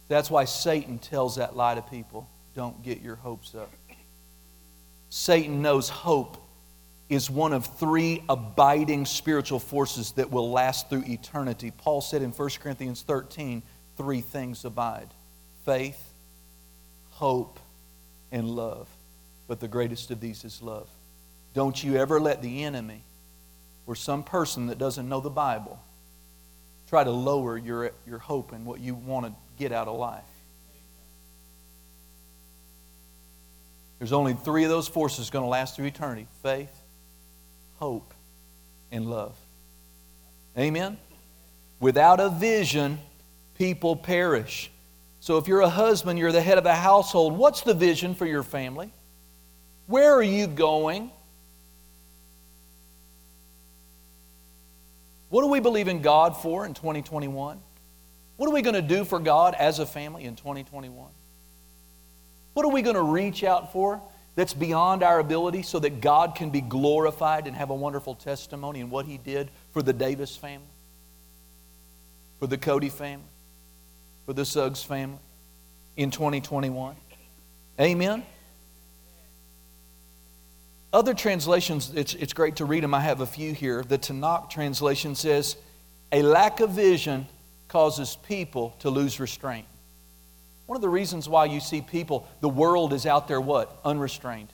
That's 0.08 0.30
why 0.30 0.46
Satan 0.46 0.98
tells 0.98 1.36
that 1.36 1.54
lie 1.54 1.74
to 1.74 1.82
people 1.82 2.28
don't 2.54 2.82
get 2.82 3.02
your 3.02 3.16
hopes 3.16 3.54
up. 3.54 3.70
Satan 5.10 5.60
knows 5.60 5.88
hope 5.88 6.38
is 7.08 7.30
one 7.30 7.52
of 7.52 7.66
three 7.78 8.22
abiding 8.28 9.06
spiritual 9.06 9.58
forces 9.58 10.12
that 10.12 10.30
will 10.30 10.50
last 10.50 10.90
through 10.90 11.04
eternity. 11.06 11.70
Paul 11.70 12.00
said 12.00 12.22
in 12.22 12.30
1 12.30 12.50
Corinthians 12.60 13.02
13, 13.02 13.62
three 13.96 14.20
things 14.20 14.64
abide 14.64 15.08
faith, 15.64 16.02
hope, 17.10 17.58
and 18.32 18.48
love. 18.48 18.88
but 19.46 19.60
the 19.60 19.68
greatest 19.68 20.10
of 20.10 20.20
these 20.20 20.44
is 20.44 20.60
love. 20.60 20.88
Don't 21.54 21.82
you 21.82 21.96
ever 21.96 22.20
let 22.20 22.42
the 22.42 22.64
enemy 22.64 23.02
or 23.86 23.94
some 23.94 24.22
person 24.22 24.66
that 24.66 24.78
doesn't 24.78 25.08
know 25.08 25.20
the 25.20 25.30
Bible 25.30 25.80
try 26.88 27.04
to 27.04 27.10
lower 27.10 27.56
your, 27.56 27.90
your 28.06 28.18
hope 28.18 28.52
and 28.52 28.64
what 28.64 28.80
you 28.80 28.94
want 28.94 29.26
to 29.26 29.32
get 29.58 29.72
out 29.72 29.88
of 29.88 29.96
life. 29.98 30.22
There's 33.98 34.12
only 34.12 34.34
three 34.34 34.64
of 34.64 34.70
those 34.70 34.88
forces 34.88 35.30
going 35.30 35.44
to 35.44 35.48
last 35.48 35.76
through 35.76 35.86
eternity 35.86 36.26
faith, 36.42 36.70
hope, 37.78 38.12
and 38.92 39.06
love. 39.06 39.36
Amen? 40.56 40.98
Without 41.80 42.20
a 42.20 42.28
vision, 42.28 42.98
people 43.56 43.96
perish. 43.96 44.70
So 45.20 45.38
if 45.38 45.48
you're 45.48 45.60
a 45.60 45.68
husband, 45.68 46.18
you're 46.18 46.32
the 46.32 46.42
head 46.42 46.58
of 46.58 46.66
a 46.66 46.74
household, 46.74 47.36
what's 47.36 47.62
the 47.62 47.74
vision 47.74 48.14
for 48.14 48.26
your 48.26 48.42
family? 48.42 48.90
Where 49.86 50.12
are 50.12 50.22
you 50.22 50.46
going? 50.46 51.10
What 55.30 55.42
do 55.42 55.48
we 55.48 55.60
believe 55.60 55.88
in 55.88 56.02
God 56.02 56.36
for 56.36 56.64
in 56.64 56.74
2021? 56.74 57.60
What 58.36 58.48
are 58.48 58.52
we 58.52 58.62
going 58.62 58.74
to 58.74 58.82
do 58.82 59.04
for 59.04 59.18
God 59.18 59.54
as 59.54 59.78
a 59.78 59.86
family 59.86 60.24
in 60.24 60.36
2021? 60.36 61.10
What 62.54 62.64
are 62.64 62.72
we 62.72 62.82
going 62.82 62.96
to 62.96 63.02
reach 63.02 63.44
out 63.44 63.72
for 63.72 64.00
that's 64.38 64.54
beyond 64.54 65.02
our 65.02 65.18
ability 65.18 65.62
so 65.62 65.80
that 65.80 66.00
God 66.00 66.36
can 66.36 66.50
be 66.50 66.60
glorified 66.60 67.48
and 67.48 67.56
have 67.56 67.70
a 67.70 67.74
wonderful 67.74 68.14
testimony 68.14 68.78
in 68.78 68.88
what 68.88 69.04
He 69.04 69.18
did 69.18 69.50
for 69.72 69.82
the 69.82 69.92
Davis 69.92 70.36
family, 70.36 70.68
for 72.38 72.46
the 72.46 72.56
Cody 72.56 72.88
family, 72.88 73.26
for 74.26 74.32
the 74.32 74.44
Suggs 74.44 74.80
family 74.80 75.18
in 75.96 76.12
2021? 76.12 76.94
Amen? 77.80 78.22
Other 80.92 81.14
translations, 81.14 81.92
it's, 81.96 82.14
it's 82.14 82.32
great 82.32 82.54
to 82.56 82.64
read 82.64 82.84
them. 82.84 82.94
I 82.94 83.00
have 83.00 83.20
a 83.20 83.26
few 83.26 83.52
here. 83.52 83.82
The 83.82 83.98
Tanakh 83.98 84.50
translation 84.50 85.16
says, 85.16 85.56
A 86.12 86.22
lack 86.22 86.60
of 86.60 86.70
vision 86.70 87.26
causes 87.66 88.16
people 88.28 88.76
to 88.78 88.90
lose 88.90 89.18
restraint. 89.18 89.66
One 90.68 90.76
of 90.76 90.82
the 90.82 90.88
reasons 90.90 91.30
why 91.30 91.46
you 91.46 91.60
see 91.60 91.80
people, 91.80 92.28
the 92.42 92.48
world 92.48 92.92
is 92.92 93.06
out 93.06 93.26
there 93.26 93.40
what? 93.40 93.74
Unrestrained. 93.86 94.52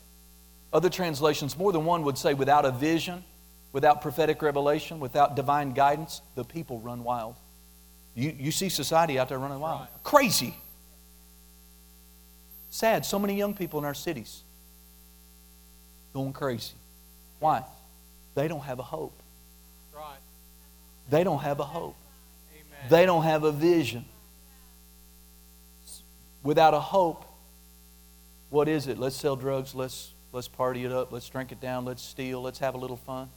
Other 0.72 0.88
translations, 0.88 1.58
more 1.58 1.72
than 1.72 1.84
one 1.84 2.04
would 2.04 2.16
say, 2.16 2.34
without 2.34 2.64
a 2.64 2.70
vision, 2.70 3.24
without 3.72 4.00
prophetic 4.00 4.40
revelation, 4.40 5.00
without 5.00 5.34
divine 5.34 5.72
guidance, 5.72 6.22
the 6.36 6.44
people 6.44 6.78
run 6.78 7.02
wild. 7.02 7.34
You, 8.14 8.32
you 8.38 8.52
see 8.52 8.68
society 8.68 9.18
out 9.18 9.28
there 9.28 9.40
running 9.40 9.58
wild. 9.58 9.80
Right. 9.80 9.88
Crazy. 10.04 10.54
Sad. 12.70 13.04
So 13.04 13.18
many 13.18 13.34
young 13.34 13.52
people 13.52 13.80
in 13.80 13.84
our 13.84 13.92
cities 13.92 14.44
going 16.12 16.32
crazy. 16.32 16.74
Why? 17.40 17.64
They 18.36 18.46
don't 18.46 18.62
have 18.62 18.78
a 18.78 18.84
hope. 18.84 19.20
Right. 19.92 20.20
They 21.10 21.24
don't 21.24 21.40
have 21.40 21.58
a 21.58 21.64
hope. 21.64 21.96
Amen. 22.52 22.88
They 22.88 23.04
don't 23.04 23.24
have 23.24 23.42
a 23.42 23.50
vision. 23.50 24.04
Without 26.44 26.74
a 26.74 26.80
hope, 26.80 27.24
what 28.50 28.68
is 28.68 28.86
it? 28.86 28.98
Let's 28.98 29.16
sell 29.16 29.34
drugs, 29.34 29.74
let's 29.74 30.12
let's 30.32 30.46
party 30.46 30.84
it 30.84 30.92
up, 30.92 31.10
let's 31.10 31.28
drink 31.28 31.50
it 31.50 31.60
down, 31.60 31.84
let's 31.84 32.02
steal, 32.02 32.42
let's 32.42 32.58
have 32.60 32.74
a 32.74 32.78
little 32.78 32.96
fun. 32.98 33.28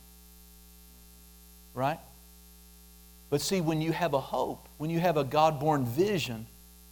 Right? 1.74 2.00
But 3.30 3.42
see, 3.42 3.62
when 3.62 3.82
you 3.82 3.92
have 3.92 4.14
a 4.14 4.20
hope, 4.20 4.68
when 4.78 4.90
you 4.90 5.00
have 5.00 5.18
a 5.18 5.24
God 5.24 5.60
born 5.60 5.86
vision, 5.86 6.48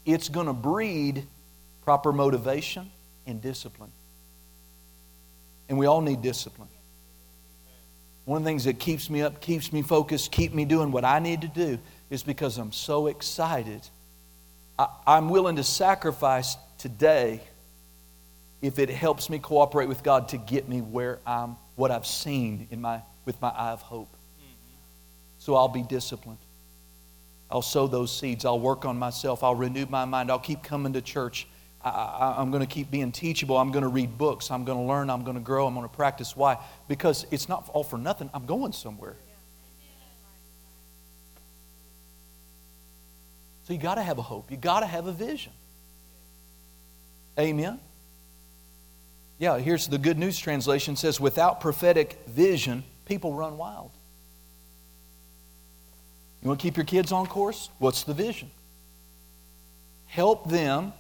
it's 0.06 0.30
going 0.30 0.48
to 0.48 0.54
breed 0.54 1.26
proper 1.84 2.12
motivation 2.12 2.90
and 3.26 3.42
discipline. 3.42 3.92
And 5.70 5.78
we 5.78 5.86
all 5.86 6.02
need 6.02 6.22
discipline. 6.22 6.68
One 8.26 8.38
of 8.38 8.44
the 8.44 8.50
things 8.50 8.66
that 8.66 8.80
keeps 8.80 9.10
me 9.10 9.22
up, 9.22 9.42
keeps 9.42 9.72
me 9.72 9.82
focused, 9.82 10.32
keep 10.32 10.54
me 10.54 10.66
doing 10.66 10.92
what 10.92 11.06
I 11.06 11.20
need 11.20 11.42
to 11.42 11.48
do 11.48 11.80
is 12.10 12.24
because 12.24 12.58
I'm 12.58 12.72
so 12.72 13.08
excited. 13.08 13.82
I, 14.78 14.88
I'm 15.08 15.30
willing 15.30 15.58
to 15.58 15.64
sacrifice 15.64 16.58
today 16.78 17.42
if 18.62 18.80
it 18.80 18.90
helps 18.90 19.30
me 19.30 19.40
cooperate 19.40 19.88
with 19.88 20.04
God 20.04 20.30
to 20.30 20.38
get 20.38 20.68
me 20.68 20.82
where 20.82 21.20
I'm, 21.26 21.56
what 21.76 21.92
I've 21.92 22.06
seen 22.06 22.68
in 22.72 22.82
my, 22.82 23.02
with 23.26 23.40
my 23.42 23.50
eye 23.50 23.72
of 23.72 23.82
hope. 23.82 24.10
So 25.40 25.56
I'll 25.56 25.68
be 25.68 25.84
disciplined. 25.84 26.40
I'll 27.52 27.62
sow 27.62 27.86
those 27.86 28.18
seeds. 28.18 28.46
I'll 28.46 28.60
work 28.60 28.86
on 28.86 28.98
myself. 28.98 29.44
I'll 29.44 29.56
renew 29.56 29.86
my 29.86 30.06
mind. 30.06 30.32
I'll 30.32 30.40
keep 30.40 30.64
coming 30.64 30.94
to 30.94 31.02
church. 31.02 31.48
I, 31.84 32.42
am 32.42 32.50
going 32.50 32.62
to 32.62 32.68
keep 32.68 32.90
being 32.90 33.12
teachable. 33.12 33.58
I'm 33.58 33.72
going 33.72 33.84
to 33.84 33.90
read 33.90 34.18
books. 34.18 34.50
I'm 34.50 34.66
going 34.66 34.80
to 34.80 34.84
learn. 34.84 35.12
I'm 35.12 35.24
going 35.24 35.38
to 35.38 35.44
grow. 35.44 35.68
I'm 35.68 35.76
going 35.76 35.88
to 35.88 35.96
practice. 35.96 36.36
Why? 36.36 36.58
Because 36.88 37.28
it's 37.30 37.48
not 37.48 37.70
all 37.74 37.84
for 37.84 38.00
nothing. 38.00 38.32
I'm 38.34 38.48
going 38.48 38.72
somewhere. 38.72 39.16
So 43.66 43.74
you 43.74 43.80
got 43.80 43.96
to 43.96 44.04
have 44.04 44.18
a 44.18 44.22
hope. 44.22 44.52
You 44.52 44.58
got 44.58 44.80
to 44.80 44.86
have 44.86 45.08
a 45.08 45.12
vision. 45.12 45.52
Amen. 47.40 47.80
Yeah, 49.38 49.58
here's 49.58 49.88
the 49.88 49.98
good 49.98 50.18
news 50.18 50.38
translation 50.38 50.96
says 50.96 51.20
without 51.20 51.60
prophetic 51.60 52.20
vision, 52.28 52.84
people 53.06 53.34
run 53.34 53.58
wild. 53.58 53.92
You 56.42 56.48
want 56.48 56.60
to 56.60 56.64
keep 56.64 56.78
your 56.78 56.86
kids 56.86 57.12
on 57.12 57.26
course? 57.26 57.70
What's 57.80 58.04
the 58.04 58.14
vision? 58.14 58.50
Help 60.08 60.50
them 60.50 60.94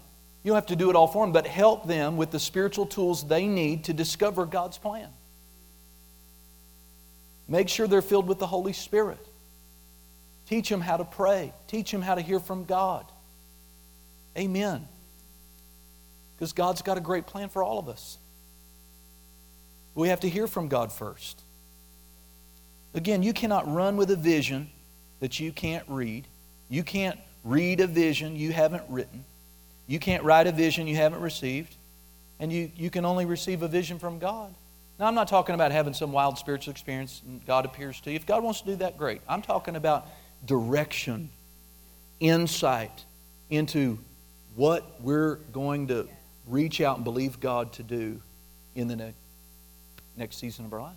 you 0.45 0.49
don't 0.49 0.57
have 0.57 0.67
to 0.67 0.75
do 0.75 0.91
it 0.91 0.95
all 0.95 1.07
for 1.07 1.25
them, 1.25 1.33
but 1.33 1.47
help 1.47 1.87
them 1.87 2.17
with 2.17 2.29
the 2.29 2.39
spiritual 2.39 2.85
tools 2.85 3.27
they 3.27 3.47
need 3.47 3.85
to 3.85 3.93
discover 3.93 4.45
God's 4.45 4.77
plan. 4.77 5.09
Make 7.47 7.67
sure 7.67 7.87
they're 7.87 8.03
filled 8.03 8.27
with 8.27 8.37
the 8.37 8.45
Holy 8.45 8.71
Spirit. 8.71 9.17
Teach 10.47 10.69
them 10.69 10.81
how 10.81 10.97
to 10.97 11.05
pray. 11.05 11.53
Teach 11.67 11.91
them 11.91 12.01
how 12.01 12.15
to 12.15 12.21
hear 12.21 12.39
from 12.39 12.65
God. 12.65 13.05
Amen. 14.37 14.87
Because 16.35 16.53
God's 16.53 16.81
got 16.81 16.97
a 16.97 17.01
great 17.01 17.25
plan 17.25 17.49
for 17.49 17.63
all 17.63 17.79
of 17.79 17.87
us. 17.87 18.17
We 19.95 20.09
have 20.09 20.19
to 20.21 20.29
hear 20.29 20.47
from 20.47 20.67
God 20.67 20.91
first. 20.91 21.41
Again, 22.93 23.23
you 23.23 23.33
cannot 23.33 23.71
run 23.73 23.97
with 23.97 24.11
a 24.11 24.15
vision 24.15 24.69
that 25.19 25.39
you 25.39 25.51
can't 25.51 25.85
read. 25.87 26.27
You 26.69 26.83
can't 26.83 27.19
read 27.43 27.79
a 27.79 27.87
vision 27.87 28.35
you 28.35 28.51
haven't 28.51 28.83
written. 28.89 29.23
You 29.87 29.99
can't 29.99 30.23
write 30.23 30.47
a 30.47 30.51
vision 30.51 30.87
you 30.87 30.95
haven't 30.95 31.21
received, 31.21 31.75
and 32.39 32.51
you, 32.51 32.71
you 32.75 32.89
can 32.89 33.05
only 33.05 33.25
receive 33.25 33.61
a 33.61 33.67
vision 33.67 33.99
from 33.99 34.19
God. 34.19 34.53
Now, 34.99 35.07
I'm 35.07 35.15
not 35.15 35.27
talking 35.27 35.55
about 35.55 35.71
having 35.71 35.93
some 35.93 36.11
wild 36.11 36.37
spiritual 36.37 36.71
experience 36.71 37.21
and 37.25 37.45
God 37.45 37.65
appears 37.65 37.99
to 38.01 38.11
you. 38.11 38.15
If 38.15 38.25
God 38.25 38.43
wants 38.43 38.61
to 38.61 38.67
do 38.67 38.75
that, 38.77 38.97
great. 38.97 39.21
I'm 39.27 39.41
talking 39.41 39.75
about 39.75 40.07
direction, 40.45 41.29
insight 42.19 43.03
into 43.49 43.97
what 44.55 45.01
we're 45.01 45.35
going 45.51 45.87
to 45.87 46.07
reach 46.47 46.81
out 46.81 46.97
and 46.97 47.03
believe 47.03 47.39
God 47.39 47.73
to 47.73 47.83
do 47.83 48.21
in 48.75 48.87
the 48.87 48.95
next, 48.95 49.17
next 50.15 50.37
season 50.37 50.65
of 50.65 50.73
our 50.73 50.81
life. 50.81 50.95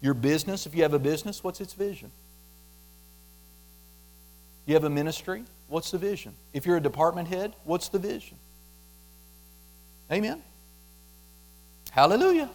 Your 0.00 0.14
business, 0.14 0.66
if 0.66 0.74
you 0.74 0.82
have 0.82 0.94
a 0.94 0.98
business, 0.98 1.44
what's 1.44 1.60
its 1.60 1.74
vision? 1.74 2.10
You 4.66 4.74
have 4.74 4.84
a 4.84 4.90
ministry? 4.90 5.44
What's 5.68 5.90
the 5.90 5.98
vision? 5.98 6.34
If 6.52 6.66
you're 6.66 6.76
a 6.76 6.82
department 6.82 7.28
head, 7.28 7.54
what's 7.64 7.88
the 7.88 7.98
vision? 7.98 8.36
Amen. 10.10 10.42
Hallelujah. 11.90 12.50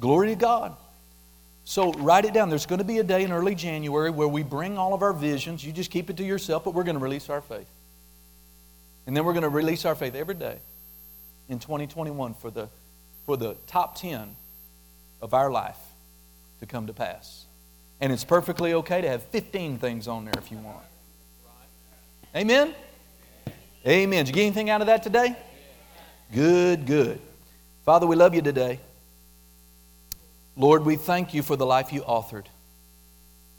Glory 0.00 0.28
to 0.28 0.34
God. 0.34 0.76
So 1.68 1.92
write 1.94 2.24
it 2.24 2.32
down. 2.32 2.48
There's 2.48 2.64
going 2.64 2.78
to 2.78 2.84
be 2.84 2.98
a 2.98 3.02
day 3.02 3.24
in 3.24 3.32
early 3.32 3.56
January 3.56 4.08
where 4.08 4.28
we 4.28 4.44
bring 4.44 4.78
all 4.78 4.94
of 4.94 5.02
our 5.02 5.12
visions. 5.12 5.64
You 5.64 5.72
just 5.72 5.90
keep 5.90 6.08
it 6.08 6.16
to 6.18 6.24
yourself, 6.24 6.62
but 6.62 6.74
we're 6.74 6.84
going 6.84 6.96
to 6.96 7.02
release 7.02 7.28
our 7.28 7.40
faith. 7.40 7.66
And 9.04 9.16
then 9.16 9.24
we're 9.24 9.32
going 9.32 9.42
to 9.42 9.48
release 9.48 9.84
our 9.84 9.96
faith 9.96 10.14
every 10.14 10.36
day 10.36 10.58
in 11.48 11.58
2021 11.58 12.34
for 12.34 12.52
the, 12.52 12.68
for 13.26 13.36
the 13.36 13.56
top 13.66 13.96
10 13.96 14.36
of 15.20 15.34
our 15.34 15.50
life 15.50 15.78
to 16.60 16.66
come 16.66 16.86
to 16.86 16.92
pass. 16.92 17.46
And 18.00 18.12
it's 18.12 18.24
perfectly 18.24 18.72
okay 18.74 19.00
to 19.00 19.08
have 19.08 19.24
15 19.24 19.78
things 19.78 20.06
on 20.06 20.24
there 20.24 20.34
if 20.38 20.52
you 20.52 20.58
want. 20.58 20.84
Amen? 22.36 22.76
Amen. 23.84 24.24
Did 24.24 24.28
you 24.28 24.34
get 24.34 24.42
anything 24.42 24.70
out 24.70 24.82
of 24.82 24.86
that 24.86 25.02
today? 25.02 25.34
Good, 26.32 26.86
good. 26.86 27.18
Father, 27.84 28.06
we 28.06 28.14
love 28.14 28.36
you 28.36 28.42
today. 28.42 28.78
Lord, 30.58 30.86
we 30.86 30.96
thank 30.96 31.34
you 31.34 31.42
for 31.42 31.54
the 31.54 31.66
life 31.66 31.92
you 31.92 32.00
authored. 32.00 32.46